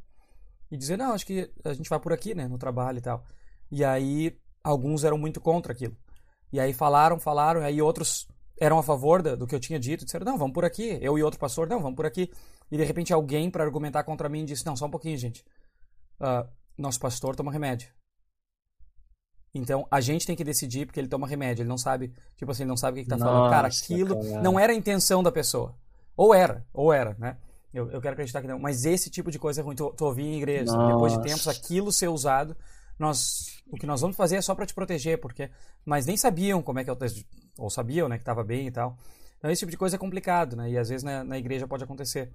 e 0.70 0.76
dizer, 0.76 0.96
não, 0.96 1.12
acho 1.12 1.26
que 1.26 1.50
a 1.64 1.72
gente 1.72 1.88
vai 1.88 2.00
por 2.00 2.12
aqui, 2.12 2.35
né, 2.35 2.48
no 2.48 2.59
trabalho 2.59 2.98
e 2.98 3.00
tal. 3.00 3.24
E 3.70 3.85
aí, 3.85 4.37
alguns 4.62 5.04
eram 5.04 5.16
muito 5.16 5.40
contra 5.40 5.72
aquilo. 5.72 5.96
E 6.52 6.61
aí 6.61 6.72
falaram, 6.72 7.18
falaram, 7.18 7.62
e 7.62 7.64
aí 7.64 7.82
outros 7.82 8.28
eram 8.59 8.79
a 8.79 8.83
favor 8.83 9.23
do 9.23 9.47
que 9.47 9.55
eu 9.55 9.61
tinha 9.61 9.79
dito, 9.79 10.05
disseram, 10.05 10.25
não, 10.25 10.38
vamos 10.38 10.55
por 10.55 10.64
aqui. 10.64 10.99
Eu 11.01 11.19
e 11.19 11.23
outro 11.23 11.38
pastor, 11.38 11.69
não, 11.69 11.81
vamos 11.81 11.97
por 11.97 12.07
aqui. 12.07 12.31
E 12.71 12.77
de 12.77 12.85
repente 12.85 13.12
alguém, 13.12 13.51
para 13.51 13.64
argumentar 13.64 14.03
contra 14.05 14.29
mim, 14.29 14.45
disse, 14.45 14.64
não, 14.64 14.77
só 14.77 14.87
um 14.87 14.90
pouquinho, 14.90 15.16
gente. 15.16 15.45
Uh, 16.21 16.49
nosso 16.77 16.99
pastor 16.99 17.37
toma 17.37 17.53
remédio. 17.53 17.88
Então, 19.55 19.87
a 19.90 20.01
gente 20.01 20.27
tem 20.27 20.37
que 20.37 20.45
decidir 20.45 20.87
porque 20.87 21.01
ele 21.01 21.09
toma 21.09 21.27
remédio. 21.27 21.62
Ele 21.62 21.69
não 21.69 21.79
sabe, 21.79 22.12
tipo 22.37 22.51
assim, 22.51 22.62
ele 22.62 22.69
não 22.69 22.77
sabe 22.77 23.01
o 23.01 23.05
que, 23.05 23.12
está 23.12 23.19
falando. 23.19 23.51
Cara, 23.51 23.69
aquilo 23.69 24.23
cara. 24.23 24.42
não 24.42 24.59
era 24.59 24.73
a 24.73 24.77
intenção 24.77 25.23
da 25.23 25.33
pessoa. 25.33 25.75
Ou 26.16 26.35
era, 26.35 26.66
ou 26.73 26.92
era, 26.92 27.14
né? 27.19 27.37
Eu, 27.73 27.90
eu 27.90 28.01
quero 28.01 28.14
acreditar 28.14 28.40
que 28.40 28.49
não. 28.49 28.59
Mas 28.59 28.85
esse 28.85 29.11
tipo 29.11 29.31
de 29.31 29.38
coisa 29.38 29.61
é 29.61 29.64
ruim. 29.64 29.77
Tu, 29.77 29.90
tu 29.97 30.05
ouvir 30.05 30.25
em 30.25 30.37
igreja. 30.37 30.73
Nossa. 30.73 30.92
Depois 30.92 31.12
de 31.12 31.23
tempos, 31.23 31.49
aquilo 31.49 31.92
ser 31.92 32.09
usado, 32.09 32.57
nós, 32.98 33.62
o 33.70 33.76
que 33.76 33.87
nós 33.87 34.00
vamos 34.00 34.16
fazer 34.16 34.37
é 34.37 34.40
só 34.40 34.54
para 34.54 34.66
te 34.66 34.74
proteger, 34.74 35.20
porque. 35.20 35.50
Mas 35.85 36.06
nem 36.06 36.16
sabiam 36.16 36.62
como 36.62 36.78
é 36.78 36.85
que 36.85 36.90
eu. 36.90 36.98
Ou 37.59 37.70
sabiam, 37.70 38.09
né, 38.09 38.16
que 38.16 38.22
estava 38.22 38.42
bem 38.42 38.66
e 38.66 38.70
tal. 38.70 38.96
Então, 39.38 39.50
esse 39.50 39.61
tipo 39.61 39.70
de 39.70 39.76
coisa 39.76 39.96
é 39.96 39.98
complicado, 39.98 40.56
né? 40.56 40.70
E 40.70 40.78
às 40.78 40.88
vezes 40.88 41.02
na, 41.02 41.22
na 41.22 41.38
igreja 41.38 41.66
pode 41.66 41.85
acontecer. 41.85 42.32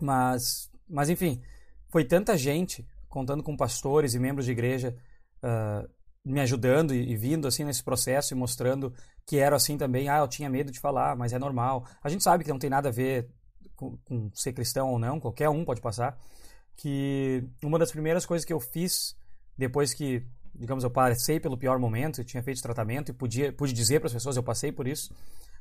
Mas, 0.00 0.70
mas 0.88 1.08
enfim, 1.10 1.42
foi 1.88 2.04
tanta 2.04 2.36
gente 2.36 2.86
contando 3.08 3.42
com 3.42 3.56
pastores 3.56 4.14
e 4.14 4.18
membros 4.18 4.46
de 4.46 4.52
igreja 4.52 4.96
uh, 5.42 5.88
me 6.24 6.40
ajudando 6.40 6.94
e, 6.94 7.12
e, 7.12 7.16
vindo 7.16 7.46
assim 7.46 7.62
nesse 7.62 7.84
processo 7.84 8.34
e 8.34 8.36
mostrando 8.36 8.92
que 9.26 9.38
era 9.38 9.54
assim 9.54 9.76
também. 9.76 10.08
Ah, 10.08 10.18
eu 10.18 10.28
tinha 10.28 10.48
medo 10.48 10.72
de 10.72 10.80
falar, 10.80 11.14
mas 11.14 11.32
é 11.32 11.38
normal. 11.38 11.86
A 12.02 12.08
gente 12.08 12.24
sabe 12.24 12.42
que 12.42 12.50
não 12.50 12.58
tem 12.58 12.70
nada 12.70 12.88
a 12.88 12.92
ver 12.92 13.28
com, 13.76 13.96
com 13.98 14.30
ser 14.34 14.52
cristão 14.52 14.90
ou 14.90 14.98
não, 14.98 15.20
qualquer 15.20 15.48
um 15.48 15.64
pode 15.64 15.80
passar. 15.80 16.18
Que 16.76 17.44
uma 17.62 17.78
das 17.78 17.92
primeiras 17.92 18.26
coisas 18.26 18.44
que 18.44 18.52
eu 18.52 18.58
fiz 18.58 19.16
depois 19.56 19.94
que, 19.94 20.26
digamos, 20.54 20.84
eu 20.84 20.90
passei 20.90 21.38
pelo 21.38 21.56
pior 21.56 21.78
momento, 21.78 22.20
eu 22.20 22.24
tinha 22.24 22.42
feito 22.42 22.62
tratamento 22.62 23.10
e 23.10 23.12
podia, 23.12 23.52
pude 23.52 23.72
dizer 23.72 24.00
para 24.00 24.08
as 24.08 24.12
pessoas, 24.12 24.36
eu 24.36 24.42
passei 24.42 24.72
por 24.72 24.86
isso, 24.86 25.14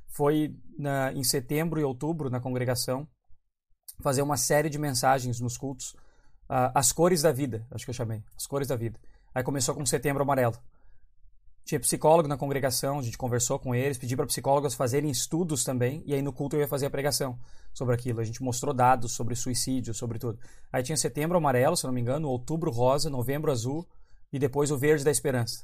foi 0.08 0.56
na, 0.77 1.12
em 1.13 1.23
setembro 1.23 1.79
e 1.79 1.84
outubro 1.84 2.29
na 2.29 2.39
congregação 2.39 3.08
fazer 4.01 4.21
uma 4.21 4.38
série 4.38 4.69
de 4.69 4.79
mensagens 4.79 5.39
nos 5.39 5.58
cultos, 5.58 5.93
uh, 6.49 6.71
as 6.73 6.91
cores 6.91 7.21
da 7.21 7.32
vida, 7.32 7.65
acho 7.71 7.86
que 7.86 7.91
eu 7.91 7.95
chamei, 7.95 8.23
as 8.36 8.45
cores 8.47 8.67
da 8.67 8.75
vida. 8.75 8.99
Aí 9.34 9.43
começou 9.43 9.73
com 9.73 9.86
Setembro 9.86 10.23
Amarelo. 10.23 10.58
Tinha 11.65 11.80
psicólogo 11.80 12.28
na 12.28 12.38
congregação, 12.38 12.99
a 12.99 13.02
gente 13.02 13.17
conversou 13.17 13.58
com 13.58 13.73
eles, 13.73 13.97
pedi 13.97 14.15
para 14.17 14.26
psicólogos 14.26 14.73
fazerem 14.73 15.10
estudos 15.10 15.63
também, 15.63 16.04
e 16.06 16.13
aí 16.13 16.21
no 16.21 16.34
culto 16.34 16.58
eu 16.58 16.60
ia 16.60 16.67
fazer 16.67 16.88
a 16.88 16.89
pregação 16.89 17.39
sobre 17.73 17.95
aquilo. 17.95 18.19
A 18.19 18.23
gente 18.23 18.43
mostrou 18.43 18.73
dados 18.73 19.13
sobre 19.13 19.34
suicídio, 19.34 19.93
sobre 19.93 20.19
tudo. 20.19 20.38
Aí 20.71 20.84
tinha 20.84 20.97
Setembro 20.97 21.38
Amarelo, 21.38 21.78
se 21.78 21.86
não 21.86 21.93
me 21.93 22.02
engano, 22.02 22.28
Outubro 22.28 22.69
Rosa, 22.69 23.10
Novembro 23.10 23.52
Azul 23.52 23.88
e 24.32 24.38
depois 24.38 24.71
o 24.71 24.78
Verde 24.78 25.06
da 25.06 25.12
Esperança, 25.12 25.63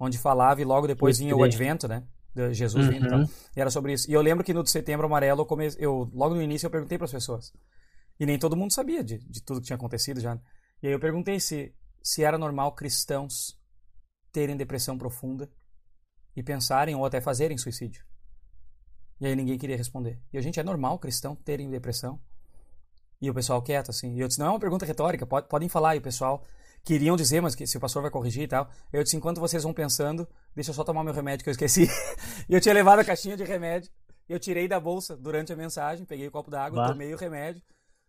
onde 0.00 0.16
falava 0.16 0.62
e 0.62 0.64
logo 0.64 0.86
depois 0.86 1.18
vinha 1.18 1.36
o 1.36 1.42
Advento, 1.42 1.86
né? 1.86 2.04
De 2.34 2.54
Jesus 2.54 2.86
uhum. 2.86 2.92
vindo 2.92 3.06
e 3.06 3.08
tal. 3.08 3.20
E 3.56 3.60
era 3.60 3.70
sobre 3.70 3.92
isso. 3.92 4.10
E 4.10 4.14
eu 4.14 4.22
lembro 4.22 4.42
que 4.42 4.54
no 4.54 4.66
Setembro 4.66 5.06
Amarelo, 5.06 5.42
eu, 5.42 5.46
come... 5.46 5.68
eu 5.78 6.10
logo 6.14 6.34
no 6.34 6.42
início 6.42 6.66
eu 6.66 6.70
perguntei 6.70 6.96
para 6.96 7.04
as 7.04 7.12
pessoas. 7.12 7.52
E 8.18 8.24
nem 8.24 8.38
todo 8.38 8.56
mundo 8.56 8.72
sabia 8.72 9.04
de, 9.04 9.18
de 9.18 9.42
tudo 9.42 9.60
que 9.60 9.66
tinha 9.66 9.76
acontecido 9.76 10.20
já. 10.20 10.38
E 10.82 10.86
aí 10.86 10.92
eu 10.92 11.00
perguntei 11.00 11.38
se 11.38 11.74
se 12.02 12.24
era 12.24 12.38
normal 12.38 12.72
cristãos 12.72 13.57
terem 14.38 14.56
depressão 14.56 14.96
profunda 14.96 15.50
e 16.36 16.44
pensarem 16.44 16.94
ou 16.94 17.04
até 17.04 17.20
fazerem 17.20 17.58
suicídio. 17.58 18.04
E 19.20 19.26
aí 19.26 19.34
ninguém 19.34 19.58
queria 19.58 19.76
responder. 19.76 20.20
E 20.32 20.38
a 20.38 20.40
gente 20.40 20.60
é 20.60 20.62
normal 20.62 20.96
cristão 21.00 21.34
terem 21.34 21.68
depressão? 21.68 22.20
E 23.20 23.28
o 23.28 23.34
pessoal 23.34 23.60
quieto, 23.60 23.90
assim. 23.90 24.14
E 24.14 24.20
eu 24.20 24.28
disse, 24.28 24.38
não 24.38 24.46
é 24.46 24.50
uma 24.50 24.60
pergunta 24.60 24.86
retórica, 24.86 25.26
pode, 25.26 25.48
podem 25.48 25.68
falar. 25.68 25.96
E 25.96 25.98
o 25.98 26.02
pessoal 26.02 26.44
queriam 26.84 27.16
dizer, 27.16 27.40
mas 27.40 27.56
que, 27.56 27.66
se 27.66 27.76
o 27.76 27.80
pastor 27.80 28.00
vai 28.00 28.12
corrigir 28.12 28.44
e 28.44 28.46
tal. 28.46 28.70
Eu 28.92 29.02
disse, 29.02 29.16
enquanto 29.16 29.40
vocês 29.40 29.64
vão 29.64 29.74
pensando, 29.74 30.28
deixa 30.54 30.70
eu 30.70 30.74
só 30.74 30.84
tomar 30.84 31.02
meu 31.02 31.12
remédio 31.12 31.42
que 31.42 31.50
eu 31.50 31.52
esqueci. 31.52 31.88
e 32.48 32.54
eu 32.54 32.60
tinha 32.60 32.72
levado 32.72 33.00
a 33.00 33.04
caixinha 33.04 33.36
de 33.36 33.42
remédio. 33.42 33.90
Eu 34.28 34.38
tirei 34.38 34.68
da 34.68 34.78
bolsa 34.78 35.16
durante 35.16 35.52
a 35.52 35.56
mensagem, 35.56 36.06
peguei 36.06 36.28
o 36.28 36.30
copo 36.30 36.48
d'água, 36.48 36.86
tomei 36.86 37.12
o 37.12 37.16
remédio 37.16 37.60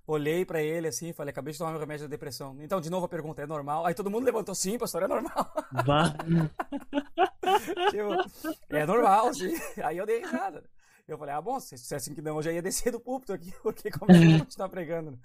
olhei 0.09 0.43
para 0.43 0.61
ele 0.61 0.87
assim, 0.87 1.13
falei, 1.13 1.31
acabei 1.31 1.53
de 1.53 1.59
tomar 1.59 1.71
meu 1.71 1.79
remédio 1.79 2.07
da 2.07 2.09
depressão. 2.09 2.57
Então, 2.59 2.81
de 2.81 2.89
novo 2.89 3.05
a 3.05 3.09
pergunta, 3.09 3.41
é 3.41 3.47
normal? 3.47 3.85
Aí 3.85 3.93
todo 3.93 4.09
mundo 4.09 4.25
levantou, 4.25 4.55
sim, 4.55 4.77
pastor, 4.77 5.03
é 5.03 5.07
normal. 5.07 5.53
tipo, 7.91 8.59
é 8.69 8.85
normal, 8.85 9.33
sim. 9.33 9.53
Aí 9.83 9.97
eu 9.97 10.05
dei 10.05 10.19
risada. 10.19 10.63
Eu 11.07 11.17
falei, 11.17 11.33
ah, 11.33 11.41
bom, 11.41 11.59
se 11.59 11.75
dissessem 11.75 12.13
que 12.13 12.21
não, 12.21 12.37
eu 12.37 12.43
já 12.43 12.51
ia 12.51 12.61
descer 12.61 12.91
do 12.91 12.99
púlpito 12.99 13.33
aqui, 13.33 13.53
porque 13.63 13.89
como 13.91 14.11
é 14.11 14.17
que 14.17 14.25
eu 14.25 14.29
vou 14.31 14.39
continuar 14.39 14.69
pregando? 14.69 15.19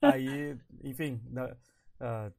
Aí, 0.00 0.56
enfim, 0.82 1.20
uh, 1.32 2.32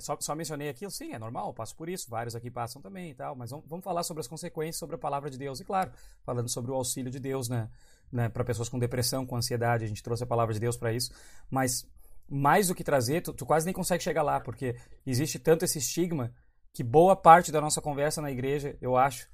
só, 0.00 0.16
só 0.20 0.34
mencionei 0.34 0.68
aquilo, 0.68 0.90
sim, 0.90 1.12
é 1.12 1.18
normal, 1.18 1.52
passo 1.54 1.74
por 1.76 1.88
isso, 1.88 2.08
vários 2.10 2.34
aqui 2.34 2.50
passam 2.50 2.80
também 2.80 3.10
e 3.10 3.14
tal, 3.14 3.34
mas 3.34 3.50
vamos, 3.50 3.66
vamos 3.68 3.84
falar 3.84 4.02
sobre 4.02 4.20
as 4.20 4.26
consequências, 4.26 4.76
sobre 4.76 4.96
a 4.96 4.98
palavra 4.98 5.30
de 5.30 5.38
Deus, 5.38 5.60
e 5.60 5.64
claro, 5.64 5.90
falando 6.24 6.48
sobre 6.48 6.70
o 6.70 6.74
auxílio 6.74 7.10
de 7.10 7.18
Deus, 7.18 7.48
né? 7.48 7.68
né, 8.12 8.28
para 8.28 8.44
pessoas 8.44 8.68
com 8.68 8.78
depressão, 8.78 9.26
com 9.26 9.36
ansiedade, 9.36 9.84
a 9.84 9.88
gente 9.88 10.02
trouxe 10.02 10.24
a 10.24 10.26
palavra 10.26 10.54
de 10.54 10.60
Deus 10.60 10.76
para 10.76 10.92
isso, 10.92 11.12
mas 11.50 11.86
mais 12.28 12.68
do 12.68 12.74
que 12.74 12.84
trazer, 12.84 13.22
tu, 13.22 13.32
tu, 13.32 13.46
quase 13.46 13.64
nem 13.64 13.74
consegue 13.74 14.02
chegar 14.02 14.22
lá, 14.22 14.40
porque 14.40 14.76
existe 15.06 15.38
tanto 15.38 15.64
esse 15.64 15.78
estigma 15.78 16.32
que 16.74 16.82
boa 16.82 17.16
parte 17.16 17.50
da 17.50 17.60
nossa 17.60 17.80
conversa 17.80 18.20
na 18.20 18.30
igreja, 18.30 18.76
eu 18.80 18.96
acho, 18.96 19.28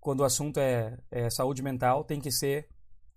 quando 0.00 0.20
o 0.20 0.24
assunto 0.24 0.58
é, 0.58 0.98
é 1.10 1.30
saúde 1.30 1.62
mental, 1.62 2.04
tem 2.04 2.20
que 2.20 2.30
ser 2.30 2.68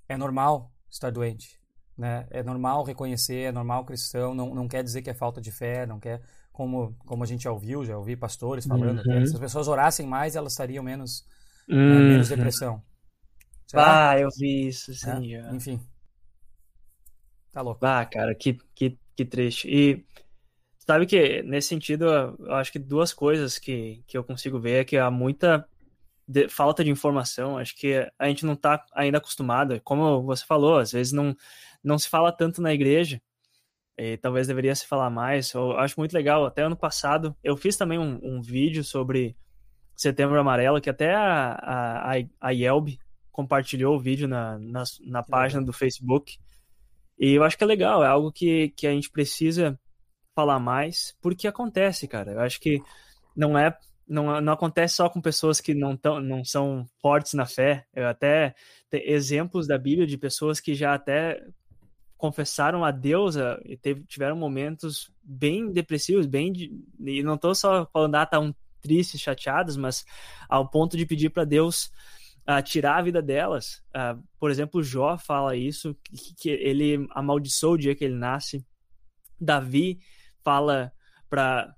é 0.08 0.18
normal 0.18 0.72
estar 0.90 1.10
doente, 1.10 1.60
né? 1.98 2.28
É 2.30 2.44
normal 2.44 2.84
reconhecer, 2.84 3.48
é 3.48 3.52
normal 3.52 3.86
cristão, 3.86 4.36
não, 4.36 4.54
não 4.54 4.68
quer 4.68 4.84
dizer 4.84 5.02
que 5.02 5.10
é 5.10 5.14
falta 5.14 5.42
de 5.42 5.52
fé, 5.52 5.86
não 5.86 6.00
quer 6.00 6.22
como 6.56 6.96
como 7.06 7.24
a 7.24 7.28
gente 7.28 7.44
já 7.44 7.52
ouviu, 7.52 7.84
já 7.84 7.98
ouvi 7.98 8.16
pastores 8.16 8.66
falando, 8.66 9.04
uhum. 9.06 9.26
se 9.26 9.34
as 9.34 9.40
pessoas 9.40 9.68
orassem 9.68 10.08
mais, 10.08 10.36
elas 10.36 10.54
estariam 10.54 10.84
menos 10.84 11.26
uhum. 11.70 11.76
né, 11.76 12.00
menos 12.12 12.30
depressão. 12.30 12.82
Será? 13.68 14.12
Ah, 14.12 14.20
eu 14.20 14.30
vi 14.38 14.68
isso, 14.68 14.94
sim. 14.94 15.36
É, 15.36 15.54
enfim. 15.54 15.80
Tá 17.52 17.62
louco. 17.62 17.86
Ah, 17.86 18.06
cara, 18.06 18.34
que, 18.34 18.58
que, 18.74 18.98
que 19.16 19.26
triste. 19.26 19.68
E 19.68 20.06
sabe 20.78 21.06
que, 21.06 21.42
nesse 21.44 21.68
sentido, 21.70 22.06
eu 22.06 22.54
acho 22.54 22.72
que 22.72 22.80
duas 22.80 23.14
coisas 23.14 23.58
que, 23.58 24.04
que 24.08 24.18
eu 24.18 24.24
consigo 24.24 24.60
ver 24.60 24.82
é 24.82 24.86
que 24.86 24.98
há 24.98 25.10
muita 25.10 25.68
de, 26.28 26.48
falta 26.48 26.84
de 26.84 26.92
informação. 26.92 27.58
Acho 27.58 27.76
que 27.76 28.08
a 28.18 28.28
gente 28.28 28.46
não 28.46 28.54
está 28.54 28.86
ainda 28.94 29.18
acostumado. 29.18 29.80
Como 29.84 30.24
você 30.24 30.46
falou, 30.46 30.78
às 30.78 30.92
vezes 30.92 31.12
não, 31.12 31.36
não 31.84 31.98
se 31.98 32.08
fala 32.08 32.32
tanto 32.32 32.62
na 32.62 32.74
igreja. 32.74 33.22
E 33.98 34.18
talvez 34.18 34.48
deveria 34.48 34.76
se 34.76 34.86
falar 34.86 35.10
mais. 35.10 35.54
Eu 35.54 35.78
acho 35.78 36.00
muito 36.00 36.14
legal. 36.14 36.46
Até 36.46 36.64
ano 36.64 36.76
passado, 36.76 37.36
eu 37.44 37.56
fiz 37.56 37.78
também 37.78 37.98
um, 37.98 38.20
um 38.22 38.42
vídeo 38.42 38.84
sobre 38.84 39.36
Setembro 39.96 40.40
Amarelo, 40.40 40.82
que 40.82 40.90
até 40.90 41.14
a, 41.14 41.54
a, 41.54 42.14
a 42.42 42.50
Yelb 42.52 43.00
compartilhou 43.32 43.96
o 43.96 44.00
vídeo 44.00 44.28
na, 44.28 44.58
na, 44.60 44.84
na 45.06 45.24
página 45.24 45.64
do 45.64 45.72
Facebook. 45.72 46.38
E 47.18 47.34
eu 47.34 47.44
acho 47.44 47.58
que 47.58 47.64
é 47.64 47.68
legal, 47.68 48.04
é 48.04 48.08
algo 48.08 48.32
que, 48.32 48.70
que 48.70 48.86
a 48.86 48.92
gente 48.92 49.10
precisa 49.10 49.80
falar 50.36 50.60
mais, 50.60 51.16
porque 51.22 51.48
acontece, 51.48 52.08
cara. 52.08 52.34
Eu 52.34 52.40
acho 52.42 52.60
que 52.60 52.82
não 53.36 53.58
é 53.58 53.78
não, 54.08 54.40
não 54.40 54.54
acontece 54.54 54.96
só 54.96 55.10
com 55.10 55.20
pessoas 55.20 55.60
que 55.60 55.74
não, 55.74 55.98
tão, 55.98 56.20
não 56.20 56.44
são 56.46 56.86
fortes 57.02 57.34
na 57.34 57.46
fé. 57.46 57.86
Eu 57.94 58.08
até 58.08 58.54
exemplos 58.92 59.68
da 59.68 59.78
Bíblia 59.78 60.06
de 60.06 60.18
pessoas 60.18 60.60
que 60.60 60.76
já 60.76 60.94
até 60.94 61.42
confessaram 62.18 62.84
a 62.84 62.92
Deus 62.92 63.36
e 63.66 63.78
teve, 63.78 64.04
tiveram 64.06 64.36
momentos 64.36 65.12
bem 65.24 65.72
depressivos, 65.72 66.26
bem 66.26 66.52
de, 66.52 66.72
e 67.00 67.22
não 67.24 67.36
estou 67.36 67.54
só 67.54 67.86
falando 67.92 68.16
ah, 68.16 68.26
tão 68.26 68.56
tristes, 68.82 69.20
chateados, 69.20 69.76
mas 69.76 70.06
ao 70.48 70.70
ponto 70.70 70.96
de 70.96 71.06
pedir 71.06 71.30
para 71.30 71.44
Deus 71.44 71.92
uh, 72.48 72.62
tirar 72.64 72.98
a 72.98 73.02
vida 73.02 73.22
delas. 73.22 73.84
Uh, 73.90 74.24
por 74.40 74.52
exemplo, 74.52 74.84
Jó 74.84 75.18
fala 75.18 75.56
isso, 75.56 75.96
que, 76.04 76.36
que, 76.36 76.50
ele 76.50 77.08
amaldiçoou 77.12 77.74
o 77.74 77.78
dia 77.78 77.96
que 77.96 78.06
ele 78.06 78.16
nasce. 78.16 78.66
Davi 79.40 80.00
fala 80.44 80.92
para 81.30 81.74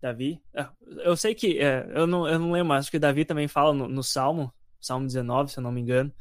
Davi, 0.00 0.40
uh, 0.54 1.00
eu 1.00 1.16
sei 1.16 1.34
que, 1.34 1.58
uh, 1.58 1.90
eu, 1.94 2.06
não, 2.06 2.28
eu 2.28 2.38
não 2.38 2.52
lembro, 2.52 2.68
mas 2.68 2.84
acho 2.84 2.90
que 2.90 2.98
Davi 2.98 3.24
também 3.24 3.48
fala 3.48 3.72
no, 3.72 3.88
no 3.88 4.02
Salmo, 4.02 4.52
Salmo 4.80 5.06
19, 5.06 5.50
se 5.50 5.58
eu 5.58 5.62
não 5.62 5.72
me 5.72 5.80
engano. 5.80 6.12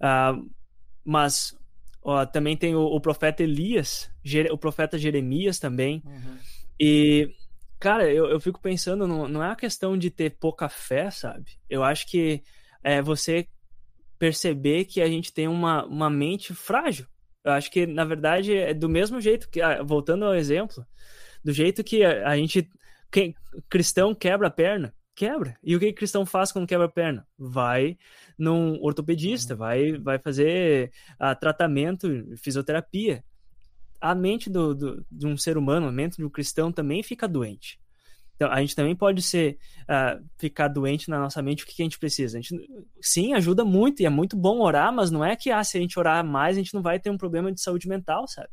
Ah, 0.00 0.34
mas 1.04 1.56
também 2.32 2.56
tem 2.56 2.76
o, 2.76 2.82
o, 2.82 3.00
profeta 3.00 3.42
Elias, 3.42 4.10
o 4.50 4.58
profeta 4.58 4.96
Jeremias 4.96 5.58
também. 5.58 6.02
Uhum. 6.04 6.38
E, 6.78 7.30
cara, 7.80 8.08
eu, 8.08 8.26
eu 8.26 8.38
fico 8.38 8.60
pensando, 8.60 9.08
não, 9.08 9.26
não 9.26 9.42
é 9.42 9.50
a 9.50 9.56
questão 9.56 9.98
de 9.98 10.10
ter 10.10 10.36
pouca 10.38 10.68
fé, 10.68 11.10
sabe? 11.10 11.58
Eu 11.68 11.82
acho 11.82 12.06
que 12.06 12.42
é 12.82 13.02
você 13.02 13.48
perceber 14.18 14.84
que 14.84 15.02
a 15.02 15.08
gente 15.08 15.32
tem 15.32 15.48
uma, 15.48 15.84
uma 15.84 16.08
mente 16.08 16.54
frágil. 16.54 17.06
Eu 17.44 17.52
acho 17.52 17.70
que, 17.70 17.86
na 17.86 18.04
verdade, 18.04 18.56
é 18.56 18.72
do 18.72 18.88
mesmo 18.88 19.20
jeito 19.20 19.48
que, 19.50 19.60
ah, 19.60 19.82
voltando 19.82 20.24
ao 20.24 20.34
exemplo, 20.34 20.86
do 21.44 21.52
jeito 21.52 21.84
que 21.84 22.04
a, 22.04 22.28
a 22.28 22.36
gente, 22.36 22.68
quem, 23.10 23.34
cristão 23.68 24.14
quebra 24.14 24.48
a 24.48 24.50
perna, 24.50 24.94
quebra. 25.16 25.56
E 25.64 25.74
o 25.74 25.80
que 25.80 25.88
o 25.88 25.94
cristão 25.94 26.26
faz 26.26 26.52
quando 26.52 26.66
quebra 26.68 26.86
a 26.86 26.90
perna? 26.90 27.26
Vai 27.38 27.96
num 28.38 28.78
ortopedista, 28.82 29.54
uhum. 29.54 29.58
vai, 29.58 29.92
vai 29.92 30.18
fazer 30.18 30.92
uh, 31.14 31.34
tratamento, 31.40 32.06
fisioterapia. 32.36 33.24
A 33.98 34.14
mente 34.14 34.50
do, 34.50 34.74
do, 34.74 35.06
de 35.10 35.26
um 35.26 35.36
ser 35.36 35.56
humano, 35.56 35.88
a 35.88 35.92
mente 35.92 36.18
de 36.18 36.24
um 36.24 36.28
cristão 36.28 36.70
também 36.70 37.02
fica 37.02 37.26
doente. 37.26 37.80
Então, 38.34 38.52
a 38.52 38.60
gente 38.60 38.76
também 38.76 38.94
pode 38.94 39.22
ser 39.22 39.56
uh, 39.84 40.22
ficar 40.36 40.68
doente 40.68 41.08
na 41.08 41.18
nossa 41.18 41.40
mente. 41.40 41.64
O 41.64 41.66
que, 41.66 41.74
que, 41.74 41.82
a 41.82 41.86
gente 41.86 41.98
precisa? 41.98 42.36
A 42.36 42.40
gente, 42.42 42.54
sim, 43.00 43.32
ajuda 43.32 43.64
muito 43.64 44.02
e 44.02 44.06
é 44.06 44.10
muito 44.10 44.36
bom 44.36 44.60
orar, 44.60 44.92
mas 44.92 45.10
não 45.10 45.24
é 45.24 45.34
que 45.34 45.50
ah, 45.50 45.64
se 45.64 45.78
a 45.78 45.80
gente 45.80 45.98
orar 45.98 46.22
mais, 46.22 46.56
a 46.56 46.60
gente 46.60 46.74
não 46.74 46.82
vai 46.82 47.00
ter 47.00 47.08
um 47.08 47.16
problema 47.16 47.50
de 47.50 47.62
saúde 47.62 47.88
mental, 47.88 48.28
sabe? 48.28 48.50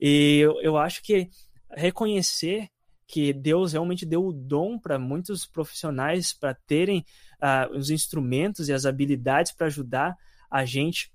E 0.00 0.40
eu, 0.40 0.60
eu 0.60 0.76
acho 0.76 1.00
que 1.00 1.30
reconhecer 1.70 2.68
que 3.06 3.32
Deus 3.32 3.72
realmente 3.72 4.06
deu 4.06 4.24
o 4.26 4.32
dom 4.32 4.78
para 4.78 4.98
muitos 4.98 5.46
profissionais 5.46 6.32
para 6.32 6.54
terem 6.54 7.04
uh, 7.42 7.76
os 7.76 7.90
instrumentos 7.90 8.68
e 8.68 8.72
as 8.72 8.86
habilidades 8.86 9.52
para 9.52 9.66
ajudar 9.66 10.16
a 10.50 10.64
gente 10.64 11.12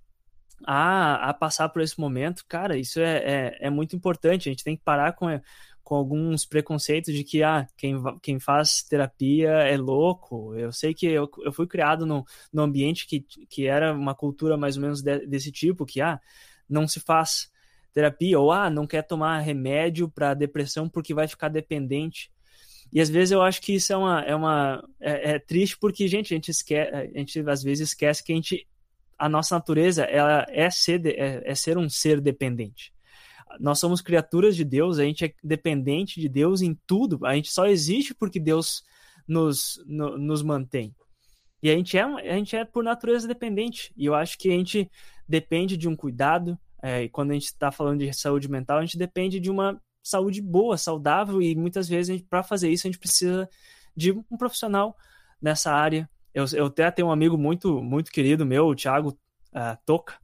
a, 0.66 1.30
a, 1.30 1.34
passar 1.34 1.70
por 1.70 1.82
esse 1.82 2.00
momento, 2.00 2.44
cara, 2.48 2.78
isso 2.78 3.00
é, 3.00 3.18
é, 3.18 3.58
é, 3.68 3.70
muito 3.70 3.96
importante. 3.96 4.50
A 4.50 4.52
gente 4.52 4.64
tem 4.64 4.76
que 4.76 4.84
parar 4.84 5.14
com, 5.14 5.28
com 5.84 5.96
alguns 5.96 6.46
preconceitos 6.46 7.14
de 7.14 7.24
que 7.24 7.42
ah, 7.44 7.68
quem, 7.78 7.96
quem 8.22 8.40
faz 8.40 8.84
terapia 8.84 9.50
é 9.50 9.78
louco. 9.78 10.54
Eu 10.56 10.72
sei 10.72 10.94
que 10.94 11.08
eu, 11.08 11.30
eu 11.44 11.52
fui 11.52 11.66
criado 11.66 12.06
num, 12.06 12.24
ambiente 12.58 13.08
que, 13.08 13.22
que 13.50 13.68
era 13.68 13.94
uma 13.94 14.14
cultura 14.14 14.58
mais 14.58 14.76
ou 14.76 14.82
menos 14.82 15.02
de, 15.02 15.26
desse 15.26 15.52
tipo, 15.52 15.86
que 15.86 16.02
ah, 16.02 16.20
não 16.70 16.88
se 16.88 17.00
faz 17.00 17.50
terapia, 17.94 18.40
ou 18.40 18.52
ah, 18.52 18.70
não 18.70 18.88
quer 18.88 19.04
tomar 19.04 19.40
remédio 19.40 20.10
para 20.10 20.34
depressão 20.34 20.88
porque 20.88 21.14
vai 21.14 21.28
ficar 21.28 21.50
dependente. 21.50 22.32
E 22.92 23.00
às 23.00 23.10
vezes 23.10 23.32
eu 23.32 23.42
acho 23.42 23.62
que 23.62 23.74
isso 23.74 23.94
é 23.94 23.98
uma. 23.98 24.22
É, 24.22 24.36
uma, 24.36 24.84
é, 25.00 25.32
é 25.32 25.40
triste 25.40 25.78
porque, 25.78 26.08
gente, 26.08 26.34
a 26.34 26.36
gente, 26.36 26.50
esquece, 26.50 26.92
a 26.92 27.18
gente 27.20 27.40
às 27.48 27.62
vezes 27.64 27.90
esquece 27.90 28.24
que 28.24 28.32
a 28.32 28.36
gente. 28.36 28.68
A 29.18 29.28
nossa 29.28 29.56
natureza 29.56 30.04
ela 30.04 30.46
é 30.50 30.70
ser, 30.70 31.06
é, 31.06 31.42
é 31.44 31.54
ser 31.54 31.78
um 31.78 31.90
ser 31.90 32.22
dependente. 32.22 32.94
Nós 33.60 33.80
somos 33.80 34.02
criaturas 34.02 34.56
de 34.56 34.64
Deus, 34.64 35.00
a 35.00 35.04
gente 35.04 35.26
é 35.26 35.34
dependente 35.44 36.22
de 36.22 36.30
Deus 36.30 36.62
em 36.62 36.78
tudo. 36.88 37.26
A 37.26 37.36
gente 37.36 37.52
só 37.52 37.66
existe 37.66 38.14
porque 38.14 38.40
Deus 38.40 38.84
nos, 39.28 39.84
no, 39.86 40.18
nos 40.18 40.42
mantém. 40.42 40.96
E 41.62 41.70
a 41.70 41.76
gente, 41.76 41.98
é, 41.98 42.02
a 42.02 42.36
gente 42.38 42.56
é, 42.56 42.64
por 42.64 42.84
natureza, 42.84 43.28
dependente. 43.28 43.92
E 43.96 44.06
eu 44.06 44.16
acho 44.16 44.38
que 44.38 44.50
a 44.50 44.54
gente 44.54 44.90
depende 45.28 45.76
de 45.76 45.88
um 45.88 45.96
cuidado, 45.96 46.58
é, 46.82 47.04
e 47.04 47.10
quando 47.10 47.32
a 47.32 47.34
gente 47.34 47.46
está 47.46 47.72
falando 47.72 48.00
de 48.00 48.14
saúde 48.14 48.50
mental, 48.50 48.78
a 48.78 48.82
gente 48.82 48.98
depende 48.98 49.40
de 49.40 49.50
uma 49.50 49.80
saúde 50.02 50.42
boa, 50.42 50.78
saudável, 50.78 51.42
e 51.42 51.56
muitas 51.56 51.88
vezes, 51.88 52.22
para 52.22 52.42
fazer 52.42 52.70
isso, 52.70 52.88
a 52.88 52.90
gente 52.90 53.00
precisa 53.00 53.50
de 53.96 54.12
um 54.12 54.38
profissional 54.38 54.96
nessa 55.42 55.72
área. 55.72 56.10
Eu, 56.34 56.46
eu 56.54 56.66
até 56.68 56.90
tenho 56.92 57.08
um 57.08 57.12
amigo 57.12 57.38
muito, 57.38 57.82
muito 57.82 58.12
querido 58.12 58.46
meu, 58.46 58.68
o 58.68 58.76
Thiago 58.76 59.10
uh, 59.10 59.78
Toca, 59.86 60.18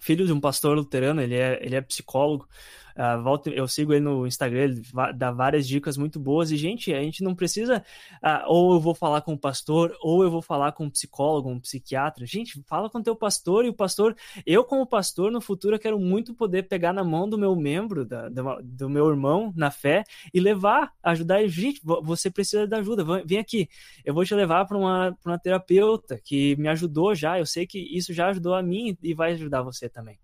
filho 0.00 0.26
de 0.26 0.32
um 0.32 0.40
pastor 0.40 0.76
luterano, 0.76 1.20
ele 1.20 1.34
é, 1.34 1.58
ele 1.64 1.76
é 1.76 1.80
psicólogo. 1.80 2.48
Uh, 2.96 3.22
volta, 3.22 3.50
eu 3.50 3.68
sigo 3.68 3.92
ele 3.92 4.00
no 4.00 4.26
Instagram, 4.26 4.64
ele 4.64 4.82
dá 5.14 5.30
várias 5.30 5.68
dicas 5.68 5.98
muito 5.98 6.18
boas. 6.18 6.50
E, 6.50 6.56
gente, 6.56 6.94
a 6.94 7.00
gente 7.02 7.22
não 7.22 7.34
precisa, 7.34 7.84
uh, 8.22 8.44
ou 8.46 8.72
eu 8.72 8.80
vou 8.80 8.94
falar 8.94 9.20
com 9.20 9.34
o 9.34 9.38
pastor, 9.38 9.94
ou 10.00 10.24
eu 10.24 10.30
vou 10.30 10.40
falar 10.40 10.72
com 10.72 10.84
um 10.84 10.90
psicólogo, 10.90 11.50
um 11.50 11.60
psiquiatra. 11.60 12.24
Gente, 12.24 12.62
fala 12.66 12.88
com 12.88 12.98
o 12.98 13.02
teu 13.02 13.14
pastor, 13.14 13.66
e 13.66 13.68
o 13.68 13.74
pastor, 13.74 14.16
eu, 14.46 14.64
como 14.64 14.86
pastor, 14.86 15.30
no 15.30 15.42
futuro, 15.42 15.78
quero 15.78 15.98
muito 15.98 16.34
poder 16.34 16.62
pegar 16.64 16.94
na 16.94 17.04
mão 17.04 17.28
do 17.28 17.36
meu 17.36 17.54
membro, 17.54 18.06
da, 18.06 18.30
do, 18.30 18.62
do 18.62 18.88
meu 18.88 19.08
irmão 19.08 19.52
na 19.54 19.70
fé, 19.70 20.02
e 20.32 20.40
levar, 20.40 20.92
ajudar. 21.02 21.46
Gente, 21.46 21.80
você 21.84 22.30
precisa 22.30 22.66
da 22.66 22.78
ajuda, 22.78 23.04
vem 23.26 23.38
aqui, 23.38 23.68
eu 24.04 24.14
vou 24.14 24.24
te 24.24 24.34
levar 24.34 24.64
para 24.64 24.78
uma, 24.78 25.16
uma 25.24 25.38
terapeuta 25.38 26.18
que 26.24 26.56
me 26.56 26.68
ajudou 26.68 27.14
já. 27.14 27.38
Eu 27.38 27.46
sei 27.46 27.66
que 27.66 27.78
isso 27.78 28.14
já 28.14 28.28
ajudou 28.28 28.54
a 28.54 28.62
mim 28.62 28.96
e 29.02 29.12
vai 29.12 29.32
ajudar 29.32 29.62
você 29.62 29.88
também. 29.88 30.18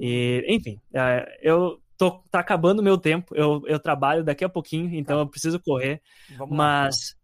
E, 0.00 0.42
enfim, 0.48 0.80
é, 0.94 1.38
eu 1.42 1.78
tô 1.98 2.12
tá 2.30 2.40
acabando 2.40 2.82
meu 2.82 2.96
tempo. 2.96 3.34
Eu, 3.34 3.62
eu 3.66 3.78
trabalho 3.78 4.24
daqui 4.24 4.42
a 4.42 4.48
pouquinho, 4.48 4.94
então 4.94 5.16
tá. 5.16 5.22
eu 5.22 5.26
preciso 5.26 5.60
correr. 5.60 6.00
Vamos 6.38 6.56
mas, 6.56 6.96
lá, 6.96 7.20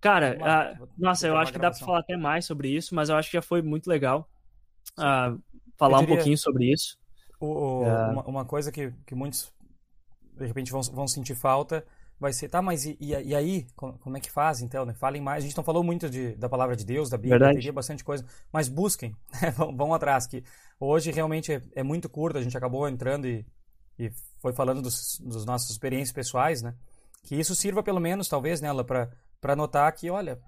cara, 0.00 0.38
a, 0.40 0.86
nossa, 0.96 1.26
eu 1.28 1.36
acho 1.36 1.52
que 1.52 1.58
dá 1.58 1.70
para 1.70 1.78
falar 1.78 1.98
até 2.00 2.16
mais 2.16 2.46
sobre 2.46 2.70
isso, 2.70 2.94
mas 2.94 3.10
eu 3.10 3.16
acho 3.16 3.30
que 3.30 3.36
já 3.36 3.42
foi 3.42 3.60
muito 3.60 3.88
legal 3.88 4.26
uh, 4.98 5.38
falar 5.76 5.98
diria, 5.98 6.14
um 6.14 6.16
pouquinho 6.16 6.38
sobre 6.38 6.72
isso. 6.72 6.96
O, 7.38 7.46
o, 7.46 7.82
uh, 7.82 8.10
uma, 8.10 8.22
uma, 8.24 8.44
coisa 8.46 8.72
que, 8.72 8.90
que 9.06 9.14
muitos 9.14 9.52
de 10.38 10.46
repente 10.46 10.72
vão, 10.72 10.80
vão 10.80 11.06
sentir 11.06 11.34
falta 11.34 11.84
vai 12.18 12.32
ser, 12.32 12.48
tá, 12.48 12.62
mas 12.62 12.84
e, 12.84 12.96
e, 13.00 13.34
aí, 13.34 13.66
como 13.74 14.16
é 14.16 14.20
que 14.20 14.30
faz 14.30 14.60
então? 14.60 14.84
Né? 14.84 14.94
Falem 14.94 15.20
mais. 15.20 15.44
A 15.44 15.46
gente 15.46 15.56
não 15.56 15.64
falou 15.64 15.82
muito 15.82 16.08
de, 16.08 16.34
da 16.36 16.48
palavra 16.48 16.76
de 16.76 16.84
Deus, 16.84 17.10
da 17.10 17.16
Bíblia, 17.16 17.38
Verdade. 17.38 17.56
teria 17.56 17.72
bastante 17.72 18.04
coisa, 18.04 18.24
mas 18.52 18.68
busquem, 18.68 19.14
né? 19.42 19.50
vão, 19.50 19.76
vão, 19.76 19.94
atrás, 19.94 20.26
que 20.26 20.42
hoje 20.78 21.10
realmente 21.10 21.52
é, 21.52 21.62
é, 21.74 21.82
muito 21.82 22.08
curto, 22.08 22.38
a 22.38 22.42
gente 22.42 22.56
acabou 22.56 22.88
entrando 22.88 23.26
e, 23.26 23.44
e 23.98 24.10
foi 24.40 24.52
falando 24.52 24.80
dos, 24.80 25.18
dos 25.20 25.44
nossas 25.44 25.70
experiências 25.70 26.12
pessoais, 26.12 26.62
né? 26.62 26.74
Que 27.24 27.36
isso 27.36 27.54
sirva 27.54 27.82
pelo 27.82 28.00
menos, 28.00 28.28
talvez, 28.28 28.60
nela, 28.60 28.82
né, 28.82 29.08
para 29.40 29.56
notar 29.56 29.90
que, 29.92 30.10
olha, 30.10 30.38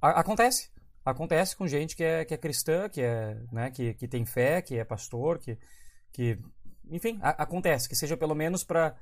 a, 0.00 0.20
acontece. 0.20 0.70
Acontece 1.04 1.54
com 1.54 1.66
gente 1.66 1.94
que 1.94 2.02
é, 2.02 2.24
que 2.24 2.32
é 2.32 2.36
cristã, 2.38 2.88
que, 2.88 3.02
é, 3.02 3.36
né, 3.52 3.70
que, 3.70 3.92
que 3.94 4.08
tem 4.08 4.24
fé, 4.24 4.62
que 4.62 4.78
é 4.78 4.84
pastor, 4.84 5.38
que, 5.38 5.58
que 6.10 6.38
enfim, 6.90 7.18
a, 7.22 7.30
acontece. 7.42 7.88
Que 7.88 7.94
seja 7.94 8.16
pelo 8.16 8.34
menos 8.34 8.64
para 8.64 8.96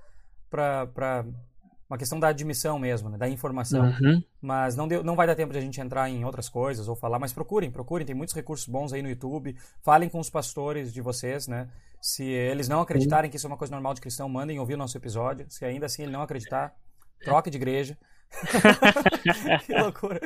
uma 1.92 1.98
questão 1.98 2.18
da 2.18 2.28
admissão 2.28 2.78
mesmo, 2.78 3.10
né? 3.10 3.18
da 3.18 3.28
informação. 3.28 3.84
Uhum. 3.84 4.22
Mas 4.40 4.74
não, 4.74 4.88
deu, 4.88 5.04
não 5.04 5.14
vai 5.14 5.26
dar 5.26 5.34
tempo 5.34 5.52
de 5.52 5.58
a 5.58 5.60
gente 5.60 5.78
entrar 5.78 6.08
em 6.08 6.24
outras 6.24 6.48
coisas 6.48 6.88
ou 6.88 6.96
falar, 6.96 7.18
mas 7.18 7.34
procurem, 7.34 7.70
procurem, 7.70 8.06
tem 8.06 8.16
muitos 8.16 8.34
recursos 8.34 8.66
bons 8.66 8.94
aí 8.94 9.02
no 9.02 9.10
YouTube. 9.10 9.54
Falem 9.82 10.08
com 10.08 10.18
os 10.18 10.30
pastores 10.30 10.90
de 10.90 11.02
vocês, 11.02 11.46
né? 11.46 11.68
Se 12.00 12.24
eles 12.24 12.66
não 12.66 12.80
acreditarem 12.80 13.30
que 13.30 13.36
isso 13.36 13.46
é 13.46 13.50
uma 13.50 13.58
coisa 13.58 13.72
normal 13.72 13.92
de 13.92 14.00
cristão, 14.00 14.26
mandem 14.26 14.58
ouvir 14.58 14.72
o 14.72 14.78
nosso 14.78 14.96
episódio. 14.96 15.44
Se 15.50 15.66
ainda 15.66 15.84
assim 15.84 16.02
ele 16.02 16.12
não 16.12 16.22
acreditar, 16.22 16.74
troque 17.22 17.50
de 17.50 17.58
igreja. 17.58 17.96
que 19.66 19.74
loucura. 19.74 20.18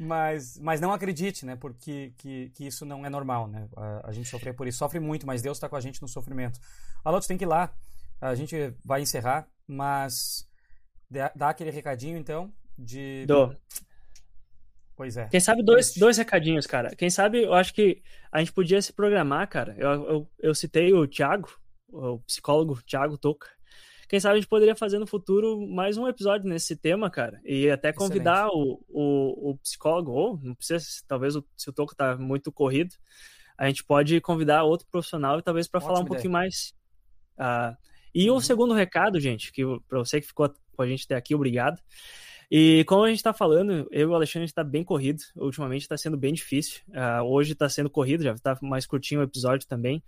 Mas, 0.00 0.58
mas 0.58 0.80
não 0.80 0.92
acredite, 0.92 1.46
né? 1.46 1.54
Porque 1.54 2.12
que, 2.18 2.50
que 2.50 2.66
isso 2.66 2.84
não 2.84 3.06
é 3.06 3.08
normal, 3.08 3.46
né? 3.46 3.68
A, 3.76 4.08
a 4.08 4.12
gente 4.12 4.28
sofrer 4.28 4.54
por 4.54 4.66
isso. 4.66 4.78
Sofre 4.78 4.98
muito, 4.98 5.24
mas 5.24 5.40
Deus 5.40 5.56
está 5.56 5.68
com 5.68 5.76
a 5.76 5.80
gente 5.80 6.02
no 6.02 6.08
sofrimento. 6.08 6.58
Alô, 7.04 7.20
tu 7.20 7.28
tem 7.28 7.38
que 7.38 7.44
ir 7.44 7.46
lá. 7.46 7.72
A 8.20 8.34
gente 8.34 8.74
vai 8.84 9.02
encerrar, 9.02 9.46
mas 9.68 10.50
Dá 11.34 11.50
aquele 11.50 11.70
recadinho, 11.70 12.16
então, 12.16 12.52
de... 12.78 13.26
Dou. 13.26 13.54
Pois 14.96 15.16
é. 15.16 15.28
Quem 15.28 15.40
sabe 15.40 15.62
dois, 15.62 15.94
dois 15.94 16.16
recadinhos, 16.16 16.66
cara. 16.66 16.94
Quem 16.94 17.10
sabe, 17.10 17.42
eu 17.42 17.54
acho 17.54 17.74
que 17.74 18.02
a 18.30 18.38
gente 18.38 18.52
podia 18.52 18.80
se 18.80 18.92
programar, 18.92 19.48
cara. 19.48 19.74
Eu, 19.78 19.90
eu, 19.90 20.30
eu 20.38 20.54
citei 20.54 20.92
o 20.92 21.06
Thiago, 21.06 21.48
o 21.88 22.18
psicólogo 22.20 22.80
Thiago 22.82 23.18
Toca. 23.18 23.48
Quem 24.08 24.20
sabe 24.20 24.34
a 24.34 24.40
gente 24.40 24.48
poderia 24.48 24.76
fazer 24.76 24.98
no 24.98 25.06
futuro 25.06 25.66
mais 25.66 25.96
um 25.96 26.06
episódio 26.06 26.46
nesse 26.46 26.76
tema, 26.76 27.10
cara. 27.10 27.40
E 27.44 27.70
até 27.70 27.92
convidar 27.92 28.48
o, 28.48 28.84
o, 28.88 29.50
o, 29.50 29.58
psicólogo, 29.58 30.10
ou 30.10 30.38
não 30.42 30.54
precisa, 30.54 30.84
talvez 31.08 31.34
o, 31.34 31.44
se 31.56 31.70
o 31.70 31.72
Toca 31.72 31.96
tá 31.96 32.16
muito 32.18 32.52
corrido, 32.52 32.94
a 33.56 33.66
gente 33.66 33.82
pode 33.82 34.20
convidar 34.20 34.64
outro 34.64 34.86
profissional 34.90 35.38
e 35.38 35.42
talvez 35.42 35.66
para 35.66 35.80
falar 35.80 36.00
um 36.00 36.02
ideia. 36.02 36.08
pouquinho 36.08 36.32
mais. 36.32 36.74
Uh, 37.38 37.74
e 38.14 38.30
uhum. 38.30 38.36
o 38.36 38.40
segundo 38.42 38.74
recado, 38.74 39.18
gente, 39.18 39.50
que 39.50 39.62
para 39.88 39.98
você 39.98 40.20
que 40.20 40.26
ficou 40.26 40.52
com 40.76 40.82
a 40.82 40.86
gente 40.86 41.04
até 41.04 41.14
aqui, 41.16 41.34
obrigado. 41.34 41.80
E 42.54 42.84
como 42.84 43.04
a 43.04 43.08
gente 43.08 43.16
está 43.16 43.32
falando, 43.32 43.88
eu 43.90 44.00
e 44.02 44.04
o 44.04 44.14
Alexandre 44.14 44.44
está 44.44 44.62
bem 44.62 44.84
corrido. 44.84 45.22
Ultimamente 45.36 45.82
está 45.82 45.96
sendo 45.96 46.18
bem 46.18 46.34
difícil. 46.34 46.82
Uh, 46.88 47.24
hoje 47.24 47.52
está 47.52 47.66
sendo 47.66 47.88
corrido, 47.88 48.22
já 48.22 48.32
está 48.32 48.58
mais 48.60 48.84
curtinho 48.84 49.22
o 49.22 49.24
episódio 49.24 49.66
também. 49.66 50.02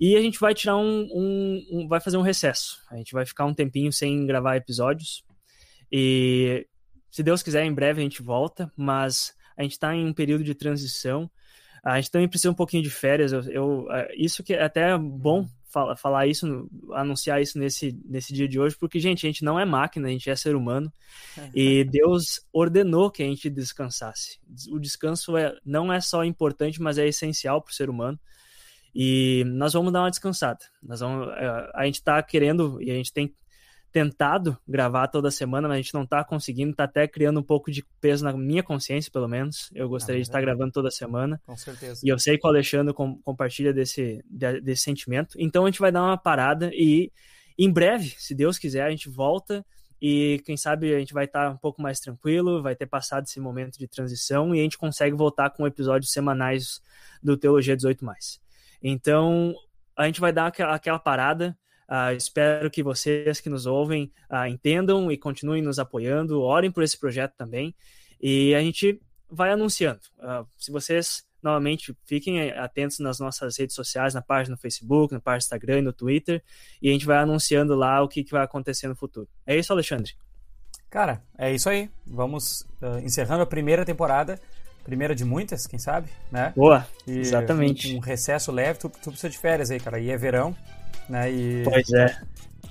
E 0.00 0.16
a 0.16 0.20
gente 0.20 0.40
vai 0.40 0.54
tirar 0.54 0.76
um, 0.76 1.08
um, 1.12 1.66
um, 1.70 1.88
vai 1.88 2.00
fazer 2.00 2.16
um 2.16 2.22
recesso. 2.22 2.82
A 2.90 2.96
gente 2.96 3.12
vai 3.12 3.24
ficar 3.24 3.44
um 3.44 3.54
tempinho 3.54 3.92
sem 3.92 4.26
gravar 4.26 4.56
episódios. 4.56 5.22
E 5.90 6.66
se 7.12 7.22
Deus 7.22 7.44
quiser, 7.44 7.64
em 7.64 7.72
breve 7.72 8.00
a 8.00 8.02
gente 8.02 8.22
volta. 8.22 8.72
Mas 8.76 9.32
a 9.56 9.62
gente 9.62 9.72
está 9.72 9.94
em 9.94 10.04
um 10.04 10.12
período 10.12 10.42
de 10.42 10.56
transição. 10.56 11.30
A 11.84 12.00
gente 12.00 12.10
também 12.10 12.28
precisa 12.28 12.50
um 12.50 12.54
pouquinho 12.54 12.82
de 12.82 12.90
férias. 12.90 13.32
Eu, 13.32 13.42
eu, 13.44 13.86
ah, 13.88 14.08
isso 14.16 14.42
que 14.42 14.52
é 14.52 14.64
até 14.64 14.98
bom 14.98 15.46
fala, 15.68 15.96
falar 15.96 16.26
isso, 16.26 16.68
anunciar 16.92 17.40
isso 17.40 17.58
nesse, 17.58 17.96
nesse 18.04 18.32
dia 18.32 18.48
de 18.48 18.58
hoje, 18.58 18.76
porque, 18.78 18.98
gente, 18.98 19.26
a 19.26 19.28
gente 19.28 19.44
não 19.44 19.58
é 19.58 19.64
máquina, 19.64 20.08
a 20.08 20.10
gente 20.10 20.28
é 20.28 20.36
ser 20.36 20.56
humano. 20.56 20.92
e 21.54 21.84
Deus 21.90 22.40
ordenou 22.52 23.10
que 23.10 23.22
a 23.22 23.26
gente 23.26 23.48
descansasse. 23.50 24.38
O 24.70 24.78
descanso 24.78 25.36
é, 25.36 25.56
não 25.64 25.92
é 25.92 26.00
só 26.00 26.24
importante, 26.24 26.80
mas 26.80 26.98
é 26.98 27.06
essencial 27.06 27.62
para 27.62 27.70
o 27.70 27.74
ser 27.74 27.90
humano. 27.90 28.18
E 28.94 29.44
nós 29.46 29.74
vamos 29.74 29.92
dar 29.92 30.00
uma 30.00 30.10
descansada. 30.10 30.60
Nós 30.82 31.00
vamos, 31.00 31.28
é, 31.28 31.70
a 31.74 31.84
gente 31.84 31.96
está 31.96 32.22
querendo, 32.22 32.82
e 32.82 32.90
a 32.90 32.94
gente 32.94 33.12
tem 33.12 33.34
tentado 33.92 34.58
gravar 34.66 35.08
toda 35.08 35.30
semana, 35.30 35.68
mas 35.68 35.76
a 35.76 35.80
gente 35.80 35.94
não 35.94 36.02
está 36.02 36.22
conseguindo, 36.22 36.72
está 36.72 36.84
até 36.84 37.08
criando 37.08 37.40
um 37.40 37.42
pouco 37.42 37.70
de 37.70 37.84
peso 38.00 38.24
na 38.24 38.32
minha 38.32 38.62
consciência, 38.62 39.10
pelo 39.10 39.28
menos. 39.28 39.70
Eu 39.74 39.88
gostaria 39.88 40.20
ah, 40.20 40.22
de 40.22 40.28
estar 40.28 40.40
gravando 40.40 40.72
toda 40.72 40.90
semana. 40.90 41.40
Com 41.46 41.56
certeza. 41.56 42.00
E 42.04 42.08
eu 42.08 42.18
sei 42.18 42.38
que 42.38 42.46
o 42.46 42.50
Alexandre 42.50 42.92
com, 42.92 43.16
compartilha 43.22 43.72
desse, 43.72 44.22
desse 44.62 44.82
sentimento. 44.82 45.34
Então 45.38 45.64
a 45.64 45.70
gente 45.70 45.80
vai 45.80 45.90
dar 45.90 46.02
uma 46.02 46.18
parada 46.18 46.70
e 46.72 47.10
em 47.58 47.70
breve, 47.70 48.14
se 48.18 48.34
Deus 48.34 48.58
quiser, 48.58 48.84
a 48.84 48.90
gente 48.90 49.08
volta 49.08 49.64
e 50.00 50.40
quem 50.44 50.56
sabe 50.56 50.94
a 50.94 50.98
gente 50.98 51.12
vai 51.12 51.24
estar 51.24 51.50
um 51.50 51.56
pouco 51.56 51.82
mais 51.82 51.98
tranquilo, 51.98 52.62
vai 52.62 52.76
ter 52.76 52.86
passado 52.86 53.24
esse 53.24 53.40
momento 53.40 53.78
de 53.78 53.88
transição 53.88 54.54
e 54.54 54.60
a 54.60 54.62
gente 54.62 54.78
consegue 54.78 55.16
voltar 55.16 55.50
com 55.50 55.66
episódios 55.66 56.12
semanais 56.12 56.80
do 57.20 57.36
Teologia 57.36 57.74
18 57.74 58.04
Então, 58.80 59.52
a 59.96 60.06
gente 60.06 60.20
vai 60.20 60.32
dar 60.32 60.46
aquela, 60.46 60.74
aquela 60.74 60.98
parada. 61.00 61.58
Uh, 61.88 62.12
espero 62.14 62.70
que 62.70 62.82
vocês 62.82 63.40
que 63.40 63.48
nos 63.48 63.64
ouvem 63.64 64.12
uh, 64.30 64.46
entendam 64.46 65.10
e 65.10 65.16
continuem 65.16 65.62
nos 65.62 65.78
apoiando, 65.78 66.42
orem 66.42 66.70
por 66.70 66.82
esse 66.82 66.98
projeto 66.98 67.32
também. 67.36 67.74
E 68.20 68.54
a 68.54 68.60
gente 68.60 69.00
vai 69.30 69.50
anunciando. 69.50 70.00
Uh, 70.18 70.46
se 70.58 70.70
vocês 70.70 71.24
novamente 71.42 71.96
fiquem 72.04 72.50
atentos 72.50 72.98
nas 72.98 73.18
nossas 73.18 73.56
redes 73.58 73.74
sociais, 73.74 74.12
na 74.12 74.20
página 74.20 74.54
no 74.54 74.60
Facebook, 74.60 75.14
na 75.14 75.20
página 75.20 75.38
do 75.38 75.42
Instagram 75.44 75.78
e 75.78 75.82
no 75.82 75.92
Twitter, 75.92 76.42
e 76.82 76.90
a 76.90 76.92
gente 76.92 77.06
vai 77.06 77.18
anunciando 77.18 77.74
lá 77.74 78.02
o 78.02 78.08
que, 78.08 78.22
que 78.22 78.32
vai 78.32 78.42
acontecer 78.42 78.86
no 78.88 78.96
futuro. 78.96 79.28
É 79.46 79.56
isso, 79.56 79.72
Alexandre? 79.72 80.12
Cara, 80.90 81.22
é 81.38 81.54
isso 81.54 81.68
aí. 81.68 81.88
Vamos 82.06 82.66
encerrando 83.02 83.42
a 83.42 83.46
primeira 83.46 83.84
temporada. 83.84 84.38
Primeira 84.82 85.14
de 85.14 85.22
muitas, 85.22 85.66
quem 85.66 85.78
sabe, 85.78 86.08
né? 86.32 86.52
Boa, 86.56 86.86
e 87.06 87.18
exatamente. 87.18 87.92
Um, 87.92 87.98
um, 87.98 88.00
recesso 88.00 88.50
leve, 88.50 88.78
tu, 88.78 88.88
tu 88.88 89.10
precisa 89.10 89.28
de 89.28 89.36
férias 89.36 89.70
aí, 89.70 89.78
cara. 89.78 90.00
E 90.00 90.10
é 90.10 90.16
verão, 90.16 90.56
né? 91.08 91.30
E... 91.30 91.62
Pois 91.64 91.90
é. 91.92 92.20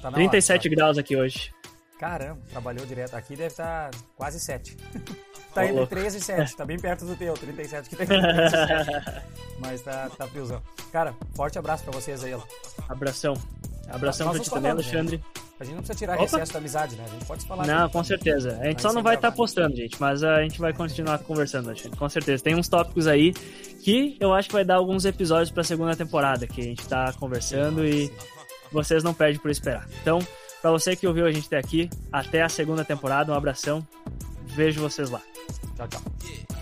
Tá 0.02 0.12
37 0.12 0.68
hora, 0.68 0.76
graus 0.76 0.98
aqui 0.98 1.16
hoje. 1.16 1.54
Caramba, 2.00 2.40
trabalhou 2.50 2.86
direto. 2.86 3.16
Aqui 3.16 3.36
deve 3.36 3.48
estar 3.48 3.90
tá 3.90 3.98
quase 4.16 4.40
7. 4.40 4.78
tá 5.54 5.66
entre 5.66 5.88
13 5.88 6.18
e 6.18 6.22
7, 6.22 6.56
tá 6.56 6.66
bem 6.66 6.80
perto 6.80 7.06
do 7.06 7.16
teu, 7.16 7.34
37 7.34 7.90
que 7.90 7.96
tem. 7.96 8.08
Mas 9.60 9.82
tá, 9.82 10.10
tá 10.16 10.28
friozão. 10.28 10.62
Cara, 10.92 11.16
forte 11.34 11.58
abraço 11.58 11.84
pra 11.84 11.94
vocês 11.94 12.24
aí, 12.24 12.34
ó. 12.34 12.42
Abração. 12.88 13.34
Abração 13.90 14.30
pra 14.32 14.40
ti 14.40 14.50
também, 14.50 14.72
Alexandre. 14.72 15.18
Né? 15.18 15.47
A 15.60 15.64
gente 15.64 15.74
não 15.74 15.82
precisa 15.82 15.98
tirar 15.98 16.14
Opa. 16.14 16.24
recesso 16.24 16.54
da 16.54 16.60
amizade, 16.60 16.96
né? 16.96 17.04
A 17.06 17.10
gente 17.10 17.26
pode 17.26 17.46
falar. 17.46 17.66
Não, 17.66 17.90
com 17.90 18.04
certeza. 18.04 18.60
A 18.62 18.66
gente 18.66 18.82
só 18.82 18.94
não 18.94 19.02
vai 19.02 19.16
estar 19.16 19.32
tá 19.32 19.36
postando, 19.36 19.76
gente, 19.76 20.00
mas 20.00 20.24
a 20.24 20.42
gente 20.44 20.60
vai 20.60 20.72
continuar 20.72 21.18
conversando, 21.20 21.70
Alexandre. 21.70 21.98
Com 21.98 22.08
certeza. 22.08 22.44
Tem 22.44 22.56
uns 22.56 22.68
tópicos 22.68 23.08
aí 23.08 23.34
que 23.82 24.16
eu 24.20 24.34
acho 24.34 24.50
que 24.50 24.54
vai 24.54 24.64
dar 24.64 24.76
alguns 24.76 25.04
episódios 25.06 25.50
pra 25.50 25.64
segunda 25.64 25.96
temporada, 25.96 26.46
que 26.46 26.62
a 26.62 26.64
gente 26.64 26.88
tá 26.88 27.12
conversando 27.14 27.84
e 27.86 28.12
vocês 28.72 29.04
não 29.04 29.14
perdem 29.14 29.40
por 29.40 29.50
esperar. 29.50 29.88
Então, 30.02 30.20
pra 30.62 30.70
você 30.70 30.96
que 30.96 31.08
ouviu 31.08 31.26
a 31.26 31.32
gente 31.32 31.48
até 31.48 31.58
aqui, 31.58 31.90
até 32.12 32.44
a 32.44 32.50
segunda 32.50 32.86
temporada, 32.86 33.32
um 33.32 33.36
abração. 33.36 33.86
Vejo 34.46 34.80
vocês 34.82 35.10
lá. 35.10 35.22
Tchau, 35.76 35.88
tchau. 35.88 36.57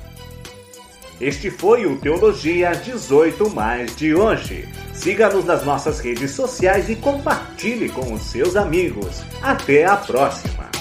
Este 1.19 1.49
foi 1.49 1.85
o 1.85 1.97
Teologia 1.97 2.71
18 2.71 3.49
Mais 3.49 3.95
de 3.95 4.13
hoje. 4.13 4.67
Siga-nos 4.93 5.45
nas 5.45 5.63
nossas 5.63 5.99
redes 5.99 6.31
sociais 6.31 6.89
e 6.89 6.95
compartilhe 6.95 7.87
com 7.87 8.13
os 8.13 8.23
seus 8.23 8.57
amigos. 8.57 9.23
Até 9.41 9.85
a 9.85 9.95
próxima! 9.95 10.74